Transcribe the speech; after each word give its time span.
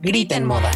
Grita 0.00 0.36
en 0.36 0.44
Moda. 0.44 0.70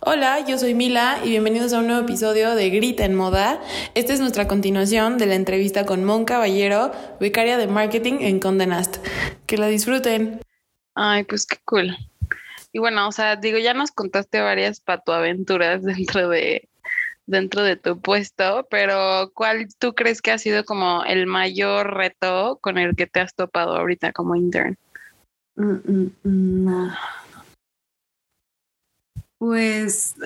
Hola, 0.00 0.44
yo 0.46 0.58
soy 0.58 0.74
Mila 0.74 1.18
y 1.24 1.30
bienvenidos 1.30 1.72
a 1.72 1.78
un 1.78 1.86
nuevo 1.86 2.02
episodio 2.02 2.54
de 2.54 2.68
Grita 2.68 3.06
en 3.06 3.14
Moda. 3.14 3.58
Esta 3.94 4.12
es 4.12 4.20
nuestra 4.20 4.46
continuación 4.46 5.16
de 5.16 5.24
la 5.24 5.34
entrevista 5.34 5.86
con 5.86 6.04
Mon 6.04 6.26
Caballero, 6.26 6.92
becaria 7.18 7.56
de 7.56 7.68
marketing 7.68 8.18
en 8.20 8.38
Condé 8.38 8.66
Nast. 8.66 8.98
Que 9.46 9.56
la 9.56 9.68
disfruten. 9.68 10.42
Ay, 10.94 11.24
pues 11.24 11.46
qué 11.46 11.56
cool. 11.64 11.96
Y 12.74 12.80
bueno, 12.80 13.08
o 13.08 13.12
sea, 13.12 13.36
digo, 13.36 13.56
ya 13.56 13.72
nos 13.72 13.92
contaste 13.92 14.42
varias 14.42 14.80
patoaventuras 14.80 15.82
dentro 15.84 16.28
de 16.28 16.67
dentro 17.28 17.62
de 17.62 17.76
tu 17.76 18.00
puesto, 18.00 18.66
pero 18.70 19.30
¿cuál 19.34 19.68
tú 19.78 19.94
crees 19.94 20.20
que 20.20 20.32
ha 20.32 20.38
sido 20.38 20.64
como 20.64 21.04
el 21.04 21.26
mayor 21.26 21.94
reto 21.94 22.58
con 22.60 22.78
el 22.78 22.96
que 22.96 23.06
te 23.06 23.20
has 23.20 23.34
topado 23.34 23.76
ahorita 23.76 24.12
como 24.12 24.34
intern? 24.34 24.76
Mm, 25.54 25.72
mm, 25.72 26.10
mm, 26.24 26.90
pues 29.38 30.16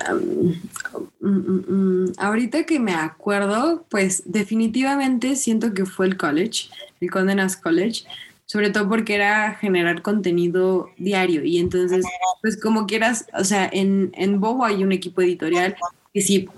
ahorita 2.17 2.65
que 2.65 2.81
me 2.81 2.95
acuerdo, 2.95 3.85
pues 3.91 4.23
definitivamente 4.25 5.37
siento 5.37 5.75
que 5.75 5.85
fue 5.85 6.07
el 6.07 6.17
college, 6.17 6.69
el 7.01 7.11
Condenas 7.11 7.57
College, 7.57 8.05
sobre 8.47 8.71
todo 8.71 8.89
porque 8.89 9.15
era 9.15 9.55
generar 9.55 10.03
contenido 10.03 10.91
diario 10.97 11.45
y 11.45 11.59
entonces, 11.59 12.07
pues 12.41 12.59
como 12.61 12.87
quieras, 12.87 13.27
o 13.35 13.45
sea, 13.45 13.69
en, 13.71 14.13
en 14.15 14.41
Bobo 14.41 14.65
hay 14.65 14.83
un 14.85 14.93
equipo 14.93 15.21
editorial 15.21 15.77
que 16.13 16.21
si 16.21 16.49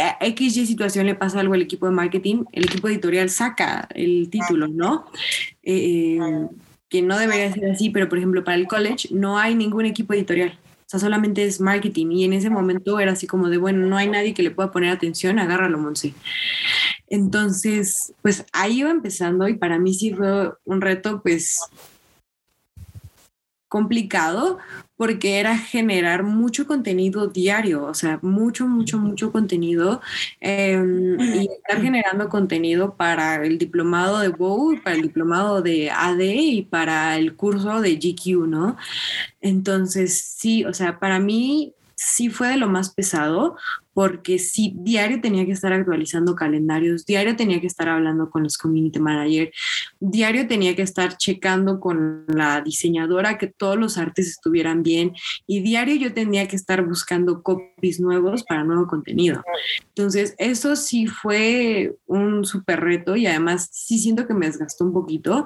a 0.00 0.18
XY 0.24 0.66
situación 0.66 1.06
le 1.06 1.14
pasa 1.14 1.40
algo 1.40 1.54
al 1.54 1.62
equipo 1.62 1.86
de 1.86 1.92
marketing, 1.92 2.44
el 2.52 2.64
equipo 2.64 2.88
editorial 2.88 3.28
saca 3.30 3.88
el 3.94 4.30
título, 4.30 4.68
¿no? 4.68 5.06
Eh, 5.62 6.18
que 6.88 7.02
no 7.02 7.18
debería 7.18 7.52
ser 7.52 7.70
así, 7.70 7.90
pero 7.90 8.08
por 8.08 8.18
ejemplo 8.18 8.44
para 8.44 8.56
el 8.56 8.66
college 8.66 9.08
no 9.12 9.38
hay 9.38 9.54
ningún 9.54 9.86
equipo 9.86 10.14
editorial 10.14 10.58
sea, 10.92 11.00
solamente 11.00 11.44
es 11.44 11.60
marketing. 11.60 12.10
Y 12.10 12.24
en 12.24 12.32
ese 12.32 12.50
momento 12.50 13.00
era 13.00 13.12
así 13.12 13.26
como 13.26 13.48
de, 13.48 13.56
bueno, 13.56 13.86
no 13.86 13.96
hay 13.96 14.08
nadie 14.08 14.34
que 14.34 14.42
le 14.42 14.50
pueda 14.50 14.70
poner 14.70 14.90
atención, 14.90 15.38
agárralo, 15.38 15.78
Monse. 15.78 16.14
Entonces, 17.08 18.12
pues 18.22 18.44
ahí 18.52 18.80
iba 18.80 18.90
empezando 18.90 19.48
y 19.48 19.54
para 19.54 19.78
mí 19.78 19.94
sí 19.94 20.12
fue 20.12 20.52
un 20.64 20.80
reto, 20.80 21.22
pues 21.22 21.58
complicado 23.68 24.58
porque 25.02 25.40
era 25.40 25.58
generar 25.58 26.22
mucho 26.22 26.64
contenido 26.64 27.26
diario, 27.26 27.86
o 27.86 27.92
sea, 27.92 28.20
mucho, 28.22 28.68
mucho, 28.68 28.98
mucho 28.98 29.32
contenido 29.32 30.00
em, 30.38 31.20
y 31.20 31.48
estar 31.50 31.82
generando 31.82 32.28
contenido 32.28 32.94
para 32.94 33.44
el 33.44 33.58
diplomado 33.58 34.20
de 34.20 34.28
WoW, 34.28 34.80
para 34.80 34.94
el 34.94 35.02
diplomado 35.02 35.60
de 35.60 35.90
AD 35.90 36.20
y 36.20 36.62
para 36.62 37.16
el 37.16 37.34
curso 37.34 37.80
de 37.80 37.96
GQ, 37.96 38.46
¿no? 38.46 38.76
Entonces, 39.40 40.16
sí, 40.38 40.64
o 40.64 40.72
sea, 40.72 41.00
para 41.00 41.18
mí 41.18 41.74
sí 42.04 42.30
fue 42.30 42.48
de 42.48 42.56
lo 42.56 42.68
más 42.68 42.92
pesado, 42.92 43.56
porque 43.94 44.38
sí, 44.38 44.72
diario 44.76 45.20
tenía 45.20 45.44
que 45.44 45.52
estar 45.52 45.72
actualizando 45.72 46.34
calendarios, 46.34 47.04
diario 47.04 47.36
tenía 47.36 47.60
que 47.60 47.66
estar 47.66 47.88
hablando 47.88 48.30
con 48.30 48.42
los 48.42 48.56
community 48.56 48.98
manager, 48.98 49.52
diario 50.00 50.48
tenía 50.48 50.74
que 50.74 50.82
estar 50.82 51.16
checando 51.16 51.78
con 51.78 52.24
la 52.28 52.62
diseñadora 52.62 53.38
que 53.38 53.48
todos 53.48 53.76
los 53.76 53.98
artes 53.98 54.28
estuvieran 54.28 54.82
bien 54.82 55.12
y 55.46 55.60
diario 55.60 55.96
yo 55.96 56.14
tenía 56.14 56.48
que 56.48 56.56
estar 56.56 56.84
buscando 56.86 57.42
copies 57.42 58.00
nuevos 58.00 58.44
para 58.44 58.64
nuevo 58.64 58.86
contenido. 58.86 59.42
Entonces, 59.88 60.34
eso 60.38 60.74
sí 60.76 61.06
fue 61.06 61.94
un 62.06 62.44
súper 62.44 62.80
reto 62.80 63.14
y 63.16 63.26
además 63.26 63.68
sí 63.72 63.98
siento 63.98 64.26
que 64.26 64.34
me 64.34 64.46
desgastó 64.46 64.84
un 64.84 64.92
poquito. 64.92 65.44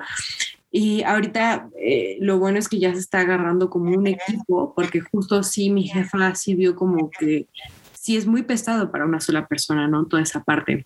Y 0.78 1.03
ahorita 1.04 1.70
eh, 1.81 2.19
lo 2.20 2.38
bueno 2.38 2.59
es 2.59 2.69
que 2.69 2.78
ya 2.78 2.92
se 2.92 3.00
está 3.00 3.20
agarrando 3.20 3.70
como 3.70 3.97
un 3.97 4.06
equipo, 4.06 4.75
porque 4.76 5.00
justo 5.00 5.42
sí 5.42 5.70
mi 5.70 5.88
jefa 5.88 6.34
sí 6.34 6.54
vio 6.54 6.76
como 6.76 7.09
que 7.19 7.47
sí 7.94 8.19
es 8.19 8.26
muy 8.26 8.42
pesado 8.42 8.92
para 8.92 9.06
una 9.06 9.19
sola 9.20 9.47
persona, 9.48 9.88
¿no? 9.88 10.04
Toda 10.04 10.22
esa 10.22 10.44
parte. 10.44 10.84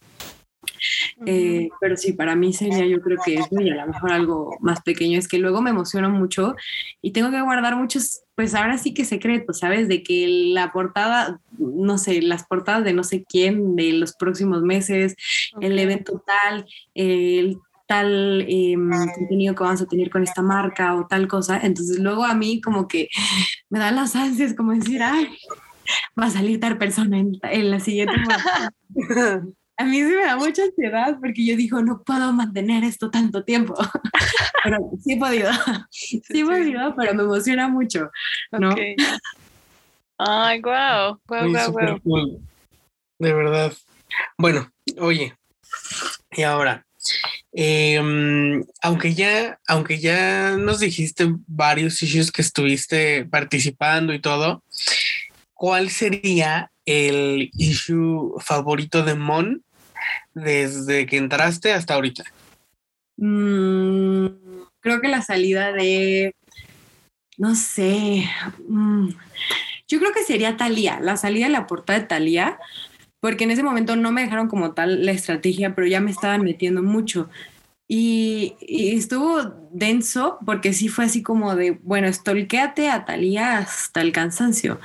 Eh, 1.27 1.71
pero 1.81 1.97
sí, 1.97 2.13
para 2.13 2.37
mí 2.37 2.53
sería 2.53 2.87
yo 2.87 3.01
creo 3.01 3.19
que 3.25 3.35
eso 3.35 3.61
y 3.61 3.69
a 3.69 3.85
lo 3.85 3.93
mejor 3.93 4.13
algo 4.13 4.57
más 4.61 4.81
pequeño 4.83 5.19
es 5.19 5.27
que 5.27 5.39
luego 5.39 5.61
me 5.61 5.71
emociono 5.71 6.09
mucho 6.09 6.55
y 7.03 7.11
tengo 7.11 7.33
que 7.33 7.43
guardar 7.43 7.75
muchos, 7.75 8.23
pues 8.37 8.55
ahora 8.55 8.79
sí 8.79 8.95
que 8.95 9.05
secretos, 9.05 9.59
¿sabes? 9.59 9.89
De 9.89 10.05
que 10.05 10.53
la 10.55 10.71
portada, 10.71 11.41
no 11.59 11.99
sé, 11.99 12.23
las 12.23 12.47
portadas 12.47 12.85
de 12.85 12.93
no 12.93 13.03
sé 13.03 13.25
quién, 13.29 13.75
de 13.75 13.91
los 13.95 14.15
próximos 14.15 14.63
meses, 14.63 15.17
el 15.61 15.77
evento 15.81 16.23
tal, 16.25 16.65
el 16.95 17.59
tal 17.91 18.45
em, 18.47 18.89
contenido 18.89 19.53
que 19.57 19.65
vamos 19.65 19.83
a 19.83 19.87
tener 19.87 20.11
con 20.11 20.23
esta 20.23 20.43
marca 20.43 20.95
o 20.95 21.09
tal 21.09 21.27
cosa. 21.27 21.59
Entonces 21.61 21.99
luego 21.99 22.25
a 22.25 22.37
mí 22.37 22.61
como 22.61 22.87
que 22.87 23.09
me 23.69 23.81
dan 23.81 23.97
las 23.97 24.15
ansias 24.15 24.55
como 24.55 24.73
decir, 24.73 25.03
ay, 25.03 25.27
va 26.19 26.27
a 26.27 26.31
salir 26.31 26.61
tal 26.61 26.79
persona 26.79 27.19
en, 27.19 27.71
la 27.71 27.81
siguiente. 27.81 28.15
a 29.77 29.85
mí 29.85 29.97
sí 29.97 30.05
me 30.05 30.25
da 30.25 30.37
mucha 30.37 30.63
ansiedad 30.63 31.19
porque 31.21 31.45
yo 31.45 31.57
digo, 31.57 31.83
no 31.83 32.01
puedo 32.05 32.33
mantener 32.33 32.85
esto 32.85 33.11
tanto 33.11 33.43
tiempo. 33.43 33.75
pero 34.63 34.79
sí 35.03 35.15
he 35.15 35.19
podido, 35.19 35.51
sí 35.91 36.23
he 36.33 36.45
podido, 36.45 36.95
pero 36.95 37.13
me 37.13 37.25
emociona 37.25 37.67
mucho, 37.67 38.09
¿no? 38.53 38.73
Ay, 40.17 40.61
wow, 40.63 41.21
wow, 41.27 41.99
wow, 42.05 42.41
De 43.19 43.33
verdad. 43.33 43.73
Bueno, 44.39 44.71
oye, 44.99 45.35
y 46.31 46.43
ahora, 46.43 46.87
em, 47.53 48.65
aunque 48.83 49.15
ya, 49.15 49.59
aunque 49.67 49.99
ya 49.99 50.57
nos 50.57 50.81
dijiste 50.81 51.33
varios 51.47 52.03
issues 52.03 52.31
que 52.31 52.43
estuviste 52.43 53.25
participando 53.25 54.13
y 54.13 54.21
todo, 54.21 54.63
¿cuál 55.55 55.91
sería 55.91 56.71
el 56.87 57.51
issue 57.57 58.35
favorito 58.41 59.03
de 59.03 59.15
Mon 59.15 59.63
desde 60.35 61.07
que 61.07 61.17
entraste 61.17 61.73
hasta 61.73 61.95
ahorita? 61.95 62.25
Mm, 63.17 64.27
creo 64.81 65.01
que 65.01 65.09
la 65.09 65.23
salida 65.23 65.73
de, 65.73 66.35
no 67.37 67.55
sé, 67.55 68.29
mm, 68.67 69.09
yo 69.89 69.99
creo 69.99 70.13
que 70.13 70.25
sería 70.25 70.57
Talía, 70.57 71.01
la 71.01 71.17
salida 71.17 71.47
de 71.47 71.53
la 71.53 71.67
portada 71.67 71.99
de 71.99 72.07
Talía, 72.07 72.59
porque 73.21 73.45
en 73.45 73.51
ese 73.51 73.63
momento 73.63 73.97
no 73.97 74.13
me 74.13 74.23
dejaron 74.23 74.49
como 74.49 74.73
tal 74.73 75.05
la 75.05 75.13
estrategia, 75.13 75.75
pero 75.75 75.87
ya 75.87 76.01
me 76.01 76.11
estaban 76.11 76.43
metiendo 76.43 76.83
mucho. 76.83 77.29
Y, 77.93 78.55
estuvo 78.61 79.43
denso 79.73 80.39
porque 80.47 80.73
sí 80.73 80.89
fue 80.89 81.07
así 81.07 81.23
como 81.25 81.57
de, 81.57 81.73
bueno, 81.83 82.07
estolquéate 82.07 82.89
a 82.89 83.05
Talía 83.05 83.59
hasta 83.59 84.01
el 84.01 84.13
cansancio. 84.13 84.79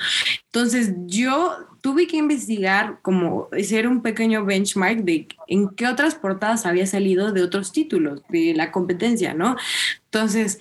Entonces 0.45 0.93
yo 1.05 1.55
tuve 1.81 2.07
que 2.07 2.17
investigar, 2.17 2.97
como 3.03 3.47
hacer 3.51 3.87
un 3.87 4.01
pequeño 4.01 4.43
benchmark 4.43 5.03
de 5.03 5.27
en 5.47 5.69
qué 5.69 5.87
otras 5.87 6.15
portadas 6.15 6.65
había 6.65 6.87
salido 6.87 7.31
de 7.31 7.43
otros 7.43 7.71
títulos 7.71 8.23
de 8.29 8.55
la 8.55 8.71
competencia, 8.71 9.35
¿no? 9.35 9.55
Entonces 10.05 10.57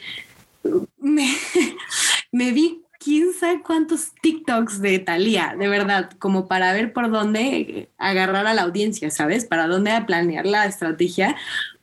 me, 0.99 1.35
me 2.31 2.53
vi 2.53 2.83
quién 3.01 3.33
sabe 3.33 3.63
cuántos 3.63 4.13
TikToks 4.21 4.44
de 4.63 4.99
Talía, 4.99 5.55
de 5.59 5.69
verdad, 5.69 6.11
como 6.19 6.49
para 6.49 6.73
ver 6.73 6.93
por 6.93 7.11
dónde 7.11 7.89
agarrar 7.99 8.47
a 8.47 8.55
la 8.55 8.63
audiencia, 8.63 9.11
¿sabes? 9.11 9.45
Para 9.45 9.67
dónde 9.67 9.91
planear 10.07 10.47
la 10.47 10.67
estrategia 10.67 11.37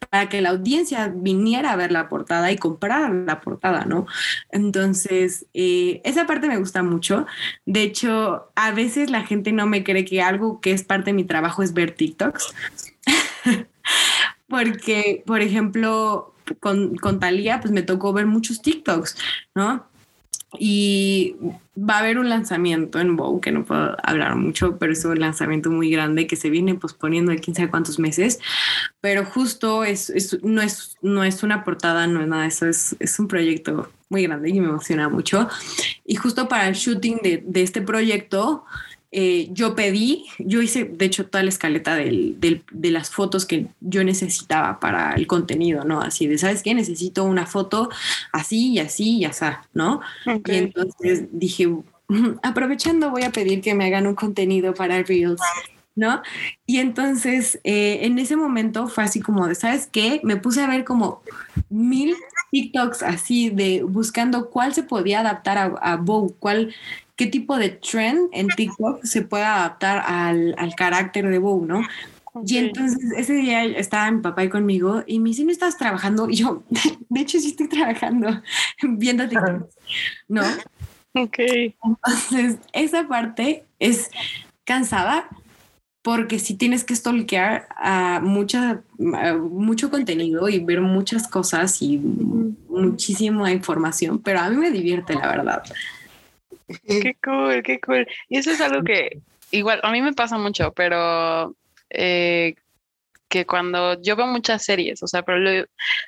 para 0.10 0.28
que 0.30 0.42
la 0.42 0.50
audiencia 0.50 1.12
viniera 1.14 1.72
a 1.72 1.76
ver 1.76 1.92
la 1.92 2.10
portada 2.10 2.52
y 2.52 2.58
comprar 2.58 3.14
la 3.14 3.40
portada, 3.40 3.86
¿no? 3.86 4.08
Entonces, 4.52 5.46
eh, 5.54 6.02
esa 6.04 6.28
parte 6.28 6.48
me 6.48 6.58
gusta 6.58 6.84
mucho. 6.84 7.26
De 7.66 7.84
hecho, 7.84 8.52
a 8.56 8.72
veces 8.72 9.10
la 9.10 9.24
gente 9.24 9.52
no 9.52 9.68
me 9.68 9.84
cree 9.84 10.04
que 10.04 10.22
algo 10.22 10.60
que 10.60 10.72
es 10.72 10.84
parte 10.84 11.12
de 11.12 11.14
mi 11.14 11.24
trabajo 11.24 11.64
es 11.64 11.74
ver 11.74 11.92
TikToks. 11.92 12.54
Porque, 14.50 15.24
por 15.26 15.42
ejemplo, 15.42 16.36
con, 16.60 16.96
con 16.98 17.20
Talía, 17.20 17.62
pues 17.62 17.72
me 17.72 17.84
tocó 17.84 18.12
ver 18.12 18.26
muchos 18.26 18.62
TikToks, 18.62 19.16
¿no? 19.56 19.86
Y 20.60 21.36
va 21.78 21.96
a 21.96 22.00
haber 22.00 22.18
un 22.18 22.30
lanzamiento 22.30 23.00
en 23.00 23.16
Bow, 23.16 23.40
que 23.40 23.52
no 23.52 23.64
puedo 23.64 23.96
hablar 24.04 24.36
mucho, 24.36 24.78
pero 24.78 24.94
es 24.94 25.06
un 25.06 25.20
lanzamiento 25.20 25.70
muy 25.70 25.90
grande 25.90 26.28
que 26.28 26.36
se 26.36 26.50
viene 26.50 26.76
posponiendo 26.76 27.32
de 27.32 27.40
quién 27.40 27.56
sabe 27.56 27.70
cuántos 27.70 28.00
meses. 28.00 28.40
Pero 29.00 29.26
justo 29.26 29.84
es, 29.84 30.10
es, 30.10 30.44
no, 30.44 30.62
es, 30.62 30.98
no 31.02 31.24
es 31.24 31.44
una 31.44 31.64
portada, 31.64 32.06
no 32.08 32.22
es 32.22 32.28
nada, 32.28 32.46
eso 32.46 32.66
es, 32.66 32.96
es 33.00 33.18
un 33.20 33.28
proyecto 33.28 33.90
muy 34.10 34.24
grande 34.24 34.50
y 34.50 34.60
me 34.60 34.68
emociona 34.68 35.08
mucho. 35.08 35.48
Y 36.06 36.16
justo 36.16 36.48
para 36.50 36.68
el 36.68 36.76
shooting 36.76 37.20
de, 37.24 37.44
de 37.46 37.62
este 37.64 37.82
proyecto, 37.82 38.66
eh, 39.12 39.50
yo 39.52 39.76
pedí, 39.76 40.26
yo 40.40 40.62
hice 40.62 40.86
de 40.86 41.06
hecho 41.06 41.26
toda 41.26 41.44
la 41.44 41.50
escaleta 41.50 41.96
del, 41.96 42.38
de 42.40 42.92
las 42.92 43.10
fotos 43.10 43.46
que 43.46 43.68
yo 43.82 44.04
necesitaba 44.04 44.80
para 44.80 45.14
el 45.14 45.28
contenido, 45.28 45.84
¿no? 45.84 46.02
Así 46.02 46.28
de, 46.28 46.38
¿sabes 46.38 46.64
qué? 46.64 46.74
Necesito 46.74 47.26
una 47.26 47.46
foto 47.46 47.90
así 48.32 48.74
y 48.74 48.80
así 48.80 49.18
y 49.18 49.26
así, 49.26 49.46
¿no? 49.74 50.02
Y 50.46 50.56
entonces 50.56 51.26
dije, 51.32 51.70
aprovechando 52.44 53.10
voy 53.12 53.24
a 53.24 53.32
pedir 53.32 53.62
que 53.62 53.76
me 53.76 53.86
hagan 53.86 54.08
un 54.08 54.16
contenido 54.16 54.74
para 54.74 55.04
Reels 55.04 55.42
¿no? 55.96 56.22
Y 56.66 56.80
entonces, 56.80 57.60
eh, 57.64 58.00
en 58.04 58.18
ese 58.18 58.38
momento 58.38 58.88
fue 58.88 59.04
así 59.04 59.20
como 59.20 59.48
de, 59.48 59.56
¿sabes 59.56 59.90
qué? 59.92 60.22
Me 60.24 60.38
puse 60.38 60.62
a 60.62 60.68
ver 60.68 60.86
como 60.86 61.22
mil 61.70 62.16
TikToks 62.52 63.04
así 63.04 63.50
de 63.50 63.84
buscando 63.84 64.50
cuál 64.50 64.74
se 64.74 64.84
podía 64.84 65.20
adaptar 65.20 65.58
a, 65.58 65.66
a 65.82 65.98
Vogue, 65.98 66.34
cuál, 66.40 66.74
qué 67.22 67.28
tipo 67.28 67.56
de 67.56 67.70
trend 67.70 68.30
en 68.32 68.48
TikTok 68.48 69.04
se 69.04 69.22
puede 69.22 69.44
adaptar 69.44 70.02
al, 70.08 70.56
al 70.58 70.74
carácter 70.74 71.30
de 71.30 71.38
Vogue, 71.38 71.68
¿no? 71.68 71.84
Y 72.48 72.58
entonces 72.58 73.12
ese 73.16 73.34
día 73.34 73.64
estaba 73.64 74.10
mi 74.10 74.22
papá 74.22 74.42
ahí 74.42 74.50
conmigo 74.50 75.04
y 75.06 75.20
me 75.20 75.30
dice, 75.30 75.44
¿no 75.44 75.52
estás 75.52 75.78
trabajando? 75.78 76.28
Y 76.28 76.38
yo, 76.38 76.64
de 77.10 77.20
hecho 77.20 77.40
sí 77.40 77.50
estoy 77.50 77.70
trabajando, 77.70 78.42
viendo 78.82 79.30
TikTok, 79.30 79.70
¿no? 80.30 80.42
Ok. 81.14 81.38
Entonces, 81.84 82.58
esa 82.74 83.08
parte 83.08 83.66
es 83.78 84.10
cansada 84.64 85.30
porque 86.02 86.40
si 86.40 86.56
tienes 86.56 86.84
que 86.84 86.96
stalkear 86.96 87.68
a 87.78 88.20
mucha, 88.20 88.82
a 89.14 89.34
mucho 89.36 89.92
contenido 89.92 90.50
y 90.50 90.58
ver 90.58 90.82
muchas 90.82 91.28
cosas 91.28 91.84
y 91.84 92.00
muchísima 92.00 93.52
información, 93.52 94.18
pero 94.18 94.40
a 94.40 94.50
mí 94.50 94.56
me 94.56 94.72
divierte, 94.72 95.14
la 95.14 95.28
verdad. 95.28 95.64
Qué 96.88 97.16
cool, 97.24 97.64
qué 97.64 97.80
cool. 97.80 98.08
Y 98.30 98.38
eso 98.38 98.52
es 98.52 98.62
algo 98.62 98.84
que 98.84 99.20
igual 99.52 99.80
a 99.84 99.92
mí 99.92 100.02
me 100.02 100.14
pasa 100.14 100.38
mucho, 100.38 100.72
pero 100.74 101.56
eh, 101.90 102.56
que 103.28 103.46
cuando 103.46 104.02
yo 104.02 104.16
veo 104.16 104.28
muchas 104.28 104.64
series, 104.64 105.04
o 105.04 105.08
sea, 105.08 105.24
pero 105.24 105.40
lo, 105.40 105.66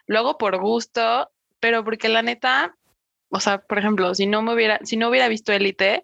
lo 0.07 0.19
hago 0.19 0.37
por 0.37 0.57
gusto, 0.59 1.29
pero 1.59 1.83
porque 1.83 2.09
la 2.09 2.21
neta, 2.21 2.75
o 3.29 3.39
sea, 3.39 3.59
por 3.59 3.79
ejemplo, 3.79 4.13
si 4.15 4.27
no 4.27 4.41
me 4.41 4.53
hubiera, 4.53 4.79
si 4.83 4.97
no 4.97 5.09
hubiera 5.09 5.27
visto 5.27 5.53
Élite, 5.53 6.03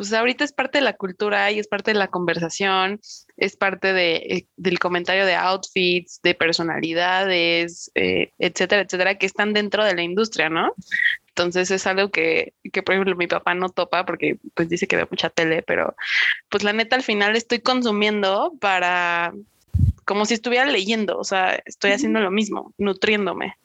pues 0.00 0.14
ahorita 0.14 0.44
es 0.44 0.52
parte 0.54 0.78
de 0.78 0.84
la 0.84 0.94
cultura 0.94 1.50
y 1.50 1.58
es 1.58 1.68
parte 1.68 1.92
de 1.92 1.98
la 1.98 2.08
conversación, 2.08 3.00
es 3.36 3.56
parte 3.56 3.92
de, 3.92 4.16
eh, 4.16 4.46
del 4.56 4.78
comentario 4.78 5.26
de 5.26 5.34
outfits, 5.34 6.20
de 6.22 6.34
personalidades, 6.34 7.90
eh, 7.94 8.32
etcétera, 8.38 8.80
etcétera, 8.80 9.16
que 9.16 9.26
están 9.26 9.52
dentro 9.52 9.84
de 9.84 9.94
la 9.94 10.02
industria, 10.02 10.48
¿no? 10.48 10.72
Entonces 11.40 11.70
es 11.70 11.86
algo 11.86 12.10
que, 12.10 12.52
que, 12.70 12.82
por 12.82 12.94
ejemplo, 12.94 13.16
mi 13.16 13.26
papá 13.26 13.54
no 13.54 13.70
topa 13.70 14.04
porque 14.04 14.38
pues 14.54 14.68
dice 14.68 14.86
que 14.86 14.96
ve 14.96 15.08
mucha 15.10 15.30
tele, 15.30 15.62
pero 15.62 15.94
pues 16.50 16.64
la 16.64 16.74
neta 16.74 16.96
al 16.96 17.02
final 17.02 17.34
estoy 17.34 17.60
consumiendo 17.60 18.52
para, 18.60 19.32
como 20.04 20.26
si 20.26 20.34
estuviera 20.34 20.66
leyendo, 20.66 21.18
o 21.18 21.24
sea, 21.24 21.58
estoy 21.64 21.92
haciendo 21.92 22.20
lo 22.20 22.30
mismo, 22.30 22.74
nutriéndome. 22.76 23.56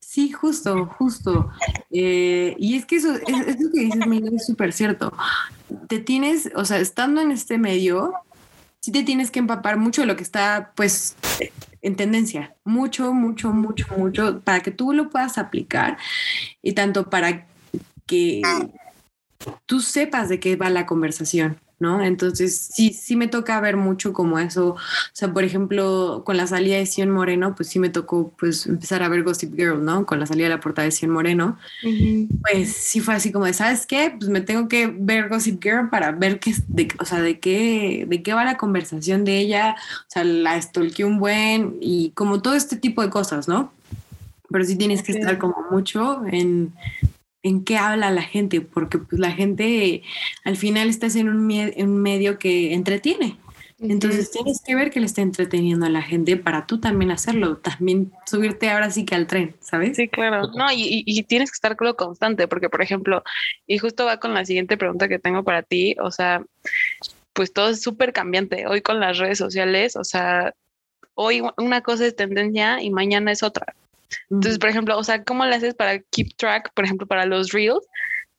Sí, 0.00 0.32
justo, 0.32 0.86
justo. 0.86 1.50
Eh, 1.90 2.54
y 2.58 2.76
es 2.76 2.86
que 2.86 2.96
eso, 2.96 3.12
es, 3.14 3.46
eso 3.46 3.70
que 3.72 3.80
dices, 3.80 4.06
Miguel, 4.06 4.36
es 4.36 4.46
súper 4.46 4.72
cierto. 4.72 5.12
Te 5.88 6.00
tienes, 6.00 6.50
o 6.54 6.64
sea, 6.64 6.78
estando 6.78 7.20
en 7.20 7.30
este 7.30 7.58
medio, 7.58 8.14
sí 8.80 8.90
te 8.90 9.02
tienes 9.02 9.30
que 9.30 9.38
empapar 9.38 9.76
mucho 9.76 10.00
de 10.00 10.06
lo 10.06 10.16
que 10.16 10.22
está, 10.22 10.72
pues, 10.74 11.16
en 11.82 11.96
tendencia. 11.96 12.54
Mucho, 12.64 13.12
mucho, 13.12 13.52
mucho, 13.52 13.86
mucho, 13.96 14.40
para 14.40 14.60
que 14.60 14.70
tú 14.70 14.92
lo 14.92 15.10
puedas 15.10 15.36
aplicar 15.36 15.98
y 16.62 16.72
tanto 16.72 17.10
para 17.10 17.46
que 18.06 18.40
tú 19.66 19.80
sepas 19.80 20.28
de 20.28 20.40
qué 20.40 20.56
va 20.56 20.70
la 20.70 20.86
conversación. 20.86 21.58
¿No? 21.82 22.02
Entonces, 22.02 22.70
sí, 22.72 22.94
sí 22.94 23.16
me 23.16 23.26
toca 23.26 23.60
ver 23.60 23.76
mucho 23.76 24.14
como 24.14 24.38
eso. 24.38 24.68
O 24.70 24.78
sea, 25.12 25.32
por 25.32 25.44
ejemplo, 25.44 26.22
con 26.24 26.38
la 26.38 26.46
salida 26.46 26.76
de 26.76 26.86
Sion 26.86 27.10
Moreno, 27.10 27.54
pues 27.54 27.68
sí 27.68 27.78
me 27.78 27.90
tocó 27.90 28.32
pues 28.38 28.66
empezar 28.66 29.02
a 29.02 29.08
ver 29.08 29.24
Gossip 29.24 29.54
Girl, 29.54 29.84
¿no? 29.84 30.06
Con 30.06 30.20
la 30.20 30.26
salida 30.26 30.46
de 30.46 30.54
la 30.54 30.60
portada 30.60 30.86
de 30.86 30.92
Sion 30.92 31.10
Moreno. 31.10 31.58
Uh 31.84 31.88
-huh. 31.88 32.28
Pues 32.40 32.72
sí 32.72 33.00
fue 33.00 33.14
así 33.14 33.32
como 33.32 33.44
de, 33.44 33.52
¿sabes 33.52 33.86
qué? 33.86 34.14
Pues 34.16 34.30
me 34.30 34.40
tengo 34.40 34.68
que 34.68 34.86
ver 34.86 35.28
Gossip 35.28 35.62
Girl 35.62 35.90
para 35.90 36.12
ver 36.12 36.38
qué, 36.38 36.54
de, 36.68 36.88
o 36.98 37.04
sea, 37.04 37.20
de 37.20 37.38
qué, 37.38 38.06
de 38.08 38.22
qué 38.22 38.32
va 38.32 38.44
la 38.44 38.56
conversación 38.56 39.24
de 39.24 39.38
ella. 39.38 39.74
O 40.08 40.10
sea, 40.10 40.24
la 40.24 40.60
stalkeé 40.62 41.04
un 41.04 41.18
buen 41.18 41.76
y 41.80 42.10
como 42.14 42.40
todo 42.40 42.54
este 42.54 42.76
tipo 42.76 43.02
de 43.02 43.10
cosas, 43.10 43.48
¿no? 43.48 43.72
Pero 44.50 44.64
sí 44.64 44.76
tienes 44.76 45.02
que 45.02 45.12
estar 45.12 45.38
como 45.38 45.56
mucho 45.70 46.22
en, 46.30 46.72
en 47.42 47.64
qué 47.64 47.76
habla 47.76 48.10
la 48.10 48.22
gente, 48.22 48.60
porque 48.60 48.98
pues 48.98 49.20
la 49.20 49.32
gente 49.32 50.02
al 50.44 50.56
final 50.56 50.88
estás 50.88 51.16
en 51.16 51.28
un, 51.28 51.50
en 51.50 51.90
un 51.90 52.02
medio 52.02 52.38
que 52.38 52.74
entretiene. 52.74 53.36
Entonces 53.80 54.26
sí. 54.26 54.38
tienes 54.38 54.62
que 54.64 54.76
ver 54.76 54.90
que 54.90 55.00
le 55.00 55.06
está 55.06 55.22
entreteniendo 55.22 55.86
a 55.86 55.88
la 55.88 56.02
gente 56.02 56.36
para 56.36 56.66
tú 56.66 56.78
también 56.78 57.10
hacerlo, 57.10 57.56
también 57.58 58.12
subirte 58.26 58.70
ahora 58.70 58.92
sí 58.92 59.04
que 59.04 59.16
al 59.16 59.26
tren, 59.26 59.56
¿sabes? 59.58 59.96
Sí, 59.96 60.08
claro. 60.08 60.48
No, 60.56 60.70
y, 60.70 61.02
y 61.04 61.22
tienes 61.24 61.50
que 61.50 61.56
estar 61.56 61.74
con 61.76 61.88
lo 61.88 61.96
constante, 61.96 62.46
porque 62.46 62.68
por 62.68 62.80
ejemplo, 62.80 63.24
y 63.66 63.78
justo 63.78 64.04
va 64.04 64.20
con 64.20 64.34
la 64.34 64.44
siguiente 64.44 64.76
pregunta 64.76 65.08
que 65.08 65.18
tengo 65.18 65.42
para 65.42 65.64
ti, 65.64 65.96
o 66.00 66.12
sea, 66.12 66.44
pues 67.32 67.52
todo 67.52 67.70
es 67.70 67.82
súper 67.82 68.12
cambiante. 68.12 68.66
Hoy 68.68 68.82
con 68.82 69.00
las 69.00 69.18
redes 69.18 69.38
sociales, 69.38 69.96
o 69.96 70.04
sea, 70.04 70.54
hoy 71.14 71.42
una 71.56 71.80
cosa 71.82 72.06
es 72.06 72.16
tendencia 72.16 72.80
y 72.82 72.90
mañana 72.90 73.32
es 73.32 73.42
otra. 73.42 73.74
Entonces, 74.30 74.58
por 74.58 74.70
ejemplo, 74.70 74.98
o 74.98 75.04
sea, 75.04 75.22
¿cómo 75.24 75.44
le 75.44 75.56
haces 75.56 75.74
para 75.74 75.98
keep 75.98 76.36
track, 76.36 76.72
por 76.74 76.84
ejemplo, 76.84 77.06
para 77.06 77.26
los 77.26 77.52
reels? 77.52 77.86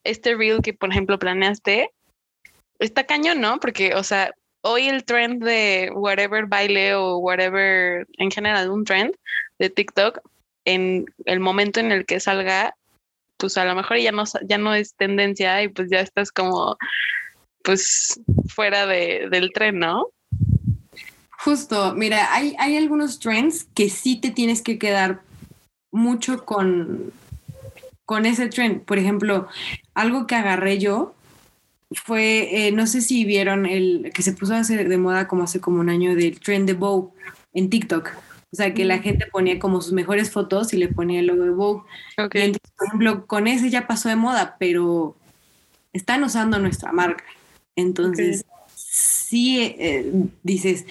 Este 0.03 0.35
reel 0.35 0.61
que, 0.61 0.73
por 0.73 0.89
ejemplo, 0.89 1.17
planeaste, 1.19 1.91
está 2.79 3.05
cañón, 3.05 3.41
¿no? 3.41 3.59
Porque, 3.59 3.95
o 3.95 4.03
sea, 4.03 4.31
hoy 4.61 4.87
el 4.87 5.05
trend 5.05 5.43
de 5.43 5.91
whatever 5.93 6.45
baile 6.45 6.95
o 6.95 7.17
whatever, 7.17 8.07
en 8.17 8.31
general, 8.31 8.69
un 8.69 8.83
trend 8.83 9.15
de 9.59 9.69
TikTok, 9.69 10.19
en 10.65 11.05
el 11.25 11.39
momento 11.39 11.79
en 11.79 11.91
el 11.91 12.05
que 12.05 12.19
salga, 12.19 12.75
pues 13.37 13.57
a 13.57 13.65
lo 13.65 13.75
mejor 13.75 13.97
ya 13.97 14.11
no, 14.11 14.23
ya 14.47 14.57
no 14.57 14.73
es 14.73 14.95
tendencia 14.95 15.61
y 15.63 15.67
pues 15.67 15.89
ya 15.89 15.99
estás 15.99 16.31
como, 16.31 16.77
pues, 17.63 18.19
fuera 18.47 18.85
de, 18.85 19.27
del 19.29 19.51
tren, 19.53 19.79
¿no? 19.79 20.07
Justo, 21.39 21.93
mira, 21.93 22.33
hay, 22.33 22.55
hay 22.57 22.77
algunos 22.77 23.19
trends 23.19 23.65
que 23.75 23.89
sí 23.89 24.15
te 24.15 24.31
tienes 24.31 24.61
que 24.61 24.79
quedar 24.79 25.21
mucho 25.93 26.43
con, 26.43 27.13
con 28.05 28.25
ese 28.25 28.49
trend. 28.49 28.81
Por 28.81 28.97
ejemplo, 28.97 29.47
algo 29.93 30.27
que 30.27 30.35
agarré 30.35 30.79
yo 30.79 31.15
fue, 31.91 32.67
eh, 32.67 32.71
no 32.71 32.87
sé 32.87 33.01
si 33.01 33.23
vieron 33.23 33.65
el 33.65 34.11
que 34.13 34.23
se 34.23 34.33
puso 34.33 34.55
a 34.55 34.59
hacer 34.59 34.89
de 34.89 34.97
moda 34.97 35.27
como 35.27 35.43
hace 35.43 35.61
como 35.61 35.79
un 35.79 35.89
año 35.89 36.15
del 36.15 36.39
trend 36.39 36.67
de 36.67 36.73
Vogue 36.73 37.13
en 37.53 37.69
TikTok. 37.69 38.09
O 38.51 38.55
sea, 38.55 38.73
que 38.73 38.85
la 38.85 38.99
gente 38.99 39.25
ponía 39.31 39.57
como 39.57 39.81
sus 39.81 39.93
mejores 39.93 40.29
fotos 40.31 40.73
y 40.73 40.77
le 40.77 40.87
ponía 40.87 41.19
el 41.19 41.27
logo 41.27 41.43
de 41.43 41.49
Vogue. 41.51 41.83
Okay. 42.17 42.43
Entonces, 42.43 42.71
por 42.77 42.87
ejemplo, 42.87 43.25
con 43.25 43.47
ese 43.47 43.69
ya 43.69 43.87
pasó 43.87 44.09
de 44.09 44.15
moda, 44.15 44.57
pero 44.59 45.15
están 45.91 46.23
usando 46.23 46.59
nuestra 46.59 46.91
marca. 46.91 47.23
Entonces, 47.75 48.45
okay. 48.47 48.73
sí 48.75 49.75
eh, 49.79 50.11
dices, 50.43 50.85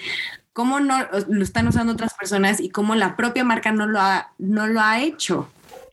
cómo 0.53 0.79
no 0.79 0.95
lo 1.27 1.43
están 1.43 1.67
usando 1.67 1.93
otras 1.93 2.13
personas 2.13 2.59
y 2.59 2.69
cómo 2.69 2.95
la 2.95 3.15
propia 3.15 3.43
marca 3.43 3.71
no 3.71 3.87
lo 3.87 3.99
ha, 3.99 4.31
no 4.37 4.67
lo 4.67 4.79
ha 4.79 5.01
hecho. 5.01 5.49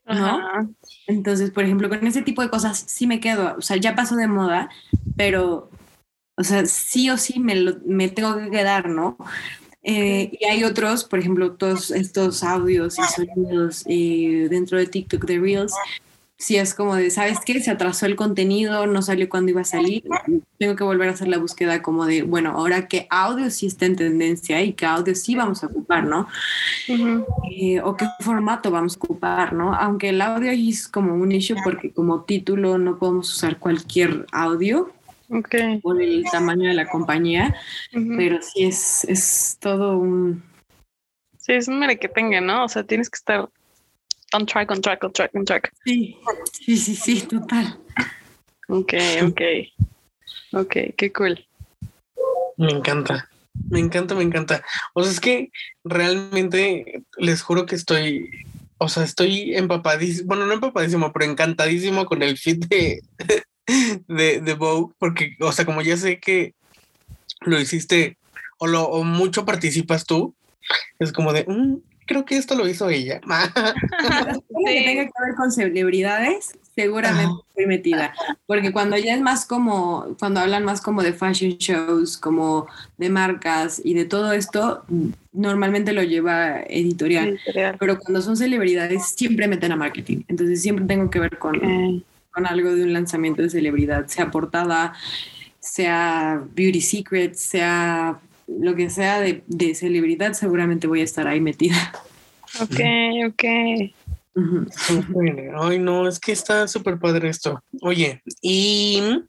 ¿no? 0.06 0.38
Ajá. 0.38 0.68
Entonces, 1.06 1.50
por 1.50 1.64
ejemplo, 1.64 1.88
con 1.88 2.06
ese 2.06 2.22
tipo 2.22 2.42
de 2.42 2.50
cosas 2.50 2.84
sí 2.86 3.06
me 3.06 3.20
quedo, 3.20 3.56
o 3.58 3.62
sea, 3.62 3.76
ya 3.76 3.94
pasó 3.94 4.16
de 4.16 4.26
moda, 4.26 4.68
pero, 5.16 5.70
o 6.36 6.44
sea, 6.44 6.66
sí 6.66 7.10
o 7.10 7.16
sí 7.16 7.40
me, 7.40 7.56
lo, 7.56 7.76
me 7.84 8.08
tengo 8.08 8.36
que 8.36 8.50
quedar, 8.50 8.88
¿no? 8.88 9.16
Eh, 9.82 10.30
y 10.38 10.44
hay 10.44 10.64
otros, 10.64 11.04
por 11.04 11.18
ejemplo, 11.18 11.52
todos 11.52 11.90
estos 11.90 12.44
audios 12.44 12.98
y 12.98 13.02
sonidos 13.02 13.84
eh, 13.86 14.46
dentro 14.50 14.78
de 14.78 14.86
TikTok 14.86 15.24
de 15.24 15.38
Reels, 15.38 15.72
si 16.40 16.56
es 16.56 16.72
como 16.72 16.96
de, 16.96 17.10
¿sabes 17.10 17.38
qué? 17.44 17.60
Se 17.60 17.70
atrasó 17.70 18.06
el 18.06 18.16
contenido, 18.16 18.86
no 18.86 19.02
salió 19.02 19.28
cuando 19.28 19.50
iba 19.50 19.60
a 19.60 19.64
salir. 19.64 20.02
Tengo 20.58 20.74
que 20.74 20.84
volver 20.84 21.10
a 21.10 21.12
hacer 21.12 21.28
la 21.28 21.36
búsqueda 21.36 21.82
como 21.82 22.06
de, 22.06 22.22
bueno, 22.22 22.52
ahora 22.52 22.88
qué 22.88 23.06
audio 23.10 23.50
sí 23.50 23.66
está 23.66 23.84
en 23.84 23.96
tendencia 23.96 24.62
y 24.62 24.72
qué 24.72 24.86
audio 24.86 25.14
sí 25.14 25.34
vamos 25.34 25.62
a 25.62 25.66
ocupar, 25.66 26.04
¿no? 26.04 26.28
Uh 26.88 26.92
-huh. 26.92 27.26
eh, 27.52 27.82
o 27.82 27.94
qué 27.94 28.06
formato 28.20 28.70
vamos 28.70 28.94
a 28.94 28.96
ocupar, 28.96 29.52
¿no? 29.52 29.74
Aunque 29.74 30.08
el 30.08 30.22
audio 30.22 30.50
es 30.50 30.88
como 30.88 31.14
un 31.14 31.30
issue 31.30 31.58
porque 31.62 31.92
como 31.92 32.22
título 32.22 32.78
no 32.78 32.98
podemos 32.98 33.30
usar 33.30 33.58
cualquier 33.58 34.24
audio. 34.32 34.90
Okay. 35.28 35.78
Por 35.80 36.00
el 36.00 36.24
tamaño 36.32 36.68
de 36.68 36.74
la 36.74 36.88
compañía, 36.88 37.54
uh 37.92 37.98
-huh. 37.98 38.16
pero 38.16 38.40
sí 38.40 38.64
es, 38.64 39.04
es 39.04 39.58
todo 39.60 39.98
un... 39.98 40.42
Sí, 41.36 41.52
es 41.52 41.68
un 41.68 41.78
merequetengue, 41.78 42.40
¿no? 42.40 42.64
O 42.64 42.68
sea, 42.68 42.82
tienes 42.82 43.10
que 43.10 43.16
estar 43.16 43.48
on 44.34 44.46
track, 44.46 44.70
on 44.70 44.80
track, 44.80 45.04
on 45.04 45.12
track, 45.12 45.30
on 45.34 45.44
track. 45.44 45.72
Sí, 45.84 46.16
sí, 46.52 46.76
sí, 46.76 46.94
sí, 46.96 47.20
total. 47.22 47.78
Ok, 48.68 48.94
ok. 49.22 49.40
Ok, 50.52 50.76
qué 50.96 51.12
cool. 51.12 51.46
Me 52.56 52.70
encanta. 52.70 53.28
Me 53.68 53.80
encanta, 53.80 54.14
me 54.14 54.22
encanta. 54.22 54.64
O 54.94 55.02
sea, 55.02 55.12
es 55.12 55.20
que 55.20 55.50
realmente 55.84 57.02
les 57.16 57.42
juro 57.42 57.66
que 57.66 57.74
estoy, 57.74 58.30
o 58.78 58.88
sea, 58.88 59.04
estoy 59.04 59.54
empapadísimo, 59.56 60.28
bueno, 60.28 60.46
no 60.46 60.54
empapadísimo, 60.54 61.12
pero 61.12 61.30
encantadísimo 61.30 62.06
con 62.06 62.22
el 62.22 62.38
fit 62.38 62.64
de, 62.66 63.02
de, 64.08 64.40
de 64.40 64.54
Vogue, 64.54 64.94
porque, 64.98 65.36
o 65.40 65.52
sea, 65.52 65.64
como 65.64 65.82
ya 65.82 65.96
sé 65.96 66.20
que 66.20 66.54
lo 67.40 67.58
hiciste 67.58 68.18
o, 68.58 68.66
lo, 68.66 68.84
o 68.84 69.04
mucho 69.04 69.44
participas 69.44 70.04
tú, 70.04 70.34
es 70.98 71.12
como 71.12 71.32
de, 71.32 71.44
mm, 71.46 71.76
creo 72.10 72.24
que 72.24 72.36
esto 72.36 72.56
lo 72.56 72.66
hizo 72.68 72.90
ella. 72.90 73.20
sí. 74.34 74.64
que 74.66 74.84
tenga 74.84 75.04
que 75.04 75.24
ver 75.24 75.34
con 75.36 75.52
celebridades, 75.52 76.58
seguramente 76.74 77.32
estoy 77.50 77.66
metida. 77.66 78.12
Porque 78.46 78.72
cuando 78.72 78.96
ya 78.96 79.14
es 79.14 79.20
más 79.20 79.46
como, 79.46 80.16
cuando 80.18 80.40
hablan 80.40 80.64
más 80.64 80.80
como 80.80 81.04
de 81.04 81.12
fashion 81.12 81.52
shows, 81.52 82.18
como 82.18 82.66
de 82.98 83.10
marcas 83.10 83.80
y 83.84 83.94
de 83.94 84.06
todo 84.06 84.32
esto, 84.32 84.84
normalmente 85.32 85.92
lo 85.92 86.02
lleva 86.02 86.62
editorial. 86.62 87.28
Editorial. 87.28 87.76
Pero 87.78 87.96
cuando 88.00 88.20
son 88.22 88.36
celebridades, 88.36 89.06
siempre 89.14 89.46
meten 89.46 89.70
a 89.70 89.76
marketing. 89.76 90.24
Entonces 90.26 90.60
siempre 90.60 90.86
tengo 90.86 91.10
que 91.10 91.20
ver 91.20 91.38
con, 91.38 92.04
con 92.32 92.44
algo 92.44 92.74
de 92.74 92.82
un 92.82 92.92
lanzamiento 92.92 93.42
de 93.42 93.50
celebridad, 93.50 94.08
sea 94.08 94.32
portada, 94.32 94.94
sea 95.60 96.42
beauty 96.56 96.80
secrets, 96.80 97.40
sea 97.40 98.18
lo 98.58 98.74
que 98.74 98.90
sea 98.90 99.20
de, 99.20 99.44
de 99.46 99.74
celebridad, 99.74 100.32
seguramente 100.32 100.86
voy 100.86 101.00
a 101.00 101.04
estar 101.04 101.26
ahí 101.26 101.40
metida. 101.40 101.92
Ok, 102.60 102.80
ok. 103.28 103.44
Ay, 105.60 105.78
no, 105.78 106.08
es 106.08 106.18
que 106.18 106.32
está 106.32 106.66
súper 106.68 106.98
padre 106.98 107.28
esto. 107.28 107.62
Oye, 107.82 108.22
¿y 108.42 109.22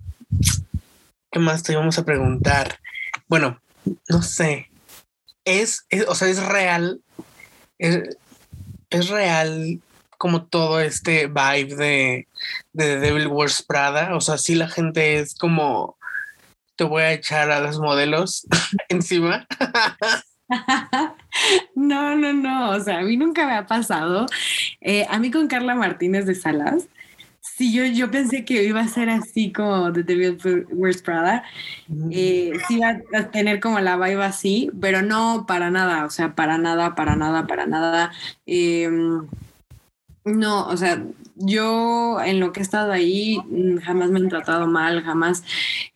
qué 1.32 1.40
más 1.40 1.64
te 1.64 1.74
íbamos 1.74 1.98
a 1.98 2.06
preguntar? 2.06 2.80
Bueno, 3.28 3.60
no 4.10 4.22
sé. 4.22 4.70
Es, 5.46 5.86
es- 5.90 6.08
o 6.08 6.16
sea, 6.16 6.28
es 6.30 6.44
real. 6.44 7.02
Es, 7.78 8.18
es 8.90 9.10
real 9.10 9.80
como 10.18 10.44
todo 10.46 10.80
este 10.80 11.28
vibe 11.28 11.76
de, 11.76 12.28
de 12.74 13.00
Devil 13.00 13.28
Wears 13.28 13.64
Prada. 13.64 14.16
O 14.16 14.22
sea, 14.22 14.38
sí 14.38 14.56
la 14.56 14.68
gente 14.68 15.20
es 15.20 15.36
como 15.36 15.98
te 16.82 16.86
voy 16.86 17.04
a 17.04 17.14
echar 17.14 17.52
a 17.52 17.60
los 17.60 17.80
modelos 17.80 18.48
encima. 18.90 19.46
No, 21.76 22.14
no, 22.18 22.34
no, 22.34 22.72
o 22.72 22.80
sea, 22.82 23.00
a 23.00 23.04
mí 23.04 23.16
nunca 23.16 23.46
me 23.48 23.54
ha 23.54 23.66
pasado. 23.66 24.26
Eh, 24.82 25.08
a 25.10 25.18
mí 25.18 25.32
con 25.32 25.48
Carla 25.48 25.76
Martínez 25.76 26.26
de 26.26 26.36
Salas, 26.36 26.90
sí, 27.40 27.72
yo, 27.74 27.86
yo 27.86 28.12
pensé 28.12 28.44
que 28.44 28.62
iba 28.64 28.82
a 28.82 28.88
ser 28.90 29.10
así 29.10 29.54
como 29.54 29.94
The 29.94 30.04
Devil 30.04 30.66
Wears 30.72 31.02
Prada, 31.02 31.46
eh, 32.12 32.52
sí 32.68 32.76
iba 32.76 33.00
a 33.18 33.32
tener 33.32 33.62
como 33.62 33.80
la 33.80 33.96
vibe 33.96 34.26
así, 34.26 34.70
pero 34.82 35.02
no 35.02 35.46
para 35.48 35.72
nada, 35.72 36.04
o 36.06 36.10
sea, 36.10 36.36
para 36.36 36.58
nada, 36.58 36.96
para 36.96 37.16
nada, 37.16 37.48
para 37.48 37.66
nada. 37.66 38.12
Eh, 38.46 38.90
no, 40.24 40.68
o 40.68 40.78
sea, 40.78 41.04
yo 41.36 42.22
en 42.22 42.40
lo 42.40 42.54
que 42.54 42.60
he 42.60 42.64
estado 42.64 42.92
ahí 42.92 43.40
mm, 43.50 43.78
jamás 43.78 44.12
me 44.12 44.20
han 44.20 44.30
tratado 44.30 44.68
mal, 44.68 45.04
jamás 45.04 45.44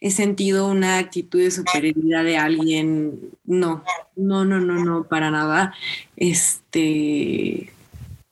he 0.02 0.10
sentido 0.12 0.68
una 0.68 0.98
actitud 0.98 1.40
de 1.40 1.52
superioridad 1.52 2.24
de 2.24 2.38
alguien. 2.38 3.20
No, 3.44 3.84
no, 4.16 4.46
no, 4.46 4.60
no, 4.60 4.84
no, 4.84 5.04
para 5.04 5.30
nada. 5.32 5.74
Este. 6.16 7.72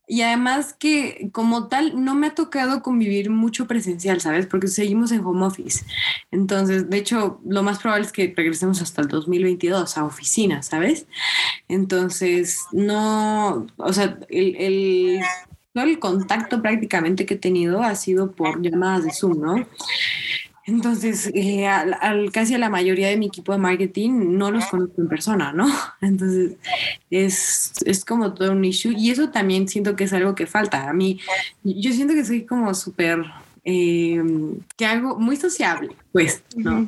Y 0.06 0.22
además 0.22 0.74
que 0.78 1.30
como 1.32 1.68
tal 1.70 2.04
no 2.04 2.14
me 2.14 2.28
ha 2.28 2.36
tocado 2.36 2.84
convivir 2.84 3.30
mucho 3.30 3.68
presencial, 3.68 4.20
¿sabes? 4.20 4.48
Porque 4.48 4.68
seguimos 4.68 5.12
en 5.12 5.24
home 5.24 5.46
office. 5.46 5.86
Entonces, 6.30 6.90
de 6.90 6.98
hecho, 6.98 7.40
lo 7.48 7.64
más 7.64 7.80
probable 7.80 8.06
es 8.06 8.12
que 8.12 8.34
regresemos 8.36 8.82
hasta 8.82 9.02
el 9.02 9.08
2022 9.08 9.98
a 9.98 10.06
oficina, 10.06 10.62
¿sabes? 10.62 11.08
Entonces, 11.68 12.60
no, 12.74 13.66
o 13.78 13.94
sea, 13.94 14.20
el, 14.30 14.56
el, 14.58 15.22
todo 15.74 15.84
el 15.86 16.00
contacto 16.00 16.62
prácticamente 16.62 17.26
que 17.26 17.34
he 17.34 17.38
tenido 17.38 17.82
ha 17.82 17.96
sido 17.96 18.32
por 18.32 18.62
llamadas 18.62 19.06
de 19.06 19.12
Zoom, 19.12 19.42
¿no? 19.42 19.68
Entonces, 20.66 21.30
eh, 21.34 21.68
al, 21.68 22.32
casi 22.32 22.54
a 22.54 22.58
la 22.58 22.70
mayoría 22.70 23.10
de 23.10 23.18
mi 23.18 23.26
equipo 23.26 23.52
de 23.52 23.58
marketing 23.58 24.38
no 24.38 24.50
los 24.50 24.66
conozco 24.68 25.02
en 25.02 25.10
persona, 25.10 25.52
¿no? 25.52 25.68
Entonces, 26.02 26.56
es, 27.10 27.74
es 27.86 28.06
como 28.06 28.34
todo 28.34 28.54
un 28.54 28.64
issue 28.64 28.94
y 28.98 29.12
eso 29.12 29.30
también 29.30 29.68
siento 29.68 29.96
que 29.96 30.06
es 30.06 30.14
algo 30.14 30.36
que 30.36 30.48
falta. 30.48 30.90
A 30.90 30.94
mí, 30.94 31.20
yo 31.64 31.92
siento 31.92 32.14
que 32.14 32.24
soy 32.24 32.46
como 32.46 32.74
súper, 32.74 33.26
eh, 33.66 34.24
que 34.78 34.86
hago 34.86 35.20
muy 35.20 35.36
sociable, 35.36 35.90
pues, 36.14 36.44
¿no? 36.56 36.88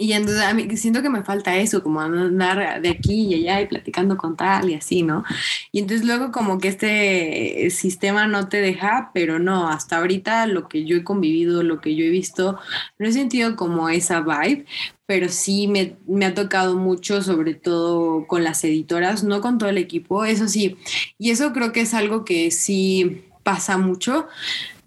Y 0.00 0.14
entonces 0.14 0.42
a 0.42 0.54
mí 0.54 0.66
siento 0.78 1.02
que 1.02 1.10
me 1.10 1.22
falta 1.22 1.58
eso, 1.58 1.82
como 1.82 2.00
andar 2.00 2.80
de 2.80 2.88
aquí 2.88 3.26
y 3.26 3.34
allá 3.34 3.60
y 3.60 3.66
platicando 3.66 4.16
con 4.16 4.34
tal 4.34 4.70
y 4.70 4.74
así, 4.74 5.02
¿no? 5.02 5.24
Y 5.72 5.80
entonces 5.80 6.06
luego 6.06 6.32
como 6.32 6.58
que 6.58 6.68
este 6.68 7.68
sistema 7.68 8.26
no 8.26 8.48
te 8.48 8.62
deja, 8.62 9.10
pero 9.12 9.38
no, 9.38 9.68
hasta 9.68 9.98
ahorita 9.98 10.46
lo 10.46 10.68
que 10.68 10.86
yo 10.86 10.96
he 10.96 11.04
convivido, 11.04 11.62
lo 11.62 11.82
que 11.82 11.96
yo 11.96 12.06
he 12.06 12.08
visto, 12.08 12.58
no 12.98 13.06
he 13.06 13.12
sentido 13.12 13.56
como 13.56 13.90
esa 13.90 14.22
vibe, 14.22 14.64
pero 15.04 15.28
sí 15.28 15.68
me, 15.68 15.98
me 16.06 16.24
ha 16.24 16.32
tocado 16.32 16.78
mucho, 16.78 17.20
sobre 17.20 17.52
todo 17.52 18.26
con 18.26 18.42
las 18.42 18.64
editoras, 18.64 19.22
no 19.22 19.42
con 19.42 19.58
todo 19.58 19.68
el 19.68 19.76
equipo, 19.76 20.24
eso 20.24 20.48
sí. 20.48 20.78
Y 21.18 21.30
eso 21.30 21.52
creo 21.52 21.72
que 21.72 21.82
es 21.82 21.92
algo 21.92 22.24
que 22.24 22.50
sí 22.50 23.24
pasa 23.42 23.76
mucho 23.76 24.28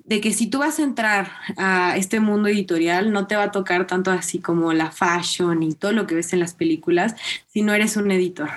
de 0.06 0.20
que 0.20 0.34
si 0.34 0.48
tú 0.48 0.60
vas 0.60 0.80
a 0.80 0.84
entrar 0.84 1.32
a 1.58 1.96
este 1.98 2.20
mundo 2.20 2.50
editorial, 2.50 3.12
no 3.12 3.28
te 3.28 3.36
va 3.36 3.44
a 3.44 3.52
tocar 3.52 3.88
tanto 3.88 4.12
así 4.12 4.40
como 4.40 4.74
la 4.74 4.92
fashion 4.92 5.64
y 5.64 5.74
todo 5.74 5.92
lo 5.92 6.08
que 6.08 6.16
ves 6.16 6.34
en 6.34 6.40
las 6.40 6.54
películas, 6.54 7.16
si 7.48 7.62
no 7.62 7.74
eres 7.74 7.96
un 7.96 8.12
editor. 8.12 8.50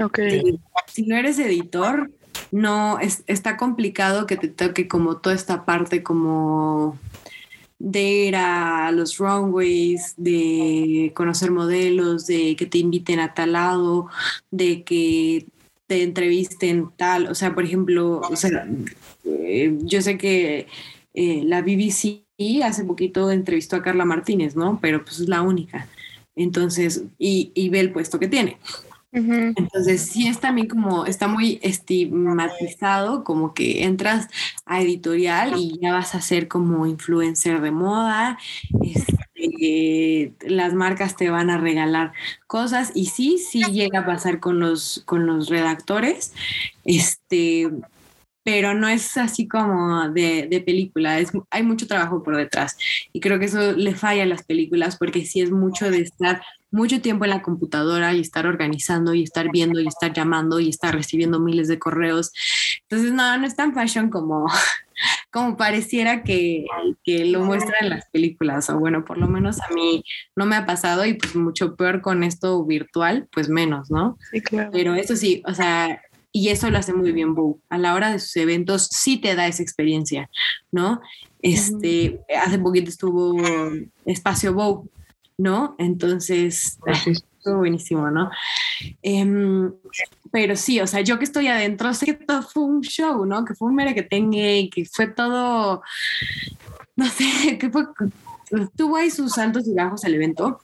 Ok. 0.00 0.20
Si 0.86 1.02
no 1.02 1.16
eres 1.16 1.38
editor, 1.38 2.10
no 2.50 2.98
es, 2.98 3.24
está 3.26 3.56
complicado 3.56 4.26
que 4.26 4.36
te 4.36 4.48
toque 4.48 4.88
como 4.88 5.18
toda 5.18 5.34
esta 5.34 5.64
parte 5.64 6.02
como 6.02 6.98
de 7.78 8.02
ir 8.02 8.36
a 8.36 8.90
los 8.90 9.18
runways, 9.18 10.14
de 10.16 11.12
conocer 11.14 11.50
modelos, 11.50 12.26
de 12.26 12.56
que 12.56 12.66
te 12.66 12.78
inviten 12.78 13.20
a 13.20 13.34
tal 13.34 13.52
lado, 13.52 14.08
de 14.50 14.82
que 14.82 15.46
te 15.86 16.02
entrevisten 16.02 16.90
tal, 16.96 17.28
o 17.28 17.34
sea, 17.34 17.54
por 17.54 17.64
ejemplo, 17.64 18.20
o 18.20 18.36
sea, 18.36 18.66
eh, 19.40 19.76
yo 19.82 20.02
sé 20.02 20.18
que 20.18 20.66
eh, 21.14 21.42
la 21.44 21.62
BBC 21.62 22.24
hace 22.62 22.84
poquito 22.84 23.30
entrevistó 23.30 23.76
a 23.76 23.82
Carla 23.82 24.04
Martínez, 24.04 24.56
¿no? 24.56 24.78
Pero 24.80 25.04
pues 25.04 25.20
es 25.20 25.28
la 25.28 25.42
única. 25.42 25.88
Entonces, 26.36 27.02
y, 27.18 27.50
y 27.54 27.68
ve 27.68 27.80
el 27.80 27.92
puesto 27.92 28.18
que 28.18 28.28
tiene. 28.28 28.58
Entonces, 29.10 30.02
sí 30.02 30.28
es 30.28 30.38
también 30.38 30.68
como, 30.68 31.06
está 31.06 31.28
muy 31.28 31.58
estigmatizado, 31.62 33.24
como 33.24 33.54
que 33.54 33.84
entras 33.84 34.28
a 34.66 34.82
editorial 34.82 35.54
y 35.56 35.78
ya 35.80 35.94
vas 35.94 36.14
a 36.14 36.20
ser 36.20 36.46
como 36.46 36.86
influencer 36.86 37.62
de 37.62 37.70
moda, 37.70 38.38
este, 38.82 40.34
las 40.40 40.74
marcas 40.74 41.16
te 41.16 41.30
van 41.30 41.48
a 41.48 41.56
regalar 41.56 42.12
cosas 42.46 42.92
y 42.94 43.06
sí, 43.06 43.38
sí 43.38 43.62
llega 43.72 44.00
a 44.00 44.06
pasar 44.06 44.40
con 44.40 44.60
los, 44.60 45.02
con 45.06 45.26
los 45.26 45.48
redactores, 45.48 46.34
este, 46.84 47.70
pero 48.48 48.72
no 48.72 48.88
es 48.88 49.18
así 49.18 49.46
como 49.46 50.08
de, 50.08 50.48
de 50.50 50.62
película, 50.62 51.18
es, 51.18 51.32
hay 51.50 51.62
mucho 51.62 51.86
trabajo 51.86 52.22
por 52.22 52.34
detrás 52.34 52.78
y 53.12 53.20
creo 53.20 53.38
que 53.38 53.44
eso 53.44 53.72
le 53.72 53.94
falla 53.94 54.22
a 54.22 54.26
las 54.26 54.42
películas 54.42 54.96
porque 54.96 55.26
sí 55.26 55.42
es 55.42 55.50
mucho 55.50 55.90
de 55.90 56.00
estar 56.00 56.40
mucho 56.70 57.02
tiempo 57.02 57.26
en 57.26 57.30
la 57.30 57.42
computadora 57.42 58.14
y 58.14 58.20
estar 58.20 58.46
organizando 58.46 59.12
y 59.12 59.22
estar 59.22 59.50
viendo 59.52 59.80
y 59.80 59.86
estar 59.86 60.14
llamando 60.14 60.60
y 60.60 60.70
estar 60.70 60.94
recibiendo 60.94 61.40
miles 61.40 61.68
de 61.68 61.78
correos. 61.78 62.32
Entonces, 62.82 63.12
no, 63.12 63.36
no 63.36 63.46
es 63.46 63.54
tan 63.56 63.74
fashion 63.74 64.08
como, 64.08 64.46
como 65.30 65.58
pareciera 65.58 66.22
que, 66.22 66.64
que 67.04 67.26
lo 67.26 67.44
muestran 67.44 67.90
las 67.90 68.08
películas, 68.10 68.70
o 68.70 68.78
bueno, 68.78 69.04
por 69.04 69.18
lo 69.18 69.28
menos 69.28 69.60
a 69.60 69.68
mí 69.74 70.04
no 70.36 70.46
me 70.46 70.56
ha 70.56 70.64
pasado 70.64 71.04
y 71.04 71.14
pues 71.14 71.36
mucho 71.36 71.76
peor 71.76 72.00
con 72.00 72.22
esto 72.22 72.64
virtual, 72.64 73.28
pues 73.30 73.50
menos, 73.50 73.90
¿no? 73.90 74.18
Sí, 74.30 74.40
claro. 74.40 74.70
Pero 74.72 74.94
eso 74.94 75.16
sí, 75.16 75.42
o 75.46 75.52
sea, 75.52 76.00
y 76.32 76.48
eso 76.48 76.70
lo 76.70 76.78
hace 76.78 76.92
muy 76.92 77.12
bien 77.12 77.34
Bow. 77.34 77.60
A 77.68 77.78
la 77.78 77.94
hora 77.94 78.12
de 78.12 78.18
sus 78.18 78.36
eventos 78.36 78.88
sí 78.90 79.16
te 79.18 79.34
da 79.34 79.46
esa 79.46 79.62
experiencia, 79.62 80.30
¿no? 80.70 81.00
Este, 81.40 82.20
hace 82.42 82.58
poquito 82.58 82.90
estuvo 82.90 83.36
Espacio 84.04 84.52
Bow, 84.52 84.88
¿no? 85.38 85.74
Entonces, 85.78 86.78
estuvo 87.06 87.58
buenísimo, 87.58 88.10
¿no? 88.10 88.30
Em, 89.02 89.72
pero 90.30 90.56
sí, 90.56 90.80
o 90.80 90.86
sea, 90.86 91.00
yo 91.00 91.18
que 91.18 91.24
estoy 91.24 91.48
adentro, 91.48 91.92
sé 91.94 92.06
que 92.06 92.14
todo 92.14 92.42
fue 92.42 92.64
un 92.64 92.80
show, 92.82 93.24
¿no? 93.24 93.44
Que 93.44 93.54
fue 93.54 93.68
un 93.68 93.76
merequetengue, 93.76 94.68
que 94.72 94.84
fue 94.84 95.06
todo, 95.06 95.82
no 96.96 97.06
sé, 97.06 97.24
que 97.58 97.70
fue, 97.70 97.84
tuvo 98.76 98.96
ahí 98.96 99.10
sus 99.10 99.38
altos 99.38 99.66
y 99.66 99.74
bajos 99.74 100.04
el 100.04 100.14
evento, 100.14 100.60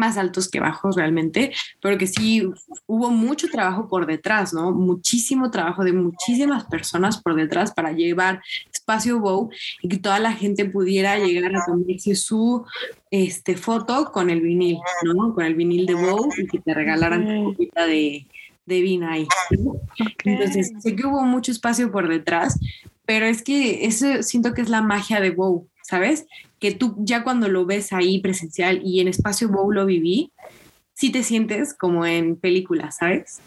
más 0.00 0.16
altos 0.16 0.48
que 0.48 0.58
bajos 0.58 0.96
realmente, 0.96 1.52
pero 1.80 1.96
que 1.96 2.06
sí 2.08 2.42
hubo 2.86 3.10
mucho 3.10 3.48
trabajo 3.48 3.86
por 3.88 4.06
detrás, 4.06 4.52
¿no? 4.52 4.72
Muchísimo 4.72 5.50
trabajo 5.50 5.84
de 5.84 5.92
muchísimas 5.92 6.64
personas 6.64 7.22
por 7.22 7.36
detrás 7.36 7.72
para 7.72 7.92
llevar 7.92 8.42
espacio 8.72 9.20
Bow 9.20 9.50
y 9.82 9.88
que 9.88 9.98
toda 9.98 10.18
la 10.18 10.32
gente 10.32 10.64
pudiera 10.64 11.18
llegar 11.18 11.54
a 11.54 11.64
tomarse 11.64 12.16
su 12.16 12.64
este, 13.10 13.56
foto 13.56 14.10
con 14.12 14.30
el 14.30 14.40
vinil, 14.40 14.78
¿no? 15.04 15.34
Con 15.34 15.44
el 15.44 15.54
vinil 15.54 15.86
de 15.86 15.94
Bow 15.94 16.28
y 16.36 16.46
que 16.46 16.58
te 16.58 16.74
regalaran 16.74 17.20
Ok. 17.20 17.44
copita 17.44 17.86
de, 17.86 18.26
de 18.66 18.80
vino 18.80 19.08
ahí. 19.08 19.26
¿no? 19.58 19.72
Ok. 19.72 19.82
Entonces, 20.24 20.72
sé 20.80 20.96
que 20.96 21.06
hubo 21.06 21.22
mucho 21.24 21.52
espacio 21.52 21.92
por 21.92 22.08
detrás, 22.08 22.58
pero 23.04 23.26
es 23.26 23.42
que 23.42 23.84
eso 23.86 24.22
siento 24.22 24.54
que 24.54 24.62
es 24.62 24.68
la 24.68 24.82
magia 24.82 25.20
de 25.20 25.30
WoW, 25.30 25.68
¿sabes? 25.82 26.26
Que 26.60 26.72
tú 26.72 26.94
ya 26.98 27.24
cuando 27.24 27.48
lo 27.48 27.66
ves 27.66 27.92
ahí 27.92 28.20
presencial 28.20 28.80
y 28.84 29.00
en 29.00 29.08
espacio 29.08 29.48
WoW 29.48 29.72
lo 29.72 29.86
viví, 29.86 30.32
sí 30.94 31.10
te 31.10 31.22
sientes 31.22 31.74
como 31.74 32.06
en 32.06 32.36
película, 32.36 32.90
¿sabes? 32.92 33.40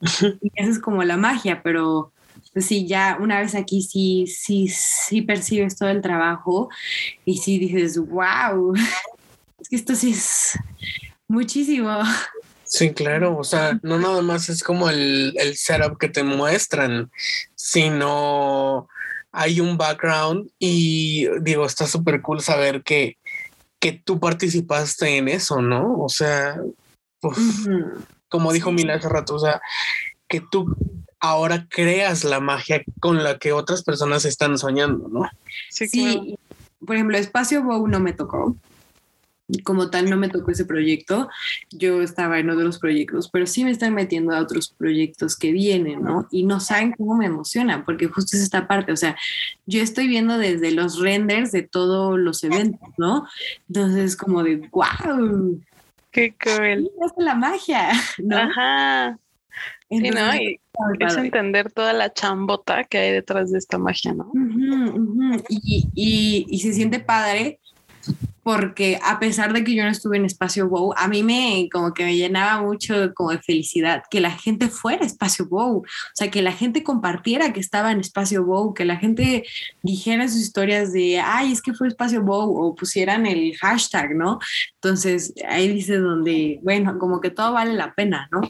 Y 0.40 0.50
esa 0.54 0.70
es 0.70 0.78
como 0.78 1.04
la 1.04 1.18
magia, 1.18 1.62
pero 1.62 2.12
pues 2.52 2.66
sí, 2.66 2.86
ya 2.86 3.18
una 3.20 3.40
vez 3.40 3.54
aquí 3.54 3.82
sí, 3.82 4.26
sí, 4.26 4.68
sí 4.68 5.22
percibes 5.22 5.76
todo 5.76 5.88
el 5.88 6.00
trabajo 6.00 6.68
y 7.24 7.36
sí 7.38 7.58
dices, 7.58 7.98
wow, 7.98 8.74
es 9.58 9.68
que 9.68 9.76
esto 9.76 9.94
sí 9.94 10.12
es 10.12 10.58
muchísimo. 11.28 12.00
Sí, 12.64 12.92
claro, 12.92 13.36
o 13.36 13.44
sea, 13.44 13.78
no 13.82 13.98
nada 13.98 14.22
más 14.22 14.48
es 14.48 14.62
como 14.62 14.88
el, 14.88 15.34
el 15.36 15.56
setup 15.56 15.98
que 15.98 16.08
te 16.08 16.22
muestran, 16.22 17.10
sino 17.54 18.88
hay 19.32 19.60
un 19.60 19.76
background 19.76 20.50
y 20.58 21.26
digo, 21.40 21.64
está 21.66 21.86
súper 21.86 22.20
cool 22.22 22.40
saber 22.40 22.82
que, 22.82 23.16
que 23.78 23.92
tú 23.92 24.18
participaste 24.18 25.16
en 25.16 25.28
eso, 25.28 25.62
¿no? 25.62 25.98
O 25.98 26.08
sea, 26.08 26.60
pues, 27.20 27.38
como 28.28 28.52
dijo 28.52 28.72
Mila 28.72 28.94
hace 28.94 29.08
rato, 29.08 29.34
o 29.34 29.38
sea, 29.38 29.60
que 30.28 30.40
tú 30.40 30.76
ahora 31.20 31.66
creas 31.68 32.24
la 32.24 32.40
magia 32.40 32.82
con 33.00 33.22
la 33.22 33.38
que 33.38 33.52
otras 33.52 33.82
personas 33.82 34.24
están 34.24 34.58
soñando, 34.58 35.08
¿no? 35.08 35.28
Sí, 35.70 35.88
sí. 35.88 36.38
por 36.84 36.96
ejemplo, 36.96 37.16
Espacio 37.18 37.62
Bow 37.62 37.86
no 37.86 38.00
me 38.00 38.12
tocó, 38.12 38.56
como 39.64 39.90
tal 39.90 40.08
no 40.08 40.16
me 40.16 40.28
tocó 40.28 40.50
ese 40.50 40.64
proyecto, 40.64 41.28
yo 41.70 42.02
estaba 42.02 42.38
en 42.38 42.50
otros 42.50 42.78
proyectos, 42.78 43.28
pero 43.30 43.46
sí 43.46 43.64
me 43.64 43.70
están 43.70 43.94
metiendo 43.94 44.34
a 44.34 44.40
otros 44.40 44.74
proyectos 44.76 45.36
que 45.36 45.52
vienen, 45.52 46.02
¿no? 46.02 46.28
Y 46.30 46.44
no 46.44 46.60
saben 46.60 46.92
cómo 46.92 47.16
me 47.16 47.26
emociona, 47.26 47.84
porque 47.84 48.06
justo 48.06 48.36
es 48.36 48.42
esta 48.42 48.66
parte, 48.66 48.92
o 48.92 48.96
sea, 48.96 49.16
yo 49.66 49.82
estoy 49.82 50.08
viendo 50.08 50.38
desde 50.38 50.70
los 50.70 50.98
renders 50.98 51.52
de 51.52 51.62
todos 51.62 52.18
los 52.18 52.42
eventos, 52.44 52.88
¿no? 52.98 53.26
Entonces 53.68 54.16
como 54.16 54.42
de, 54.42 54.68
wow. 54.70 55.60
Qué 56.12 56.34
cool. 56.42 56.90
Es 57.04 57.12
la 57.16 57.34
magia, 57.34 57.90
¿no? 58.18 58.36
Ajá. 58.36 59.18
sí, 59.88 60.10
¿no? 60.10 60.34
Y 60.34 60.60
es 60.98 61.16
entender 61.16 61.70
toda 61.70 61.92
la 61.92 62.12
chambota 62.12 62.84
que 62.84 62.98
hay 62.98 63.12
detrás 63.12 63.52
de 63.52 63.58
esta 63.58 63.78
magia, 63.78 64.12
¿no? 64.14 64.30
Y, 65.48 65.88
y, 65.94 66.46
y 66.48 66.58
se 66.60 66.72
siente 66.72 67.00
padre 67.00 67.60
porque 68.52 68.98
a 69.04 69.20
pesar 69.20 69.52
de 69.52 69.62
que 69.62 69.76
yo 69.76 69.84
no 69.84 69.90
estuve 69.90 70.16
en 70.16 70.24
Espacio 70.24 70.68
Wow, 70.68 70.92
a 70.96 71.06
mí 71.06 71.22
me 71.22 71.68
como 71.70 71.94
que 71.94 72.04
me 72.04 72.16
llenaba 72.16 72.60
mucho 72.60 73.14
como 73.14 73.30
de 73.30 73.38
felicidad 73.38 74.02
que 74.10 74.18
la 74.18 74.32
gente 74.32 74.66
fuera 74.66 75.06
Espacio 75.06 75.46
Wow, 75.46 75.76
o 75.76 75.84
sea, 76.14 76.32
que 76.32 76.42
la 76.42 76.50
gente 76.50 76.82
compartiera 76.82 77.52
que 77.52 77.60
estaba 77.60 77.92
en 77.92 78.00
Espacio 78.00 78.44
Wow, 78.44 78.74
que 78.74 78.84
la 78.84 78.96
gente 78.96 79.44
dijera 79.84 80.26
sus 80.26 80.40
historias 80.40 80.92
de, 80.92 81.20
ay, 81.20 81.52
es 81.52 81.62
que 81.62 81.74
fue 81.74 81.86
Espacio 81.86 82.22
Wow, 82.22 82.56
o 82.60 82.74
pusieran 82.74 83.24
el 83.24 83.56
hashtag, 83.56 84.16
¿no? 84.16 84.40
Entonces, 84.74 85.32
ahí 85.48 85.68
dice 85.68 85.98
donde, 85.98 86.58
bueno, 86.64 86.98
como 86.98 87.20
que 87.20 87.30
todo 87.30 87.52
vale 87.52 87.74
la 87.74 87.94
pena, 87.94 88.28
¿no? 88.32 88.40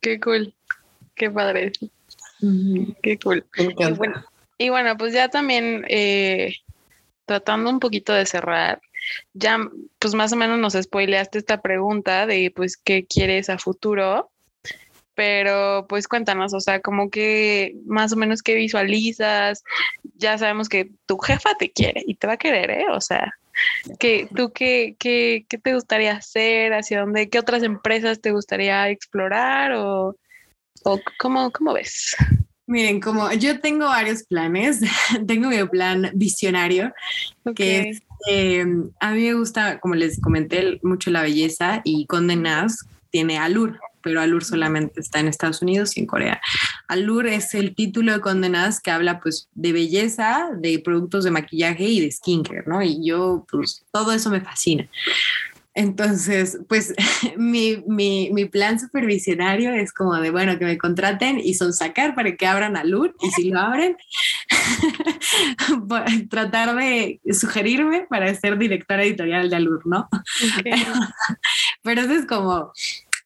Qué 0.00 0.18
cool, 0.18 0.52
qué 1.14 1.30
padre. 1.30 1.70
Qué 3.04 3.20
cool. 3.22 3.46
Y 3.56 3.92
bueno, 3.92 4.24
y 4.58 4.68
bueno, 4.68 4.96
pues 4.96 5.12
ya 5.12 5.28
también... 5.28 5.84
Eh, 5.88 6.56
tratando 7.26 7.70
un 7.70 7.80
poquito 7.80 8.12
de 8.12 8.26
cerrar, 8.26 8.80
ya 9.32 9.58
pues 9.98 10.14
más 10.14 10.32
o 10.32 10.36
menos 10.36 10.58
nos 10.58 10.74
spoileaste 10.74 11.38
esta 11.38 11.60
pregunta 11.60 12.26
de 12.26 12.52
pues 12.54 12.76
qué 12.76 13.06
quieres 13.06 13.50
a 13.50 13.58
futuro, 13.58 14.30
pero 15.14 15.86
pues 15.88 16.08
cuéntanos, 16.08 16.54
o 16.54 16.60
sea, 16.60 16.80
como 16.80 17.10
que 17.10 17.76
más 17.86 18.12
o 18.12 18.16
menos 18.16 18.42
qué 18.42 18.54
visualizas, 18.54 19.62
ya 20.16 20.38
sabemos 20.38 20.68
que 20.68 20.90
tu 21.06 21.18
jefa 21.18 21.54
te 21.56 21.70
quiere 21.70 22.02
y 22.06 22.16
te 22.16 22.26
va 22.26 22.34
a 22.34 22.38
querer, 22.38 22.70
¿eh? 22.70 22.86
O 22.90 23.00
sea, 23.00 23.32
que 23.98 24.28
tú 24.34 24.52
qué, 24.52 24.96
qué, 24.98 25.46
qué 25.48 25.58
te 25.58 25.74
gustaría 25.74 26.12
hacer, 26.12 26.74
hacia 26.74 27.00
dónde, 27.00 27.28
qué 27.28 27.38
otras 27.38 27.62
empresas 27.62 28.20
te 28.20 28.32
gustaría 28.32 28.88
explorar 28.88 29.72
o, 29.72 30.16
o 30.84 31.00
cómo, 31.18 31.50
cómo 31.52 31.72
ves. 31.72 32.16
Miren, 32.66 33.00
como 33.00 33.30
yo 33.32 33.60
tengo 33.60 33.86
varios 33.86 34.22
planes, 34.22 34.80
tengo 35.26 35.48
mi 35.50 35.62
plan 35.64 36.10
visionario, 36.14 36.92
que 37.54 37.90
es, 37.90 38.02
em, 38.28 38.90
a 39.00 39.12
mí 39.12 39.22
me 39.22 39.34
gusta, 39.34 39.80
como 39.80 39.94
les 39.94 40.20
comenté, 40.20 40.80
mucho 40.82 41.10
la 41.10 41.22
belleza 41.22 41.82
y 41.84 42.06
Condé 42.06 42.36
Nast 42.36 42.88
tiene 43.10 43.38
Allure, 43.38 43.78
pero 44.02 44.20
Allure 44.20 44.44
solamente 44.44 45.00
está 45.00 45.20
en 45.20 45.28
Estados 45.28 45.60
Unidos 45.60 45.96
y 45.96 46.00
en 46.00 46.06
Corea. 46.06 46.40
Allure 46.88 47.34
es 47.34 47.54
el 47.54 47.74
título 47.74 48.12
de 48.12 48.20
Condé 48.20 48.48
Nast 48.48 48.82
que 48.82 48.90
habla 48.90 49.20
pues 49.20 49.48
de 49.54 49.72
belleza, 49.72 50.48
de 50.56 50.78
productos 50.78 51.24
de 51.24 51.30
maquillaje 51.30 51.84
y 51.84 52.00
de 52.00 52.10
skincare, 52.10 52.64
¿no? 52.66 52.82
Y 52.82 53.06
yo, 53.06 53.46
pues 53.50 53.84
todo 53.92 54.12
eso 54.12 54.30
me 54.30 54.40
fascina. 54.40 54.88
Entonces, 55.74 56.58
pues 56.68 56.94
mi, 57.36 57.82
mi, 57.86 58.30
mi, 58.32 58.44
plan 58.44 58.78
supervisionario 58.78 59.72
es 59.74 59.92
como 59.92 60.14
de, 60.14 60.30
bueno, 60.30 60.58
que 60.58 60.64
me 60.64 60.78
contraten 60.78 61.40
y 61.40 61.54
son 61.54 61.72
sacar 61.72 62.14
para 62.14 62.36
que 62.36 62.46
abran 62.46 62.76
a 62.76 62.84
LUR 62.84 63.16
y 63.20 63.30
si 63.30 63.50
lo 63.50 63.58
abren, 63.58 63.96
tratar 66.30 66.76
de 66.76 67.20
sugerirme 67.32 68.06
para 68.08 68.32
ser 68.34 68.56
directora 68.56 69.02
editorial 69.02 69.50
de 69.50 69.56
Alur, 69.56 69.84
¿no? 69.86 70.08
Pero 71.82 72.00
eso 72.02 72.12
es 72.12 72.26
como 72.26 72.72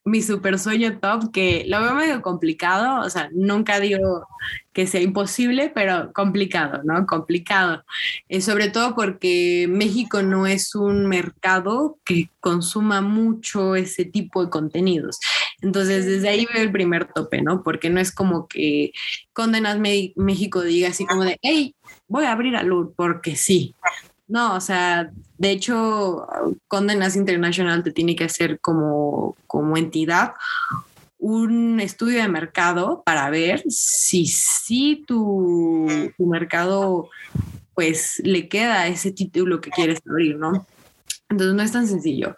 mi 0.05 0.23
super 0.23 0.59
sueño 0.59 0.99
top, 1.01 1.31
que 1.33 1.65
lo 1.67 1.81
veo 1.83 1.95
medio 1.95 2.23
complicado, 2.23 3.05
o 3.05 3.11
sea, 3.11 3.29
nunca 3.33 3.79
digo 3.79 4.27
que 4.73 4.87
sea 4.87 5.01
imposible, 5.01 5.71
pero 5.75 6.13
complicado, 6.13 6.83
¿no? 6.85 7.05
Complicado. 7.07 7.85
Eh, 8.29 8.41
sobre 8.41 8.71
todo 8.71 8.95
porque 8.95 9.67
México 9.69 10.23
no 10.23 10.47
es 10.47 10.75
un 10.75 11.07
mercado 11.07 11.99
que 12.05 12.31
consuma 12.41 13.01
mucho 13.01 13.77
ese 13.77 14.05
tipo 14.05 14.45
de 14.45 14.51
contenidos. 14.51 15.19
Entonces, 15.61 16.07
desde 16.07 16.29
ahí 16.29 16.47
veo 16.53 16.63
el 16.63 16.73
primer 16.73 17.13
tope, 17.13 17.43
¿no? 17.43 17.63
Porque 17.63 17.91
no 17.91 18.01
es 18.01 18.13
como 18.13 18.47
que 18.47 18.93
Condenas 19.33 19.79
México 19.79 20.63
diga 20.63 20.91
así 20.91 21.05
como 21.07 21.25
de, 21.25 21.39
hey, 21.43 21.75
voy 22.07 22.25
a 22.25 22.33
abrir 22.33 22.57
a 22.57 22.63
Lur 22.63 22.95
porque 22.97 23.37
sí. 23.37 23.75
No, 24.29 24.55
o 24.55 24.61
sea, 24.61 25.11
de 25.39 25.51
hecho, 25.51 26.27
Condenas 26.69 27.17
International 27.17 27.83
te 27.83 27.93
tiene 27.93 28.15
que 28.15 28.25
hacer 28.25 28.61
como, 28.61 29.37
como 29.47 29.77
entidad 29.77 30.35
un 31.19 31.81
estudio 31.81 32.23
de 32.23 32.29
mercado 32.29 33.03
para 33.05 33.29
ver 33.31 33.65
si, 33.69 34.27
si 34.27 35.05
tu, 35.07 36.13
tu 36.17 36.27
mercado 36.27 37.09
pues 37.75 38.21
le 38.25 38.49
queda 38.49 38.89
ese 38.89 39.13
título 39.13 39.61
que 39.61 39.71
quieres 39.71 40.01
abrir, 40.09 40.37
¿no? 40.37 40.67
Entonces 41.31 41.55
no 41.55 41.63
es 41.63 41.73
tan 41.73 41.87
sencillo. 41.87 42.37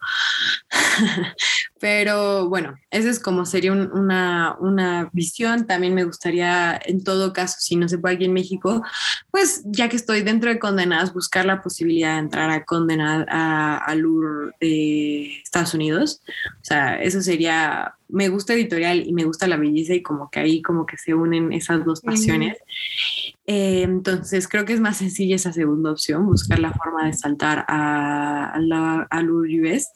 Pero 1.80 2.48
bueno, 2.48 2.74
esa 2.90 3.08
es 3.08 3.20
como 3.20 3.46
sería 3.46 3.72
una, 3.72 4.56
una, 4.60 5.08
visión. 5.12 5.66
También 5.66 5.94
me 5.94 6.04
gustaría, 6.04 6.78
en 6.84 7.02
todo 7.02 7.32
caso, 7.32 7.56
si 7.60 7.76
no 7.76 7.88
se 7.88 7.98
puede 7.98 8.16
aquí 8.16 8.24
en 8.26 8.32
México, 8.32 8.82
pues 9.30 9.62
ya 9.64 9.88
que 9.88 9.96
estoy 9.96 10.22
dentro 10.22 10.50
de 10.50 10.58
Condenadas, 10.58 11.14
buscar 11.14 11.46
la 11.46 11.62
posibilidad 11.62 12.14
de 12.14 12.20
entrar 12.20 12.50
a 12.50 12.64
Condenar 12.64 13.26
a, 13.30 13.90
a 13.90 13.96
de 14.60 15.40
Estados 15.42 15.72
Unidos. 15.72 16.20
O 16.60 16.64
sea, 16.64 17.00
eso 17.00 17.22
sería, 17.22 17.94
me 18.12 18.28
gusta 18.28 18.54
editorial 18.54 19.06
y 19.06 19.12
me 19.12 19.24
gusta 19.24 19.46
la 19.46 19.56
belleza 19.56 19.94
y 19.94 20.02
como 20.02 20.30
que 20.30 20.40
ahí 20.40 20.62
como 20.62 20.86
que 20.86 20.96
se 20.96 21.14
unen 21.14 21.52
esas 21.52 21.84
dos 21.84 22.00
pasiones. 22.00 22.58
Eh, 23.46 23.82
entonces 23.82 24.46
creo 24.46 24.64
que 24.64 24.72
es 24.72 24.80
más 24.80 24.98
sencilla 24.98 25.36
esa 25.36 25.52
segunda 25.52 25.90
opción, 25.90 26.26
buscar 26.26 26.58
la 26.58 26.72
forma 26.72 27.06
de 27.06 27.12
saltar 27.12 27.64
a, 27.68 28.50
a, 28.50 28.60
la, 28.60 29.06
a 29.10 29.22
LUR 29.22 29.48
US. 29.64 29.88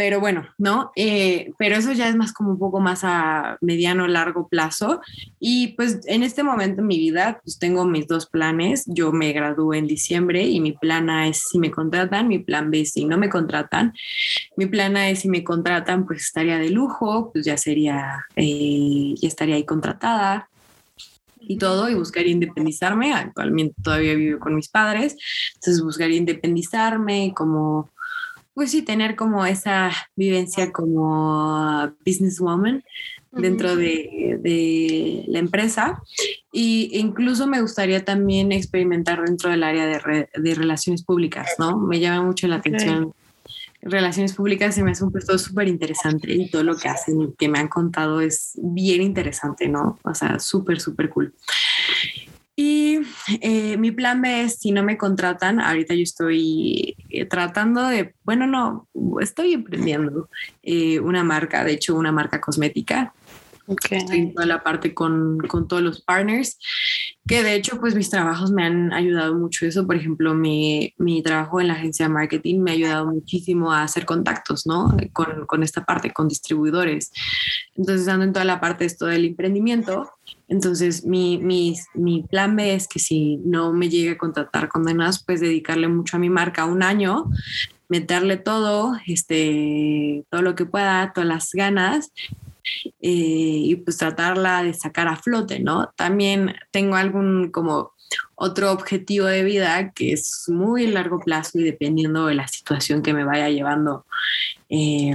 Pero 0.00 0.18
bueno, 0.18 0.48
¿no? 0.56 0.92
Eh, 0.96 1.52
pero 1.58 1.76
eso 1.76 1.92
ya 1.92 2.08
es 2.08 2.16
más 2.16 2.32
como 2.32 2.52
un 2.52 2.58
poco 2.58 2.80
más 2.80 3.00
a 3.04 3.58
mediano, 3.60 4.06
largo 4.06 4.48
plazo. 4.48 5.02
Y 5.38 5.74
pues 5.74 6.00
en 6.06 6.22
este 6.22 6.42
momento 6.42 6.80
en 6.80 6.86
mi 6.86 6.96
vida, 6.96 7.38
pues 7.44 7.58
tengo 7.58 7.84
mis 7.84 8.06
dos 8.06 8.24
planes. 8.24 8.84
Yo 8.86 9.12
me 9.12 9.30
gradué 9.34 9.76
en 9.76 9.86
diciembre 9.86 10.44
y 10.44 10.58
mi 10.60 10.72
plan 10.72 11.10
A 11.10 11.28
es 11.28 11.42
si 11.50 11.58
me 11.58 11.70
contratan, 11.70 12.28
mi 12.28 12.38
plan 12.38 12.70
B 12.70 12.80
es 12.80 12.92
si 12.92 13.04
no 13.04 13.18
me 13.18 13.28
contratan. 13.28 13.92
Mi 14.56 14.64
plan 14.64 14.96
A 14.96 15.10
es 15.10 15.18
si 15.18 15.28
me 15.28 15.44
contratan, 15.44 16.06
pues 16.06 16.22
estaría 16.22 16.56
de 16.56 16.70
lujo, 16.70 17.30
pues 17.30 17.44
ya 17.44 17.58
sería, 17.58 18.24
eh, 18.36 19.12
ya 19.20 19.28
estaría 19.28 19.56
ahí 19.56 19.66
contratada 19.66 20.48
y 21.40 21.58
todo 21.58 21.90
y 21.90 21.94
buscaría 21.94 22.32
independizarme. 22.32 23.12
Actualmente 23.12 23.74
todavía 23.82 24.14
vivo 24.14 24.40
con 24.40 24.54
mis 24.54 24.70
padres, 24.70 25.18
entonces 25.56 25.82
buscaría 25.82 26.16
independizarme 26.16 27.34
como 27.36 27.90
pues 28.60 28.72
sí, 28.72 28.82
tener 28.82 29.16
como 29.16 29.46
esa 29.46 29.90
vivencia 30.16 30.70
como 30.70 31.90
businesswoman 32.04 32.84
dentro 33.32 33.74
de, 33.74 35.24
la 35.28 35.38
empresa. 35.38 36.02
Y 36.52 36.90
incluso 36.92 37.46
me 37.46 37.62
gustaría 37.62 38.04
también 38.04 38.52
experimentar 38.52 39.24
dentro 39.24 39.48
del 39.48 39.62
área 39.62 39.86
de, 39.86 40.28
de 40.34 40.54
relaciones 40.54 41.02
públicas, 41.02 41.52
¿no? 41.58 41.78
Me 41.78 42.00
llama 42.00 42.26
mucho 42.26 42.48
la 42.48 42.56
atención. 42.56 43.14
Relaciones 43.80 44.34
públicas 44.34 44.74
se 44.74 44.82
me 44.82 44.90
hace 44.90 45.04
un 45.04 45.10
puesto 45.10 45.38
súper 45.38 45.66
interesante 45.66 46.30
y 46.30 46.50
todo 46.50 46.62
lo 46.62 46.76
que 46.76 46.90
hacen 46.90 47.32
que 47.38 47.48
me 47.48 47.60
han 47.60 47.68
contado 47.68 48.20
es 48.20 48.58
bien 48.62 49.00
interesante, 49.00 49.68
¿no? 49.68 49.98
O 50.04 50.14
sea, 50.14 50.38
súper, 50.38 50.80
súper 50.80 51.08
cool. 51.08 51.32
Y 52.62 53.00
eh, 53.40 53.78
mi 53.78 53.90
plan 53.90 54.20
B 54.20 54.42
es, 54.42 54.58
si 54.58 54.70
no 54.70 54.82
me 54.82 54.98
contratan, 54.98 55.60
ahorita 55.60 55.94
yo 55.94 56.02
estoy 56.02 56.94
eh, 57.08 57.24
tratando 57.24 57.88
de, 57.88 58.12
bueno, 58.22 58.46
no, 58.46 58.86
estoy 59.22 59.54
emprendiendo 59.54 60.28
eh, 60.62 61.00
una 61.00 61.24
marca, 61.24 61.64
de 61.64 61.72
hecho 61.72 61.94
una 61.96 62.12
marca 62.12 62.38
cosmética. 62.38 63.14
En 63.90 64.34
toda 64.34 64.46
la 64.46 64.62
parte 64.62 64.94
con, 64.94 65.38
con, 65.38 65.68
todos 65.68 65.82
los 65.82 66.00
partners, 66.02 66.58
que 67.26 67.42
de 67.42 67.54
hecho 67.54 67.78
pues 67.80 67.94
mis 67.94 68.10
trabajos 68.10 68.50
me 68.50 68.64
han 68.64 68.92
ayudado 68.92 69.34
mucho 69.34 69.66
eso, 69.66 69.86
por 69.86 69.96
ejemplo 69.96 70.34
mi, 70.34 70.94
mi 70.98 71.22
trabajo 71.22 71.60
en 71.60 71.68
la 71.68 71.74
agencia 71.74 72.06
de 72.06 72.12
marketing 72.12 72.60
me 72.60 72.72
ha 72.72 72.74
ayudado 72.74 73.06
muchísimo 73.06 73.72
a 73.72 73.82
hacer 73.82 74.06
contactos, 74.06 74.66
¿no? 74.66 74.96
Con, 75.12 75.46
con 75.46 75.62
esta 75.62 75.84
parte, 75.84 76.12
con 76.12 76.28
distribuidores. 76.28 77.12
Entonces 77.76 78.08
ando 78.08 78.24
en 78.24 78.32
toda 78.32 78.44
la 78.44 78.60
parte 78.60 78.84
esto 78.84 79.06
del 79.06 79.24
emprendimiento, 79.24 80.10
entonces 80.48 81.04
mi, 81.04 81.38
mi, 81.38 81.76
mi 81.94 82.22
plan 82.22 82.56
B 82.56 82.74
es 82.74 82.88
que 82.88 82.98
si 82.98 83.36
no 83.38 83.72
me 83.72 83.88
llegue 83.88 84.10
a 84.10 84.18
contratar 84.18 84.68
condenas, 84.68 85.24
pues 85.24 85.40
dedicarle 85.40 85.88
mucho 85.88 86.16
a 86.16 86.20
mi 86.20 86.30
marca 86.30 86.64
un 86.64 86.82
año 86.82 87.26
meterle 87.90 88.36
todo, 88.36 88.96
este, 89.06 90.24
todo 90.30 90.42
lo 90.42 90.54
que 90.54 90.64
pueda, 90.64 91.12
todas 91.12 91.28
las 91.28 91.50
ganas 91.52 92.12
eh, 92.84 92.90
y 93.00 93.76
pues 93.76 93.98
tratarla 93.98 94.62
de 94.62 94.74
sacar 94.74 95.08
a 95.08 95.16
flote, 95.16 95.60
¿no? 95.60 95.92
También 95.96 96.54
tengo 96.70 96.96
algún 96.96 97.50
como 97.50 97.92
otro 98.34 98.72
objetivo 98.72 99.26
de 99.26 99.44
vida 99.44 99.92
que 99.92 100.12
es 100.12 100.44
muy 100.48 100.86
largo 100.86 101.20
plazo 101.20 101.58
y 101.58 101.64
dependiendo 101.64 102.26
de 102.26 102.34
la 102.34 102.48
situación 102.48 103.02
que 103.02 103.14
me 103.14 103.24
vaya 103.24 103.48
llevando 103.50 104.06
eh, 104.68 105.14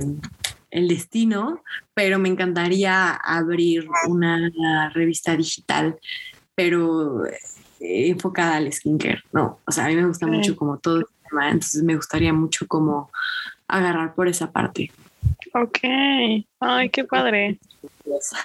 el 0.72 0.88
destino, 0.88 1.64
pero 1.94 2.20
me 2.20 2.30
encantaría 2.30 3.12
abrir 3.12 3.88
una 4.08 4.90
revista 4.94 5.36
digital, 5.36 5.98
pero 6.54 7.26
eh, 7.26 8.10
enfocada 8.10 8.58
al 8.58 8.72
skincare, 8.72 9.24
¿no? 9.32 9.60
O 9.66 9.72
sea, 9.72 9.86
a 9.86 9.88
mí 9.88 9.96
me 9.96 10.06
gusta 10.06 10.28
mucho 10.28 10.56
como 10.56 10.78
todo 10.78 11.00
el 11.00 11.06
tema, 11.30 11.48
entonces 11.48 11.84
me 11.84 11.96
gustaría 11.96 12.34
mucho 12.34 12.68
como 12.68 13.12
agarrar 13.68 14.16
por 14.16 14.28
esa 14.28 14.52
parte. 14.52 14.92
Ok, 15.54 15.80
ay, 16.60 16.90
qué 16.90 17.04
padre. 17.06 17.60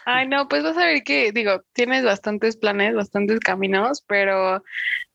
Ay, 0.05 0.29
no, 0.29 0.49
pues 0.49 0.63
vas 0.63 0.77
a 0.77 0.87
ver 0.87 1.03
que, 1.03 1.33
digo, 1.33 1.63
tienes 1.73 2.05
bastantes 2.05 2.57
planes, 2.57 2.95
bastantes 2.95 3.41
caminos, 3.41 4.03
pero 4.07 4.63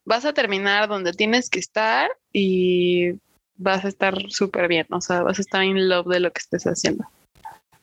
vas 0.03 0.25
a 0.25 0.33
terminar 0.33 0.87
donde 0.87 1.13
tienes 1.13 1.49
que 1.49 1.59
estar 1.59 2.09
y 2.31 3.13
vas 3.57 3.85
a 3.85 3.87
estar 3.87 4.15
súper 4.29 4.67
bien, 4.67 4.85
o 4.91 5.01
sea, 5.01 5.23
vas 5.23 5.39
a 5.39 5.41
estar 5.41 5.63
en 5.63 5.89
love 5.89 6.07
de 6.07 6.19
lo 6.19 6.31
que 6.31 6.39
estés 6.39 6.63
haciendo. 6.65 7.05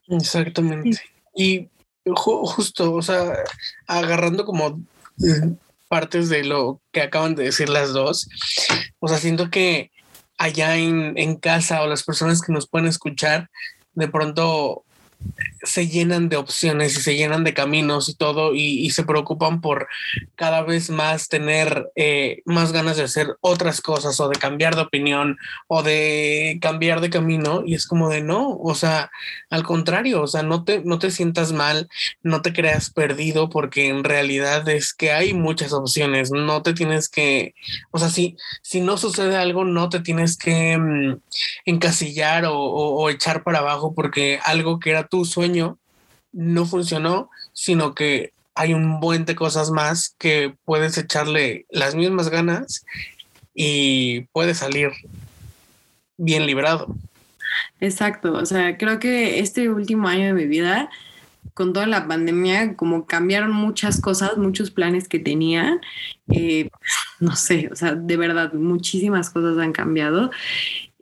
Exactamente. 0.09 1.01
Y 1.35 1.69
justo, 2.15 2.95
o 2.95 3.03
sea, 3.03 3.33
agarrando 3.87 4.45
como 4.45 4.81
eh, 5.25 5.55
partes 5.89 6.29
de 6.29 6.45
lo 6.45 6.81
que 6.93 7.03
acaban 7.03 7.35
de 7.35 7.45
decir 7.45 7.69
las 7.69 7.93
dos, 7.93 8.29
o 8.99 9.09
sea, 9.09 9.19
siento 9.19 9.51
que 9.51 9.91
allá 10.39 10.77
en, 10.77 11.17
en 11.17 11.37
casa 11.37 11.83
o 11.83 11.87
las 11.87 12.03
personas 12.03 12.43
que 12.43 12.53
nos 12.53 12.69
pueden 12.69 12.89
escuchar, 12.89 13.49
de 13.95 14.09
pronto 14.09 14.85
se 15.63 15.89
llenan 15.89 16.29
de 16.29 16.37
opciones 16.37 16.97
y 16.97 17.01
se 17.01 17.17
llenan 17.17 17.45
de 17.45 17.55
caminos 17.55 18.09
y 18.09 18.15
todo 18.15 18.55
y, 18.55 18.91
se 18.93 19.05
preocupan 19.05 19.63
por 19.63 19.89
cada 20.35 20.63
vez 20.63 20.91
más 20.91 21.29
tener 21.29 21.91
eh, 21.97 22.43
más 22.45 22.73
ganas 22.73 22.99
de 22.99 23.05
hacer 23.05 23.37
otras 23.41 23.81
cosas 23.81 24.21
o 24.21 24.29
de 24.29 24.39
cambiar 24.39 24.75
de 24.75 24.83
opinión 24.83 25.39
o 25.67 25.83
de 25.83 26.59
cambiar 26.61 27.01
de 27.01 27.09
camino 27.09 27.63
y 27.65 27.75
es 27.75 27.87
como 27.87 28.11
de 28.11 28.21
no, 28.21 28.51
o 28.51 28.75
sea, 28.75 29.11
al 29.49 29.63
contrario, 29.63 30.21
o 30.23 30.27
sea, 30.27 30.43
no 30.43 30.65
te, 30.65 30.83
no 30.85 30.99
te 30.99 31.11
sientas 31.11 31.53
mal, 31.53 31.89
no 32.23 32.43
te 32.43 32.53
creas 32.53 32.91
perdido 32.91 33.49
porque 33.49 33.89
en 33.89 34.05
realidad 34.05 34.69
es 34.69 34.93
que 34.93 35.13
hay 35.13 35.33
muchas 35.33 35.73
opciones, 35.73 36.31
no 36.33 36.63
te 36.63 36.75
tienes 36.75 37.09
que, 37.09 37.55
o 37.93 37.99
sea, 37.99 38.11
si, 38.11 38.37
si 38.63 38.81
no 38.81 38.99
sucede 38.99 39.37
algo, 39.37 39.65
no 39.65 39.89
te 39.89 40.01
tienes 40.01 40.37
que 40.37 40.77
mm, 40.77 41.19
encasillar 41.65 42.45
o, 42.45 42.59
o 42.59 43.09
echar 43.09 43.43
para 43.43 43.61
abajo 43.61 43.95
porque 43.95 44.39
algo 44.45 44.79
que 44.81 44.91
era 44.91 45.09
tu 45.13 45.27
sueño 45.27 45.79
no 46.33 46.65
funcionó, 46.65 47.29
sino 47.53 47.95
que 47.95 48.33
hay 48.55 48.73
un 48.73 48.99
buen 48.99 49.27
de 49.27 49.35
cosas 49.35 49.71
más 49.71 50.17
que 50.19 50.55
puedes 50.65 50.97
echarle 50.97 51.67
las 51.69 51.95
mismas 51.95 52.31
ganas 52.31 52.87
y 53.55 54.23
puedes 54.33 54.57
salir 54.57 54.91
bien 56.17 56.47
librado. 56.47 56.87
Exacto, 57.79 58.33
o 58.33 58.47
sea, 58.47 58.79
creo 58.79 58.99
que 58.99 59.41
este 59.41 59.69
último 59.69 60.09
año 60.09 60.25
de 60.25 60.33
mi 60.33 60.47
vida, 60.47 60.89
con 61.53 61.75
toda 61.75 61.87
la 61.87 62.09
pandemia, 62.09 62.75
como 62.75 63.05
cambiaron 63.05 63.53
muchas 63.53 64.01
cosas, 64.01 64.39
muchos 64.39 64.71
planes 64.71 65.09
que 65.09 65.19
tenía, 65.19 65.79
eh, 66.29 66.71
no 67.21 67.37
sé, 67.37 67.69
o 67.71 67.77
sea, 67.77 67.95
de 67.95 68.17
verdad, 68.17 68.55
muchísimas 68.55 69.29
cosas 69.29 69.59
han 69.59 69.73
cambiado 69.73 70.31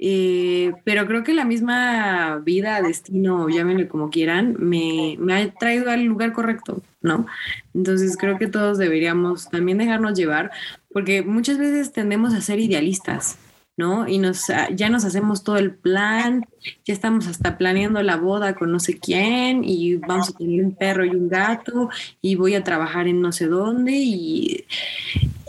eh, 0.03 0.73
pero 0.83 1.07
creo 1.07 1.23
que 1.23 1.35
la 1.35 1.45
misma 1.45 2.41
vida, 2.43 2.81
destino, 2.81 3.51
llámenle 3.51 3.87
como 3.87 4.09
quieran, 4.09 4.57
me, 4.59 5.17
me, 5.19 5.35
ha 5.35 5.53
traído 5.53 5.91
al 5.91 6.05
lugar 6.05 6.33
correcto, 6.33 6.83
¿no? 7.03 7.27
Entonces 7.75 8.17
creo 8.17 8.39
que 8.39 8.47
todos 8.47 8.79
deberíamos 8.79 9.51
también 9.51 9.77
dejarnos 9.77 10.19
llevar, 10.19 10.53
porque 10.91 11.23
muchas 11.23 11.59
veces 11.59 11.93
tendemos 11.93 12.33
a 12.33 12.41
ser 12.41 12.61
idealistas, 12.61 13.37
¿no? 13.77 14.09
Y 14.09 14.17
nos, 14.17 14.49
ah, 14.49 14.69
ya 14.75 14.89
nos 14.89 15.05
hacemos 15.05 15.45
todo 15.45 15.59
el 15.59 15.75
plan, 15.75 16.47
ya 16.87 16.95
estamos 16.95 17.27
hasta 17.27 17.59
planeando 17.59 18.03
la 18.03 18.17
boda 18.17 18.55
con 18.55 18.73
no 18.73 18.81
sé 18.81 18.99
quién, 18.99 19.65
y 19.65 19.97
vamos 19.97 20.31
a 20.31 20.39
tener 20.39 20.65
un 20.65 20.75
perro 20.75 21.05
y 21.05 21.11
un 21.11 21.29
gato, 21.29 21.91
y 22.23 22.37
voy 22.37 22.55
a 22.55 22.65
trabajar 22.65 23.07
en 23.07 23.21
no 23.21 23.33
sé 23.33 23.49
dónde, 23.49 23.93
y, 23.93 24.65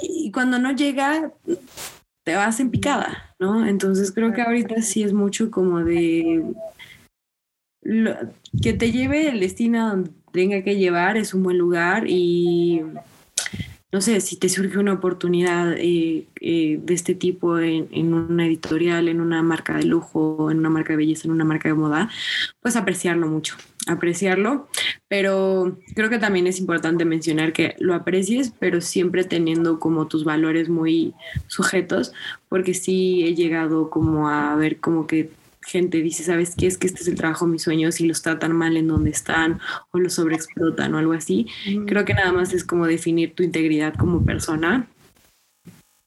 y 0.01 0.29
cuando 0.33 0.59
no 0.59 0.73
llega 0.73 1.31
te 2.23 2.35
vas 2.35 2.59
en 2.59 2.69
picada, 2.69 3.30
¿no? 3.41 3.65
Entonces 3.65 4.11
creo 4.11 4.31
que 4.33 4.43
ahorita 4.43 4.81
sí 4.83 5.03
es 5.03 5.13
mucho 5.13 5.49
como 5.49 5.83
de 5.83 6.45
que 8.61 8.73
te 8.73 8.91
lleve 8.91 9.29
el 9.29 9.39
destino 9.39 9.89
donde 9.89 10.11
tenga 10.31 10.63
que 10.63 10.77
llevar, 10.77 11.17
es 11.17 11.33
un 11.33 11.41
buen 11.41 11.57
lugar 11.57 12.05
y 12.07 12.81
no 13.91 13.99
sé, 13.99 14.21
si 14.21 14.37
te 14.37 14.47
surge 14.47 14.77
una 14.77 14.93
oportunidad 14.93 15.73
eh, 15.73 16.27
eh, 16.39 16.79
de 16.81 16.93
este 16.93 17.15
tipo 17.15 17.59
en, 17.59 17.89
en, 17.91 18.13
una 18.13 18.45
editorial, 18.45 19.09
en 19.09 19.19
una 19.19 19.41
marca 19.41 19.75
de 19.75 19.83
lujo, 19.83 20.49
en 20.49 20.59
una 20.59 20.69
marca 20.69 20.93
de 20.93 20.97
belleza, 20.97 21.27
en 21.27 21.31
una 21.31 21.43
marca 21.43 21.67
de 21.67 21.75
moda, 21.75 22.09
pues 22.61 22.77
apreciarlo 22.77 23.27
mucho, 23.27 23.57
apreciarlo. 23.87 24.67
Pero 25.07 25.77
creo 25.95 26.09
que 26.09 26.19
también 26.19 26.47
es 26.47 26.59
importante 26.59 27.05
mencionar 27.05 27.53
que 27.53 27.75
lo 27.79 27.93
aprecies, 27.93 28.53
pero 28.59 28.81
siempre 28.81 29.23
teniendo 29.23 29.79
como 29.79 30.07
tus 30.07 30.23
valores 30.23 30.69
muy 30.69 31.13
sujetos, 31.47 32.13
porque 32.49 32.73
sí 32.73 33.23
he 33.23 33.35
llegado 33.35 33.89
como 33.89 34.29
a 34.29 34.55
ver 34.55 34.77
como 34.77 35.07
que 35.07 35.31
gente 35.63 36.01
dice, 36.01 36.23
¿sabes 36.23 36.55
qué? 36.57 36.67
Es 36.67 36.77
que 36.77 36.87
este 36.87 37.01
es 37.01 37.07
el 37.07 37.15
trabajo 37.15 37.45
de 37.45 37.51
mis 37.51 37.63
sueños 37.63 38.01
y 38.01 38.07
los 38.07 38.21
tratan 38.21 38.53
mal 38.53 38.77
en 38.77 38.87
donde 38.87 39.11
están 39.11 39.59
o 39.91 39.99
los 39.99 40.13
sobreexplotan 40.13 40.93
o 40.95 40.97
algo 40.97 41.13
así. 41.13 41.47
Creo 41.85 42.03
que 42.03 42.13
nada 42.13 42.31
más 42.31 42.53
es 42.53 42.63
como 42.63 42.87
definir 42.87 43.33
tu 43.35 43.43
integridad 43.43 43.93
como 43.93 44.25
persona 44.25 44.87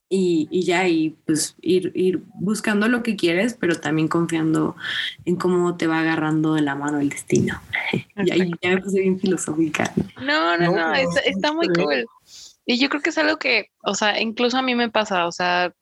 y, 0.09 0.49
y, 0.51 0.65
ya, 0.65 0.87
y 0.87 1.11
pues 1.27 1.57
ir, 1.61 1.91
ir 1.95 2.23
buscando 2.35 2.89
lo 2.89 3.03
que 3.03 3.17
quieres, 3.17 3.55
pero 3.55 3.81
también 3.81 4.09
confiando 4.09 4.77
en 5.25 5.37
cómo 5.37 5.77
te 5.77 5.87
va 5.87 6.01
agarrando 6.01 6.55
de 6.55 6.63
la 6.63 6.75
mano 6.75 7.01
el 7.01 7.09
destino. 7.09 7.61
y 8.17 8.31
ahí 8.31 8.51
ya 8.63 8.71
me 8.71 8.81
puse 8.81 9.01
bien 9.01 9.19
filosófica. 9.19 9.93
No, 10.23 10.57
no, 10.57 10.71
no, 10.71 10.95
está, 10.95 11.21
está 11.21 11.53
muy 11.53 11.69
cool. 11.69 12.07
Y 12.67 12.79
yo 12.79 12.89
creo 12.89 13.03
que 13.03 13.11
es 13.11 13.19
algo 13.19 13.39
que, 13.39 13.71
o 13.83 13.95
sea, 13.95 14.21
incluso 14.21 14.57
a 14.57 14.63
mí 14.63 14.75
me 14.75 14.91
pasa, 14.91 15.27
o 15.27 15.33
sea, 15.33 15.75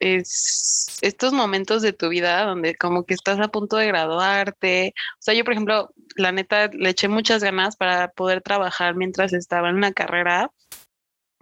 es 0.00 0.98
estos 1.00 1.32
momentos 1.32 1.82
de 1.82 1.92
tu 1.92 2.08
vida 2.08 2.44
donde 2.44 2.74
como 2.76 3.04
que 3.04 3.14
estás 3.14 3.40
a 3.40 3.48
punto 3.48 3.76
de 3.76 3.86
graduarte. 3.86 4.94
O 5.14 5.20
sea, 5.20 5.34
yo, 5.34 5.44
por 5.44 5.54
ejemplo, 5.54 5.90
la 6.16 6.32
neta, 6.32 6.68
le 6.72 6.90
eché 6.90 7.08
muchas 7.08 7.42
ganas 7.42 7.76
para 7.76 8.08
poder 8.12 8.42
trabajar 8.42 8.94
mientras 8.94 9.32
estaba 9.32 9.70
en 9.70 9.76
una 9.76 9.92
carrera, 9.92 10.50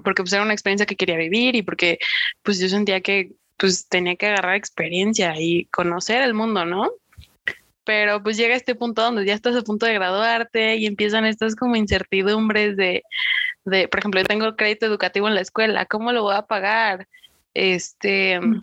porque 0.03 0.23
pues 0.23 0.33
era 0.33 0.43
una 0.43 0.53
experiencia 0.53 0.87
que 0.87 0.97
quería 0.97 1.17
vivir 1.17 1.57
y 1.57 1.63
porque 1.63 1.99
pues 2.43 2.59
yo 2.59 2.69
sentía 2.69 3.01
que 3.01 3.33
pues 3.57 3.89
tenía 3.89 4.17
que 4.17 4.27
agarrar 4.27 4.55
experiencia 4.55 5.35
y 5.39 5.67
conocer 5.67 6.23
el 6.23 6.35
mundo, 6.35 6.65
¿no? 6.65 6.91
Pero 7.85 8.23
pues 8.23 8.37
llega 8.37 8.57
este 8.57 8.75
punto 8.75 9.03
donde 9.03 9.25
ya 9.25 9.35
estás 9.35 9.57
a 9.57 9.63
punto 9.63 9.87
de 9.87 9.95
graduarte 9.95 10.77
y 10.77 10.87
empiezan 10.87 11.25
estas 11.25 11.55
como 11.55 11.77
incertidumbres 11.77 12.77
de, 12.77 13.05
de, 13.65 13.89
por 13.89 14.01
ejemplo, 14.01 14.21
yo 14.21 14.27
tengo 14.27 14.57
crédito 14.57 14.87
educativo 14.87 15.29
en 15.29 15.35
la 15.35 15.41
escuela, 15.41 15.87
¿cómo 15.87 16.13
lo 16.13 16.23
voy 16.23 16.35
a 16.35 16.43
pagar? 16.43 17.09
Este, 17.55 18.41
mm. 18.41 18.63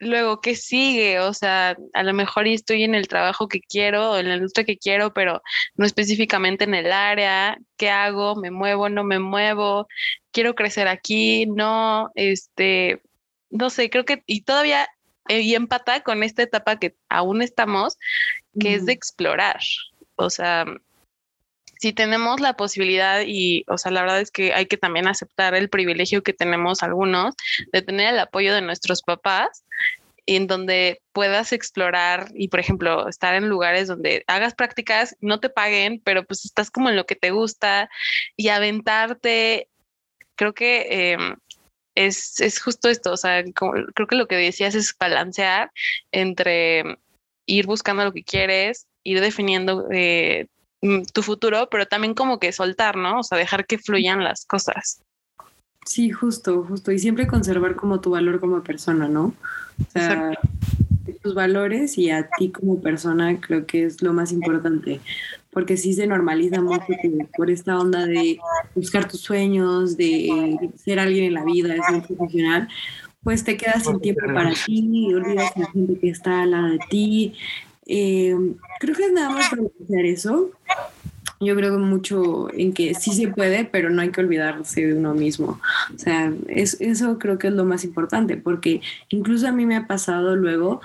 luego, 0.00 0.40
¿qué 0.40 0.56
sigue? 0.56 1.20
O 1.20 1.34
sea, 1.34 1.76
a 1.92 2.02
lo 2.02 2.12
mejor 2.14 2.46
estoy 2.46 2.84
en 2.84 2.94
el 2.94 3.08
trabajo 3.08 3.48
que 3.48 3.60
quiero, 3.60 4.18
en 4.18 4.28
la 4.28 4.36
industria 4.36 4.64
que 4.64 4.78
quiero, 4.78 5.12
pero 5.12 5.42
no 5.76 5.84
específicamente 5.84 6.64
en 6.64 6.74
el 6.74 6.90
área. 6.92 7.58
¿Qué 7.76 7.90
hago? 7.90 8.36
¿Me 8.36 8.50
muevo? 8.50 8.88
¿No 8.88 9.04
me 9.04 9.18
muevo? 9.18 9.88
¿Quiero 10.32 10.54
crecer 10.54 10.88
aquí? 10.88 11.46
No, 11.46 12.10
este, 12.14 13.02
no 13.50 13.70
sé, 13.70 13.90
creo 13.90 14.04
que, 14.04 14.22
y 14.26 14.42
todavía, 14.42 14.88
eh, 15.28 15.40
y 15.40 15.54
empata 15.54 16.02
con 16.02 16.22
esta 16.22 16.42
etapa 16.42 16.78
que 16.78 16.94
aún 17.08 17.42
estamos, 17.42 17.98
que 18.58 18.74
es 18.74 18.86
de 18.86 18.92
explorar. 18.92 19.60
O 20.16 20.30
sea, 20.30 20.64
si 21.80 21.94
tenemos 21.94 22.40
la 22.40 22.58
posibilidad 22.58 23.22
y, 23.26 23.64
o 23.66 23.78
sea, 23.78 23.90
la 23.90 24.02
verdad 24.02 24.20
es 24.20 24.30
que 24.30 24.52
hay 24.52 24.66
que 24.66 24.76
también 24.76 25.08
aceptar 25.08 25.54
el 25.54 25.70
privilegio 25.70 26.22
que 26.22 26.34
tenemos 26.34 26.82
algunos 26.82 27.34
de 27.72 27.80
tener 27.80 28.12
el 28.12 28.20
apoyo 28.20 28.54
de 28.54 28.60
nuestros 28.60 29.00
papás, 29.00 29.64
en 30.26 30.46
donde 30.46 31.00
puedas 31.12 31.54
explorar 31.54 32.28
y, 32.34 32.48
por 32.48 32.60
ejemplo, 32.60 33.08
estar 33.08 33.34
en 33.34 33.48
lugares 33.48 33.88
donde 33.88 34.24
hagas 34.26 34.54
prácticas, 34.54 35.16
no 35.20 35.40
te 35.40 35.48
paguen, 35.48 36.02
pero 36.04 36.24
pues 36.24 36.44
estás 36.44 36.70
como 36.70 36.90
en 36.90 36.96
lo 36.96 37.06
que 37.06 37.16
te 37.16 37.30
gusta 37.30 37.88
y 38.36 38.48
aventarte. 38.48 39.69
Creo 40.40 40.54
que 40.54 41.12
em, 41.12 41.36
es, 41.94 42.40
es, 42.40 42.62
justo 42.62 42.88
esto, 42.88 43.12
o 43.12 43.16
sea, 43.18 43.44
creo 43.44 44.06
que 44.08 44.16
lo 44.16 44.26
que 44.26 44.36
decías 44.36 44.74
es 44.74 44.96
balancear 44.98 45.70
entre 46.12 46.96
ir 47.46 47.66
buscando 47.66 48.04
lo 48.04 48.12
que 48.14 48.24
quieres, 48.24 48.86
ir 49.04 49.20
definiendo 49.20 49.86
eh, 49.90 50.46
mm, 50.80 51.02
tu 51.12 51.22
futuro, 51.22 51.68
pero 51.70 51.84
también 51.84 52.14
como 52.14 52.38
que 52.38 52.52
soltar, 52.52 52.96
¿no? 52.96 53.18
O 53.18 53.22
sea, 53.22 53.36
dejar 53.36 53.66
que 53.66 53.76
fluyan 53.76 54.24
las 54.24 54.46
cosas. 54.46 55.02
Sí, 55.84 56.08
justo, 56.08 56.64
justo. 56.64 56.90
Y 56.90 56.98
siempre 56.98 57.26
conservar 57.26 57.76
como 57.76 58.00
tu 58.00 58.12
valor 58.12 58.40
como 58.40 58.62
persona, 58.62 59.08
¿no? 59.08 59.34
O 59.78 59.90
sea, 59.92 60.38
tus 61.22 61.34
valores 61.34 61.98
y 61.98 62.08
a 62.08 62.30
ti 62.30 62.50
como 62.50 62.80
persona 62.80 63.38
creo 63.42 63.66
que 63.66 63.84
es 63.84 64.00
lo 64.00 64.14
más 64.14 64.32
importante. 64.32 65.02
Porque 65.50 65.76
sí 65.76 65.94
se 65.94 66.06
normaliza 66.06 66.60
mucho 66.60 66.86
por 67.36 67.50
esta 67.50 67.78
onda 67.78 68.06
de 68.06 68.38
buscar 68.74 69.08
tus 69.08 69.20
sueños, 69.20 69.96
de 69.96 70.70
ser 70.76 71.00
alguien 71.00 71.24
en 71.24 71.34
la 71.34 71.44
vida, 71.44 71.74
de 71.74 71.82
ser 71.82 72.02
profesional, 72.06 72.68
pues 73.22 73.44
te 73.44 73.56
quedas 73.56 73.84
sin 73.84 74.00
tiempo 74.00 74.26
para 74.26 74.52
ti, 74.52 75.12
olvidas 75.12 75.52
a 75.56 75.60
la 75.60 75.70
gente 75.70 75.98
que 75.98 76.10
está 76.10 76.42
al 76.42 76.52
lado 76.52 76.68
de 76.68 76.78
ti. 76.88 77.34
Eh, 77.86 78.36
creo 78.78 78.94
que 78.94 79.06
es 79.06 79.12
nada 79.12 79.30
más 79.30 79.50
para 79.50 79.62
hacer 79.62 80.06
eso 80.06 80.52
yo 81.40 81.56
creo 81.56 81.78
mucho 81.78 82.52
en 82.52 82.74
que 82.74 82.94
sí 82.94 83.12
se 83.12 83.28
puede, 83.28 83.64
pero 83.64 83.88
no 83.88 84.02
hay 84.02 84.10
que 84.10 84.20
olvidarse 84.20 84.86
de 84.86 84.94
uno 84.94 85.14
mismo. 85.14 85.58
O 85.94 85.98
sea, 85.98 86.32
es, 86.48 86.78
eso 86.80 87.18
creo 87.18 87.38
que 87.38 87.48
es 87.48 87.54
lo 87.54 87.64
más 87.64 87.82
importante, 87.82 88.36
porque 88.36 88.82
incluso 89.08 89.48
a 89.48 89.52
mí 89.52 89.64
me 89.64 89.76
ha 89.76 89.86
pasado 89.86 90.36
luego 90.36 90.82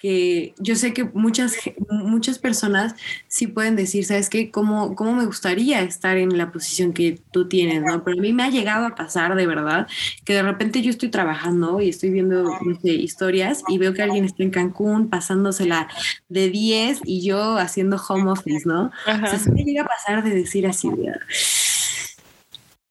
que 0.00 0.54
yo 0.58 0.76
sé 0.76 0.94
que 0.94 1.04
muchas, 1.04 1.54
muchas 1.90 2.38
personas 2.38 2.94
sí 3.28 3.46
pueden 3.46 3.76
decir, 3.76 4.06
¿sabes 4.06 4.30
qué? 4.30 4.50
¿Cómo, 4.50 4.96
¿Cómo 4.96 5.12
me 5.12 5.26
gustaría 5.26 5.82
estar 5.82 6.16
en 6.16 6.38
la 6.38 6.50
posición 6.50 6.94
que 6.94 7.20
tú 7.30 7.48
tienes? 7.48 7.82
¿no? 7.82 8.02
Pero 8.02 8.18
a 8.18 8.22
mí 8.22 8.32
me 8.32 8.42
ha 8.42 8.48
llegado 8.48 8.86
a 8.86 8.94
pasar 8.94 9.36
de 9.36 9.46
verdad 9.46 9.86
que 10.24 10.32
de 10.32 10.42
repente 10.42 10.80
yo 10.80 10.88
estoy 10.88 11.10
trabajando 11.10 11.82
y 11.82 11.90
estoy 11.90 12.10
viendo 12.10 12.50
historias 12.82 13.62
y 13.68 13.76
veo 13.76 13.92
que 13.92 14.02
alguien 14.02 14.24
está 14.24 14.42
en 14.42 14.50
Cancún 14.50 15.10
pasándosela 15.10 15.86
de 16.30 16.48
10 16.48 17.02
y 17.04 17.20
yo 17.20 17.58
haciendo 17.58 18.00
home 18.08 18.30
office, 18.30 18.66
¿no? 18.66 18.90
O 19.06 19.26
sea, 19.26 19.38
sí 19.38 19.50
me 19.50 19.64
llega 19.64 19.82
a 19.82 19.86
pasar 19.86 20.24
de 20.24 20.30
decir 20.30 20.66
así, 20.66 20.88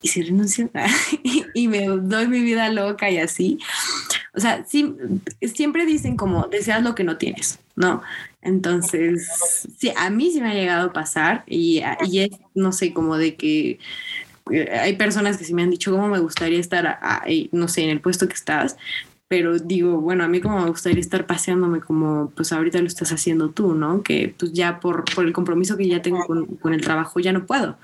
y 0.01 0.07
si 0.07 0.21
renuncio 0.21 0.69
y 1.53 1.67
me 1.67 1.85
doy 1.87 2.27
mi 2.27 2.41
vida 2.41 2.69
loca 2.69 3.09
y 3.09 3.17
así. 3.17 3.59
O 4.33 4.39
sea, 4.39 4.65
sí, 4.65 4.95
siempre 5.53 5.85
dicen 5.85 6.15
como 6.15 6.47
deseas 6.47 6.83
lo 6.83 6.95
que 6.95 7.03
no 7.03 7.17
tienes, 7.17 7.59
¿no? 7.75 8.01
Entonces, 8.41 9.67
sí, 9.77 9.91
a 9.95 10.09
mí 10.09 10.31
sí 10.31 10.39
me 10.39 10.51
ha 10.51 10.53
llegado 10.53 10.89
a 10.89 10.93
pasar 10.93 11.43
y, 11.47 11.81
y 12.09 12.19
es, 12.19 12.29
no 12.53 12.71
sé, 12.71 12.93
como 12.93 13.17
de 13.17 13.35
que 13.35 13.79
eh, 14.51 14.69
hay 14.71 14.95
personas 14.95 15.37
que 15.37 15.43
sí 15.43 15.53
me 15.53 15.63
han 15.63 15.71
dicho 15.71 15.91
cómo 15.91 16.07
me 16.07 16.19
gustaría 16.19 16.59
estar, 16.59 16.99
no 17.51 17.67
sé, 17.67 17.83
en 17.83 17.89
el 17.89 18.01
puesto 18.01 18.27
que 18.27 18.35
estás, 18.35 18.77
pero 19.27 19.59
digo, 19.59 20.01
bueno, 20.01 20.23
a 20.23 20.27
mí 20.27 20.41
como 20.41 20.61
me 20.61 20.69
gustaría 20.69 20.99
estar 20.99 21.27
paseándome 21.27 21.81
como 21.81 22.31
pues 22.35 22.51
ahorita 22.51 22.79
lo 22.79 22.87
estás 22.87 23.11
haciendo 23.11 23.51
tú, 23.51 23.75
¿no? 23.75 24.01
Que 24.01 24.33
pues 24.37 24.53
ya 24.53 24.79
por, 24.79 25.05
por 25.13 25.25
el 25.25 25.33
compromiso 25.33 25.77
que 25.77 25.87
ya 25.87 26.01
tengo 26.01 26.25
con, 26.25 26.45
con 26.57 26.73
el 26.73 26.81
trabajo 26.81 27.19
ya 27.19 27.31
no 27.31 27.45
puedo. 27.45 27.77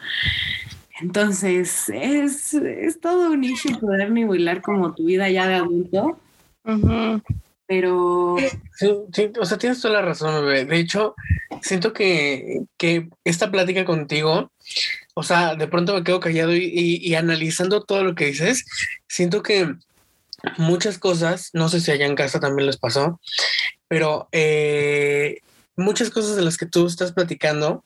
Entonces, 1.01 1.89
es, 1.89 2.53
es 2.53 2.99
todo 2.99 3.31
un 3.31 3.43
issue 3.43 3.77
poder 3.79 4.11
nivelar 4.11 4.61
como 4.61 4.93
tu 4.93 5.05
vida 5.05 5.29
ya 5.29 5.47
de 5.47 5.55
adulto. 5.55 6.19
Pero. 7.67 8.37
Sí, 8.75 9.31
o 9.39 9.45
sea, 9.45 9.57
tienes 9.57 9.81
toda 9.81 9.95
la 9.95 10.01
razón, 10.01 10.45
bebé. 10.45 10.65
De 10.65 10.77
hecho, 10.77 11.15
siento 11.61 11.93
que, 11.93 12.61
que, 12.77 13.09
esta 13.23 13.51
plática 13.51 13.85
contigo, 13.85 14.51
o 15.15 15.23
sea, 15.23 15.55
de 15.55 15.67
pronto 15.67 15.93
me 15.93 16.03
quedo 16.03 16.19
callado 16.19 16.55
y, 16.55 16.69
y, 17.01 17.15
analizando 17.15 17.83
todo 17.83 18.03
lo 18.03 18.15
que 18.15 18.27
dices, 18.27 18.65
siento 19.07 19.41
que 19.43 19.75
muchas 20.57 20.99
cosas, 20.99 21.49
no 21.53 21.69
sé 21.69 21.79
si 21.79 21.91
allá 21.91 22.05
en 22.05 22.15
casa 22.15 22.39
también 22.39 22.67
les 22.67 22.77
pasó, 22.77 23.19
pero 23.87 24.27
eh, 24.31 25.39
muchas 25.75 26.09
cosas 26.09 26.35
de 26.35 26.43
las 26.43 26.57
que 26.57 26.65
tú 26.65 26.85
estás 26.85 27.13
platicando, 27.13 27.83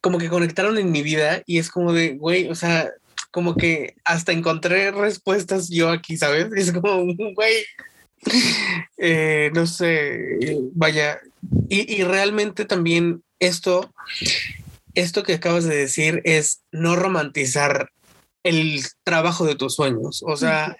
como 0.00 0.18
que 0.18 0.28
conectaron 0.28 0.78
en 0.78 0.90
mi 0.90 1.02
vida 1.02 1.42
y 1.46 1.58
es 1.58 1.70
como 1.70 1.92
de, 1.92 2.14
güey, 2.14 2.48
o 2.48 2.54
sea, 2.54 2.90
como 3.30 3.54
que 3.54 3.94
hasta 4.04 4.32
encontré 4.32 4.90
respuestas 4.90 5.68
yo 5.68 5.90
aquí, 5.90 6.16
¿sabes? 6.16 6.48
Es 6.56 6.72
como, 6.72 7.04
güey, 7.34 7.64
eh, 8.98 9.50
no 9.54 9.66
sé, 9.66 10.18
vaya, 10.74 11.20
y, 11.68 11.94
y, 11.94 12.04
realmente 12.04 12.64
también 12.64 13.22
esto, 13.38 13.92
esto 14.94 15.22
que 15.22 15.34
acabas 15.34 15.64
de 15.64 15.76
decir 15.76 16.20
es 16.24 16.60
no 16.70 16.96
romantizar 16.96 17.90
el 18.42 18.82
trabajo 19.04 19.46
de 19.46 19.54
tus 19.54 19.74
sueños, 19.74 20.22
o 20.26 20.36
sea, 20.36 20.76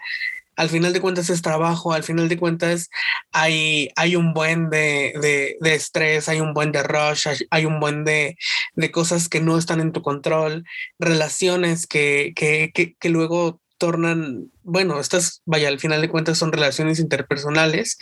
al 0.61 0.69
final 0.69 0.93
de 0.93 1.01
cuentas 1.01 1.31
es 1.31 1.41
trabajo, 1.41 1.95
al 1.95 2.03
final 2.03 2.29
de 2.29 2.37
cuentas 2.37 2.91
hay, 3.33 3.89
hay 3.97 4.15
un 4.15 4.35
buen 4.35 4.69
de, 4.69 5.57
de, 5.59 5.75
estrés, 5.75 6.29
hay 6.29 6.43
un 6.43 6.53
buen 6.53 6.71
de 6.71 6.83
rush, 6.83 7.27
hay, 7.49 7.65
un 7.65 7.81
buen 7.81 8.05
de, 8.05 8.37
de, 8.75 8.91
cosas 8.91 9.31
que 9.31 9.41
no 9.41 9.57
están 9.57 9.81
en 9.81 9.93
tu 9.93 10.03
control, 10.03 10.67
relaciones 10.99 11.87
que, 11.87 12.35
que, 12.37 12.73
que, 12.75 12.95
que 12.95 13.09
luego 13.09 13.59
tornan, 13.79 14.51
bueno, 14.63 15.01
estas, 15.01 15.41
vaya, 15.47 15.69
al 15.69 15.81
final 15.81 16.03
de 16.03 16.11
cuentas 16.11 16.37
son 16.37 16.53
relaciones 16.53 16.99
interpersonales 16.99 17.97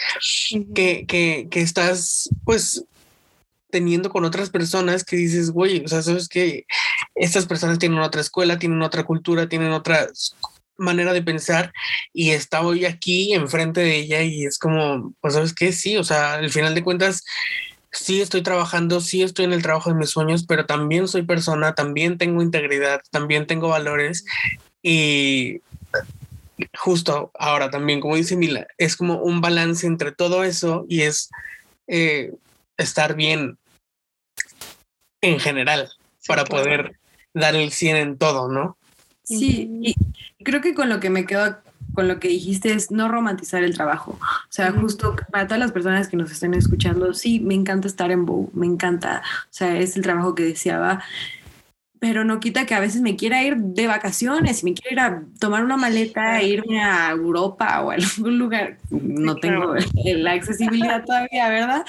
que, 0.75 1.07
que, 1.07 1.47
que, 1.49 1.61
estás, 1.61 2.29
pues, 2.42 2.85
teniendo 3.71 4.11
con 4.11 4.25
otras 4.25 4.51
personas 4.51 5.05
que 5.05 5.14
dices, 5.14 5.53
güey, 5.53 5.85
o 5.85 5.87
sea, 5.87 6.03
sabes 6.03 6.29
que 6.29 6.66
estas 7.14 7.47
personas 7.47 7.79
tienen 7.79 8.01
otra 8.01 8.21
escuela, 8.21 8.59
tienen 8.59 8.83
otra 8.83 9.05
cultura, 9.05 9.49
tienen 9.49 9.71
otras 9.71 10.35
manera 10.79 11.12
de 11.12 11.23
pensar 11.23 11.73
y 12.12 12.31
está 12.31 12.62
hoy 12.62 12.85
aquí 12.85 13.35
enfrente 13.35 13.81
de 13.81 13.97
ella 13.97 14.23
y 14.23 14.45
es 14.45 14.59
como, 14.59 15.14
pues 15.21 15.35
sabes 15.35 15.53
qué, 15.53 15.73
sí, 15.73 15.97
o 15.97 16.05
sea, 16.05 16.35
al 16.35 16.51
final 16.51 16.75
de 16.75 16.85
cuentas, 16.85 17.25
sí 17.91 18.21
estoy 18.21 18.43
trabajando, 18.43 19.01
sí 19.01 19.23
estoy 19.23 19.45
en 19.45 19.53
el 19.53 19.62
trabajo 19.62 19.91
de 19.91 19.97
mis 19.97 20.11
sueños, 20.11 20.47
pero 20.47 20.67
también 20.67 21.09
soy 21.09 21.23
persona, 21.23 21.75
también 21.75 22.17
tengo 22.19 22.43
integridad, 22.43 23.01
también 23.11 23.47
tengo 23.47 23.69
valores 23.69 24.25
y 24.83 25.61
justo 26.79 27.31
ahora 27.35 27.71
también, 27.71 28.01
como 28.01 28.17
dice 28.17 28.37
Mila, 28.37 28.67
es 28.79 28.97
como 28.97 29.23
un 29.23 29.41
balance 29.41 29.87
entre 29.87 30.12
todo 30.12 30.45
eso 30.45 30.85
y 30.88 31.03
es 31.03 31.31
eh, 31.87 32.33
estar 32.77 33.14
bien 33.14 33.59
en 35.21 35.41
general 35.41 35.91
para 36.27 36.45
poder 36.45 36.99
dar 37.35 37.55
el 37.55 37.73
100 37.73 37.97
en 37.97 38.19
todo, 38.19 38.49
¿no? 38.49 38.78
Sí, 39.37 39.69
y 39.83 40.45
creo 40.45 40.61
que 40.61 40.75
con 40.75 40.88
lo 40.88 41.01
que 41.01 41.11
me 41.11 41.27
quedo 41.27 41.59
con 41.95 42.07
lo 42.07 42.21
que 42.21 42.29
dijiste 42.29 42.73
es 42.73 42.91
no 42.93 43.09
romantizar 43.09 43.64
el 43.64 43.75
trabajo. 43.75 44.19
O 44.21 44.51
sea, 44.51 44.71
justo 44.71 45.17
para 45.33 45.47
todas 45.47 45.59
las 45.59 45.73
personas 45.73 46.07
que 46.07 46.17
nos 46.17 46.31
estén 46.31 46.55
escuchando, 46.55 47.12
sí, 47.12 47.41
me 47.41 47.55
encanta 47.55 47.88
estar 47.88 48.12
en 48.12 48.25
Bow, 48.25 48.51
me 48.55 48.67
encanta. 48.67 49.23
O 49.45 49.49
sea, 49.51 49.77
es 49.77 49.97
el 49.97 50.03
trabajo 50.03 50.35
que 50.35 50.45
deseaba. 50.45 51.03
Pero 51.99 52.23
no 52.23 52.38
quita 52.38 52.67
que 52.67 52.77
a 52.77 52.81
veces 52.81 53.01
me 53.01 53.17
quiera 53.17 53.43
ir 53.43 53.57
de 53.57 53.88
vacaciones 53.88 54.62
me 54.62 54.75
quiera 54.75 54.93
ir 54.93 55.01
a 55.01 55.23
tomar 55.41 55.64
una 55.64 55.77
maleta 55.77 56.41
e 56.41 56.47
irme 56.47 56.81
a 56.81 57.11
Europa 57.11 57.83
o 57.83 57.91
a 57.91 57.95
algún 57.95 58.38
lugar. 58.38 58.79
No 58.91 59.35
tengo 59.35 59.75
la 60.05 60.33
accesibilidad 60.33 61.05
todavía, 61.05 61.49
¿verdad? 61.49 61.85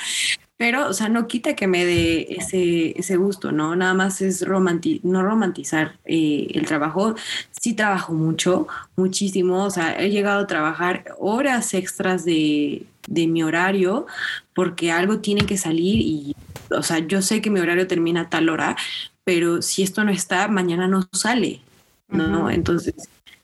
Pero, 0.60 0.90
o 0.90 0.94
sea, 0.94 1.08
no 1.08 1.26
quita 1.26 1.56
que 1.56 1.68
me 1.68 1.86
dé 1.86 2.28
ese, 2.32 3.00
ese 3.00 3.16
gusto, 3.16 3.54
¿no? 3.54 3.78
Nada 3.78 3.94
más 3.94 4.20
es 4.20 4.46
romanti 4.46 5.00
no 5.04 5.24
romantizar 5.24 5.98
eh, 6.04 6.48
el 6.54 6.66
trabajo. 6.66 7.16
Sí 7.50 7.76
trabajo 7.76 8.12
mucho, 8.12 8.68
muchísimo. 8.98 9.64
O 9.64 9.70
sea, 9.70 9.98
he 9.98 10.10
llegado 10.10 10.42
a 10.42 10.48
trabajar 10.48 11.06
horas 11.18 11.74
extras 11.74 12.26
de, 12.26 12.86
de 13.08 13.28
mi 13.28 13.42
horario 13.42 14.06
porque 14.54 14.92
algo 14.92 15.20
tiene 15.20 15.46
que 15.46 15.56
salir 15.58 16.02
y, 16.02 16.36
o 16.72 16.84
sea, 16.84 17.00
yo 17.00 17.22
sé 17.22 17.42
que 17.42 17.50
mi 17.50 17.62
horario 17.62 17.88
termina 17.88 18.22
a 18.24 18.30
tal 18.30 18.50
hora, 18.50 18.76
pero 19.24 19.62
si 19.62 19.84
esto 19.84 20.04
no 20.04 20.12
está, 20.12 20.50
mañana 20.50 20.90
no 20.90 21.08
sale, 21.14 21.62
¿no? 22.10 22.50
Entonces, 22.50 22.96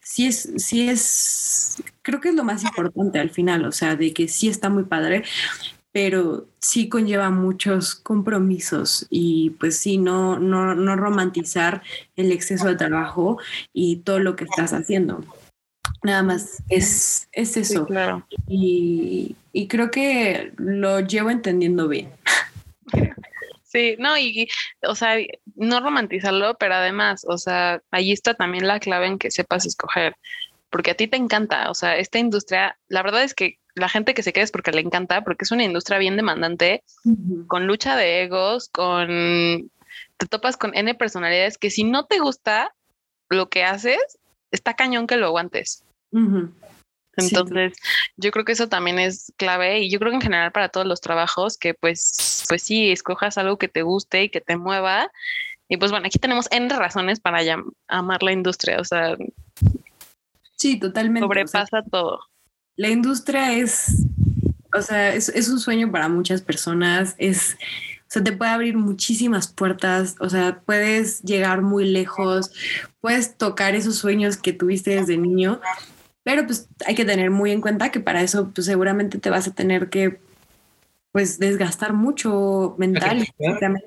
sí 0.01 0.28
es, 0.28 0.51
sí 0.58 0.89
es, 0.89 1.82
creo 2.01 2.19
que 2.19 2.30
es 2.30 2.36
lo 2.36 2.43
más 2.43 2.63
importante 2.63 3.19
al 3.19 3.30
final, 3.30 3.63
o 3.63 3.71
sea, 3.71 3.95
de 3.95 4.13
que 4.13 4.28
sí 4.28 4.49
está 4.49 4.69
muy 4.69 4.84
padre, 4.84 5.23
pero 5.95 6.49
sí 6.60 6.89
conlleva 6.89 7.29
muchos 7.29 7.95
compromisos 7.95 9.08
y 9.10 9.51
pues 9.51 9.79
sí, 9.79 9.97
no, 9.97 10.38
no, 10.38 10.75
no 10.75 10.97
romantizar 10.97 11.84
el 12.17 12.34
exceso 12.34 12.67
de 12.67 12.75
trabajo 12.75 13.39
y 13.71 14.01
todo 14.01 14.19
lo 14.19 14.36
que 14.36 14.43
estás 14.43 14.73
haciendo. 14.73 15.23
Nada 16.03 16.21
más 16.21 16.62
es, 16.67 17.29
es 17.31 17.55
eso. 17.55 17.86
claro. 17.86 18.27
y, 18.45 19.38
y 19.53 19.69
creo 19.69 19.89
que 19.89 20.51
lo 20.58 20.99
llevo 20.99 21.29
entendiendo 21.29 21.88
bien. 21.88 22.10
Sí, 23.63 23.97
no, 23.99 24.17
y, 24.17 24.47
o 24.88 24.95
sea, 24.95 25.17
no 25.55 25.81
romantizarlo, 25.81 26.55
pero 26.58 26.75
además, 26.75 27.25
o 27.27 27.38
sea, 27.38 27.81
allí 27.91 28.13
está 28.13 28.34
también 28.34 28.67
la 28.67 28.79
clave 28.79 29.08
en 29.08 29.19
que 29.19 29.29
sepas 29.31 29.65
escoger 29.65 30.15
porque 30.75 30.91
a 30.91 30.95
ti 30.95 31.07
te 31.07 31.15
encanta, 31.15 31.71
o 31.71 31.73
sea, 31.73 31.95
esta 31.95 32.19
industria, 32.19 32.77
la 32.89 33.01
verdad 33.01 33.23
es 33.23 33.33
que 33.33 33.59
la 33.75 33.88
gente 33.88 34.13
que 34.13 34.23
se 34.23 34.33
queda 34.33 34.43
es 34.43 34.51
porque 34.51 34.73
le 34.73 34.81
encanta, 34.81 35.23
porque 35.23 35.45
es 35.45 35.51
una 35.53 35.63
industria 35.63 35.99
bien 35.99 36.17
demandante, 36.17 36.83
con 37.47 37.65
lucha 37.65 37.95
de 37.95 38.23
egos, 38.23 38.67
con 38.67 39.71
te 40.17 40.25
topas 40.29 40.57
con 40.57 40.75
N 40.75 40.93
personalidades 40.95 41.57
que 41.57 41.69
si 41.69 41.85
no 41.85 42.07
te 42.07 42.19
gusta 42.19 42.75
lo 43.29 43.47
que 43.47 43.63
haces, 43.63 44.19
está 44.51 44.73
cañón 44.73 45.07
que 45.07 45.15
lo 45.15 45.27
aguantes. 45.27 45.85
Entonces, 47.15 47.77
yo 48.17 48.31
creo 48.31 48.43
que 48.43 48.51
eso 48.51 48.67
también 48.67 48.99
es 48.99 49.31
clave 49.38 49.79
y 49.79 49.89
yo 49.89 49.97
creo 49.99 50.11
que 50.11 50.17
en 50.17 50.23
general 50.23 50.51
para 50.51 50.67
todos 50.67 50.85
los 50.85 50.99
trabajos 50.99 51.57
que 51.57 51.73
pues, 51.73 52.43
pues 52.49 52.63
sí, 52.63 52.91
escojas 52.91 53.38
algo 53.38 53.57
que 53.57 53.69
te 53.69 53.83
guste 53.83 54.23
y 54.23 54.29
que 54.29 54.41
te 54.41 54.57
mueva. 54.57 55.09
Y 55.69 55.77
pues 55.77 55.91
bueno, 55.91 56.07
aquí 56.07 56.19
tenemos 56.19 56.49
N 56.51 56.67
razones 56.67 57.21
para 57.21 57.39
amar 57.88 58.23
la 58.23 58.33
industria, 58.33 58.81
o 58.81 58.83
sea, 58.83 59.15
sí, 60.55 60.79
totalmente. 60.79 61.25
Sobrepasa 61.25 61.83
todo. 61.83 62.19
La 62.75 62.89
industria 62.89 63.53
es, 63.53 64.05
o 64.73 64.81
sea, 64.81 65.13
es, 65.13 65.29
es 65.29 65.49
un 65.49 65.59
sueño 65.59 65.91
para 65.91 66.09
muchas 66.09 66.41
personas, 66.41 67.15
es 67.17 67.57
o 68.07 68.11
sea, 68.11 68.23
te 68.23 68.31
puede 68.31 68.51
abrir 68.51 68.77
muchísimas 68.77 69.47
puertas, 69.47 70.15
o 70.19 70.29
sea, 70.29 70.61
puedes 70.65 71.21
llegar 71.23 71.61
muy 71.61 71.85
lejos, 71.85 72.51
puedes 73.01 73.35
tocar 73.35 73.75
esos 73.75 73.95
sueños 73.95 74.37
que 74.37 74.53
tuviste 74.53 74.91
desde 74.91 75.17
niño, 75.17 75.59
pero 76.23 76.45
pues 76.45 76.69
hay 76.85 76.93
que 76.93 77.03
tener 77.03 77.31
muy 77.31 77.51
en 77.51 77.61
cuenta 77.61 77.91
que 77.91 77.99
para 77.99 78.21
eso 78.21 78.51
pues 78.53 78.67
seguramente 78.67 79.17
te 79.17 79.29
vas 79.29 79.47
a 79.47 79.53
tener 79.53 79.89
que 79.89 80.19
pues 81.11 81.39
desgastar 81.39 81.93
mucho 81.93 82.75
mental 82.77 83.25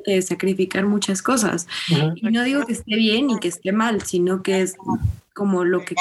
y 0.07 0.22
sacrificar 0.22 0.87
muchas 0.87 1.20
cosas. 1.20 1.68
Y 2.16 2.31
no 2.31 2.42
digo 2.42 2.64
que 2.64 2.72
esté 2.72 2.96
bien 2.96 3.31
y 3.31 3.38
que 3.38 3.48
esté 3.48 3.70
mal, 3.70 4.02
sino 4.02 4.42
que 4.42 4.62
es 4.62 4.76
como 5.35 5.64
lo 5.64 5.85
que 5.85 5.94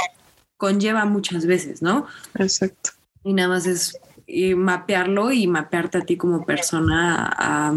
conlleva 0.58 1.06
muchas 1.06 1.46
veces, 1.46 1.82
¿no? 1.82 2.08
Exacto. 2.36 2.92
Y 3.24 3.34
nada 3.34 3.50
más 3.50 3.66
es 3.66 4.00
y 4.30 4.56
mapearlo 4.56 5.32
y 5.32 5.48
mapearte 5.48 6.00
a 6.00 6.02
ti 6.02 6.18
como 6.18 6.46
persona, 6.46 7.34
a, 7.34 7.74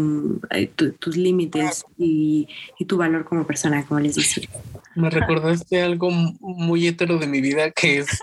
tus 0.99 1.15
límites 1.15 1.85
y, 1.97 2.45
tu 2.85 2.97
valor 2.97 3.23
como 3.23 3.47
persona, 3.47 3.85
como 3.85 4.01
les 4.01 4.15
decía. 4.15 4.49
Me 4.95 5.09
recordaste 5.09 5.81
algo 5.81 6.11
muy 6.11 6.87
hetero 6.87 7.17
de 7.17 7.27
mi 7.27 7.39
vida 7.39 7.71
que 7.71 7.99
es 7.99 8.19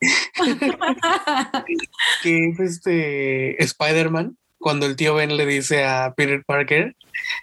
que 2.22 2.48
es 2.48 2.60
este 2.60 3.62
Spider-Man 3.62 4.38
cuando 4.58 4.86
el 4.86 4.96
tío 4.96 5.14
Ben 5.14 5.36
le 5.36 5.44
dice 5.44 5.84
a 5.84 6.14
Peter 6.16 6.42
Parker 6.46 6.96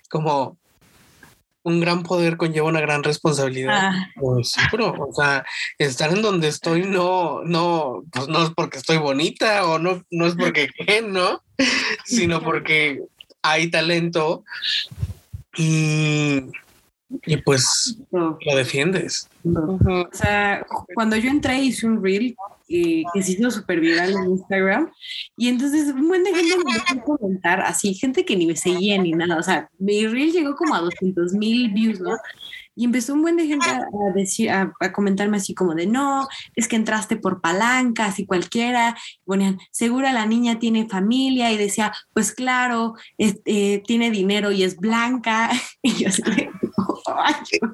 como 0.10 0.58
un 1.64 1.80
gran 1.80 2.04
poder 2.04 2.38
conlleva 2.38 2.68
una 2.68 2.82
gran 2.82 3.04
responsabilidad. 3.04 3.92
Ah. 3.94 4.10
Pues 4.16 4.56
pero, 4.72 4.94
o 4.94 5.14
sea, 5.14 5.46
estar 5.78 6.12
en 6.12 6.22
donde 6.22 6.48
estoy 6.48 6.84
no, 6.84 7.44
no, 7.44 8.04
pues 8.12 8.28
no 8.28 8.44
es 8.44 8.50
porque 8.52 8.78
estoy 8.78 8.98
bonita 8.98 9.66
o 9.68 9.80
no, 9.80 10.04
no 10.10 10.26
es 10.26 10.36
porque 10.36 10.70
¿no? 11.08 11.42
Sino 12.06 12.42
porque 12.42 13.02
hay 13.42 13.70
talento 13.70 14.44
y, 15.56 16.42
y 17.26 17.38
pues 17.38 17.98
lo 18.12 18.56
defiendes. 18.56 19.30
O 19.44 20.10
sea, 20.12 20.66
cuando 20.94 21.16
yo 21.18 21.30
entré 21.30 21.60
hice 21.60 21.88
un 21.88 22.04
reel 22.04 22.36
eh, 22.72 23.04
que 23.14 23.24
se 23.24 23.34
hizo 23.34 23.52
súper 23.52 23.80
viral 23.80 24.12
en 24.12 24.32
Instagram. 24.32 24.92
Y 25.38 25.50
entonces 25.50 25.88
un 25.94 26.08
buen 26.08 26.24
de 26.24 26.34
gente 26.34 26.56
me 26.58 26.72
empezó 26.72 26.94
a 26.94 27.04
comentar, 27.04 27.62
así, 27.62 27.94
gente 27.94 28.26
que 28.26 28.36
ni 28.36 28.46
me 28.46 28.56
seguía 28.56 29.02
ni 29.02 29.12
nada. 29.12 29.38
O 29.38 29.44
sea, 29.44 29.70
mi 29.78 30.08
reel 30.08 30.32
llegó 30.32 30.56
como 30.56 30.76
a 30.76 30.82
200 30.82 31.34
mil 31.34 31.72
views, 31.72 32.00
¿no? 32.00 32.16
Y 32.74 32.86
empezó 32.86 33.14
un 33.14 33.22
buen 33.22 33.36
de 33.36 33.48
gente 33.48 33.70
a, 33.70 33.86
decir, 34.16 34.50
a, 34.50 34.74
comentarme 34.94 35.38
así 35.38 35.54
como 35.54 35.76
de, 35.76 35.88
no, 35.88 36.28
es 36.56 36.68
que 36.68 36.78
entraste 36.78 37.18
por 37.18 37.42
palancas 37.42 38.18
y 38.20 38.26
cualquiera. 38.26 38.96
Ponían, 39.26 39.60
segura 39.72 40.14
la 40.14 40.26
niña 40.26 40.58
tiene 40.58 40.88
familia 40.88 41.52
y 41.52 41.58
decía, 41.58 41.92
pues 42.14 42.32
claro, 42.32 42.96
eh, 43.18 43.84
tiene 43.86 44.10
dinero 44.10 44.52
y 44.52 44.64
es 44.64 44.78
blanca. 44.78 45.50
Y 45.84 45.94
yo 45.94 46.10
así, 46.10 46.22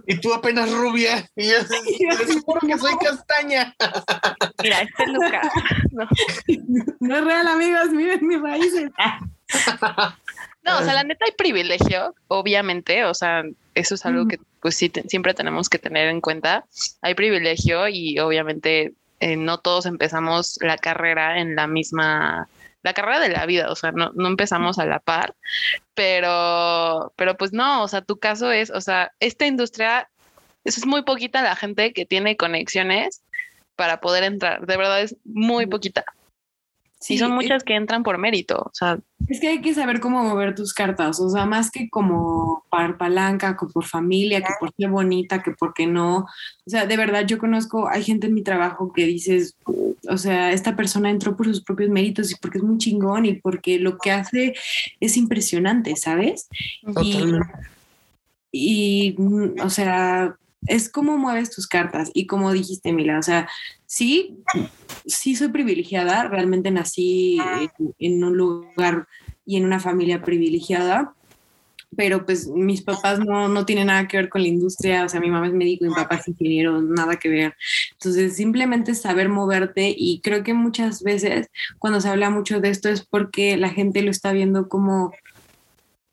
y 0.06 0.19
tú 0.19 0.34
apenas 0.34 0.71
rubia. 0.71 1.30
Y 1.36 1.50
yo, 1.50 1.56
seguro 2.28 2.60
que 2.62 2.78
soy 2.78 2.97
castaña. 2.97 3.76
Mira, 4.62 4.82
este 4.82 5.08
Lucas. 5.08 5.47
No. 5.91 6.08
no 7.00 7.17
es 7.17 7.23
real, 7.23 7.47
amigos, 7.47 7.89
miren 7.89 8.28
mis 8.28 8.41
raíces. 8.41 8.91
No, 10.63 10.80
o 10.80 10.84
sea, 10.84 10.95
la 10.95 11.06
neta 11.06 11.23
hay 11.23 11.32
privilegio, 11.32 12.13
obviamente, 12.28 13.06
o 13.06 13.13
sea, 13.13 13.43
eso 13.73 13.95
es 13.95 14.06
algo 14.06 14.28
que 14.28 14.38
pues 14.60 14.76
sí 14.76 14.91
siempre 15.08 15.34
tenemos 15.34 15.69
que 15.69 15.80
tener 15.80 16.10
en 16.10 16.19
cuenta. 16.19 16.65
Hay 17.02 17.15
privilegio 17.15 17.88
y 17.88 18.19
obviamente 18.19 18.93
eh, 19.21 19.38
no 19.38 19.60
todos 19.60 19.86
empezamos 19.86 20.60
la 20.62 20.78
carrera 20.78 21.39
en 21.39 21.56
la 21.56 21.67
misma, 21.67 22.50
la 22.84 22.94
carrera 22.94 23.20
de 23.20 23.30
la 23.30 23.46
vida, 23.46 23.72
o 23.72 23.76
sea, 23.76 23.92
no, 23.92 24.12
no 24.13 24.28
empezamos 24.28 24.80
a 24.80 24.86
la 24.86 25.00
par, 25.00 25.36
pero, 25.94 27.13
pero 27.16 27.36
pues 27.38 27.54
no, 27.54 27.84
o 27.84 27.88
sea, 27.88 28.02
tu 28.02 28.18
caso 28.18 28.52
es, 28.52 28.70
o 28.70 28.82
sea, 28.82 29.12
esta 29.20 29.46
industria, 29.46 30.10
es 30.63 30.86
muy 30.86 31.04
poquita 31.04 31.42
la 31.42 31.56
gente 31.56 31.94
que 31.94 32.06
tiene 32.06 32.38
conexiones 32.38 33.24
para 33.76 34.00
poder 34.00 34.24
entrar, 34.24 34.66
de 34.66 34.78
verdad 34.78 35.02
es 35.02 35.16
muy 35.24 35.66
poquita. 35.66 36.06
Sí, 37.00 37.18
son 37.20 37.32
muchas 37.32 37.64
que 37.64 37.76
entran 37.76 38.02
por 38.02 38.18
mérito. 38.18 38.58
O 38.58 38.72
sea. 38.74 38.98
Es 39.28 39.40
que 39.40 39.50
hay 39.50 39.62
que 39.62 39.74
saber 39.74 40.00
cómo 40.00 40.24
mover 40.24 40.56
tus 40.56 40.74
cartas. 40.74 41.20
O 41.20 41.30
sea, 41.30 41.46
más 41.46 41.70
que 41.70 41.90
como 41.90 42.64
par 42.70 42.98
palanca, 42.98 43.56
que 43.56 43.68
por 43.68 43.86
familia, 43.86 44.42
que 44.42 44.54
por 44.60 44.74
ser 44.76 44.90
bonita, 44.90 45.44
que 45.44 45.52
porque 45.52 45.86
no. 45.86 46.20
O 46.66 46.70
sea, 46.70 46.88
de 46.88 46.98
verdad, 46.98 47.26
yo 47.28 47.38
conozco, 47.38 47.88
hay 47.88 48.04
gente 48.04 48.28
en 48.28 48.34
mi 48.34 48.42
trabajo 48.42 48.92
que 48.94 49.06
dices, 49.06 49.56
o 50.10 50.18
sea, 50.18 50.52
esta 50.52 50.76
persona 50.76 51.12
entró 51.12 51.38
por 51.38 51.46
sus 51.46 51.64
propios 51.64 51.90
méritos 51.90 52.32
y 52.32 52.36
porque 52.36 52.58
es 52.58 52.64
muy 52.64 52.80
chingón 52.80 53.26
y 53.26 53.34
porque 53.34 53.78
lo 53.78 54.00
que 54.00 54.12
hace 54.12 54.56
es 55.00 55.18
impresionante, 55.18 55.96
¿sabes? 55.96 56.50
Totalmente. 56.84 57.48
Y, 58.52 59.16
y, 59.20 59.62
o 59.62 59.70
sea, 59.70 60.36
es 60.65 60.89
cómo 60.89 61.17
mueves 61.17 61.52
tus 61.52 61.67
cartas 61.67 62.10
y 62.13 62.26
como 62.26 62.52
dijiste, 62.52 62.91
Mila, 62.91 63.20
o 63.20 63.24
sea, 63.24 63.48
sí, 63.86 64.38
sí 65.06 65.36
soy 65.36 65.50
privilegiada, 65.50 66.28
realmente 66.28 66.72
nací 66.72 67.39
en, 68.00 68.24
un 68.24 68.38
lugar 68.38 69.08
y 69.46 69.58
en 69.58 69.65
una 69.65 69.80
familia 69.80 70.22
privilegiada, 70.24 71.13
pero 71.96 72.26
pues 72.26 72.48
mis 72.48 72.82
papás 72.82 73.20
no, 73.20 73.48
no 73.48 73.65
tienen 73.65 73.88
nada 73.88 74.08
que 74.08 74.17
ver 74.17 74.30
con 74.30 74.41
la 74.41 74.50
industria, 74.50 75.06
o 75.06 75.10
sea, 75.10 75.22
mi 75.22 75.30
mamá 75.30 75.48
es 75.48 75.54
médico 75.54 75.86
y 75.86 75.89
mi 75.89 75.96
papá 75.96 76.15
es 76.15 76.28
ingeniero, 76.28 76.82
nada 76.82 77.15
que 77.17 77.30
ver. 77.30 77.56
Entonces, 77.93 78.36
simplemente 78.36 78.93
saber 78.93 79.30
moverte 79.30 79.93
y 79.98 80.20
creo 80.22 80.43
que 80.43 80.54
muchas 80.54 81.02
veces 81.02 81.48
cuando 81.80 82.02
se 82.02 82.10
habla 82.10 82.30
mucho 82.30 82.60
de 82.60 82.70
esto 82.70 82.89
es 82.89 83.06
porque 83.06 83.56
la 83.56 83.70
gente 83.70 84.02
lo 84.02 84.12
está 84.12 84.34
viendo 84.34 84.67
como 84.67 85.13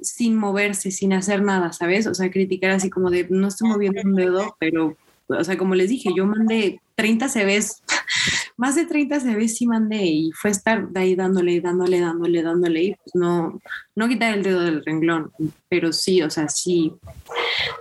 sin 0.00 0.37
moverse, 0.37 0.90
sin 0.90 1.12
hacer 1.12 1.42
nada, 1.42 1.72
¿sabes? 1.72 2.07
O 2.07 2.14
sea, 2.14 2.30
criticar 2.30 2.70
así 2.70 2.90
como 2.90 3.11
de, 3.11 3.26
no 3.30 3.48
estoy 3.48 3.68
moviendo 3.68 4.02
un 4.04 4.14
dedo, 4.14 4.57
pero, 4.59 4.96
o 5.26 5.44
sea, 5.44 5.57
como 5.57 5.74
les 5.74 5.88
dije, 5.88 6.11
yo 6.14 6.26
mandé 6.26 6.80
30 6.96 7.28
CVs, 7.28 7.83
más 8.57 8.76
de 8.76 8.87
30 8.87 9.20
CVs 9.20 9.57
sí 9.57 9.66
mandé 9.66 10.04
y 10.04 10.30
fue 10.33 10.50
estar 10.50 10.88
de 10.88 11.00
ahí 11.00 11.14
dándole, 11.14 11.61
dándole, 11.61 12.00
dándole, 12.00 12.42
dándole 12.42 12.83
y 12.83 12.94
pues 12.94 13.14
no, 13.14 13.61
no 13.94 14.09
quitar 14.09 14.35
el 14.35 14.42
dedo 14.42 14.61
del 14.61 14.85
renglón, 14.85 15.33
pero 15.68 15.92
sí, 15.92 16.22
o 16.22 16.30
sea, 16.30 16.48
sí, 16.48 16.92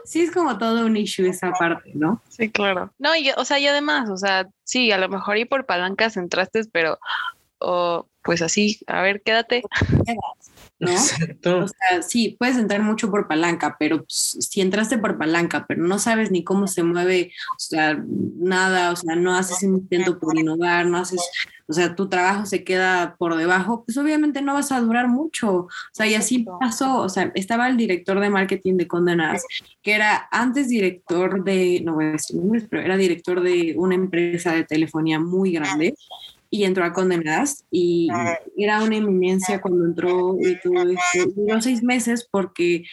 sí 0.05 0.21
es 0.21 0.31
como 0.31 0.57
todo 0.57 0.85
un 0.85 0.97
issue 0.97 1.27
esa 1.27 1.51
parte, 1.51 1.91
¿no? 1.93 2.21
Sí, 2.29 2.49
claro. 2.49 2.91
No, 2.97 3.15
y, 3.15 3.31
o 3.37 3.45
sea, 3.45 3.59
y 3.59 3.67
además, 3.67 4.09
o 4.09 4.17
sea, 4.17 4.47
sí, 4.63 4.91
a 4.91 4.97
lo 4.97 5.09
mejor 5.09 5.37
y 5.37 5.45
por 5.45 5.65
palancas 5.65 6.17
entraste, 6.17 6.63
pero, 6.71 6.97
o 7.59 8.07
pues 8.23 8.41
así, 8.41 8.79
a 8.87 9.01
ver, 9.01 9.21
quédate. 9.21 9.63
¿No? 10.83 11.63
O 11.63 11.67
sea, 11.67 12.01
sí, 12.01 12.35
puedes 12.37 12.57
entrar 12.57 12.81
mucho 12.81 13.09
por 13.09 13.27
palanca, 13.27 13.75
pero 13.79 13.99
pues, 13.99 14.37
si 14.39 14.61
entraste 14.61 14.97
por 14.97 15.17
palanca, 15.17 15.65
pero 15.67 15.83
no 15.83 15.99
sabes 15.99 16.31
ni 16.31 16.43
cómo 16.43 16.67
se 16.67 16.83
mueve, 16.83 17.31
o 17.55 17.59
sea, 17.59 18.01
nada, 18.37 18.91
o 18.91 18.95
sea, 18.95 19.15
no 19.15 19.35
haces 19.35 19.63
un 19.63 19.75
intento 19.75 20.19
por 20.19 20.37
innovar, 20.37 20.85
no 20.85 20.97
haces, 20.97 21.21
o 21.67 21.73
sea, 21.73 21.95
tu 21.95 22.09
trabajo 22.09 22.45
se 22.45 22.63
queda 22.63 23.15
por 23.17 23.35
debajo, 23.35 23.83
pues 23.85 23.97
obviamente 23.97 24.41
no 24.41 24.53
vas 24.53 24.71
a 24.71 24.81
durar 24.81 25.07
mucho. 25.07 25.53
O 25.53 25.69
sea, 25.91 26.07
y 26.07 26.15
así 26.15 26.45
pasó, 26.59 26.97
o 26.97 27.09
sea, 27.09 27.31
estaba 27.35 27.67
el 27.67 27.77
director 27.77 28.19
de 28.19 28.29
marketing 28.29 28.77
de 28.77 28.87
Condenas, 28.87 29.43
que 29.81 29.93
era 29.93 30.27
antes 30.31 30.69
director 30.69 31.43
de, 31.43 31.81
no 31.83 31.95
voy 31.95 32.05
a 32.05 32.11
decir 32.11 32.35
nombres, 32.35 32.65
pero 32.69 32.83
era 32.83 32.97
director 32.97 33.41
de 33.41 33.73
una 33.77 33.95
empresa 33.95 34.53
de 34.53 34.63
telefonía 34.63 35.19
muy 35.19 35.51
grande 35.51 35.95
y 36.53 36.65
entró 36.65 36.85
a 36.85 36.93
Condenadas 36.93 37.65
y 37.71 38.09
era 38.55 38.83
una 38.83 38.97
eminencia 38.97 39.59
cuando 39.59 39.85
entró 39.85 40.37
y 40.39 40.55
todo 40.61 40.83
esto. 40.83 41.31
Duró 41.35 41.59
seis 41.59 41.81
meses 41.81 42.27
porque 42.29 42.83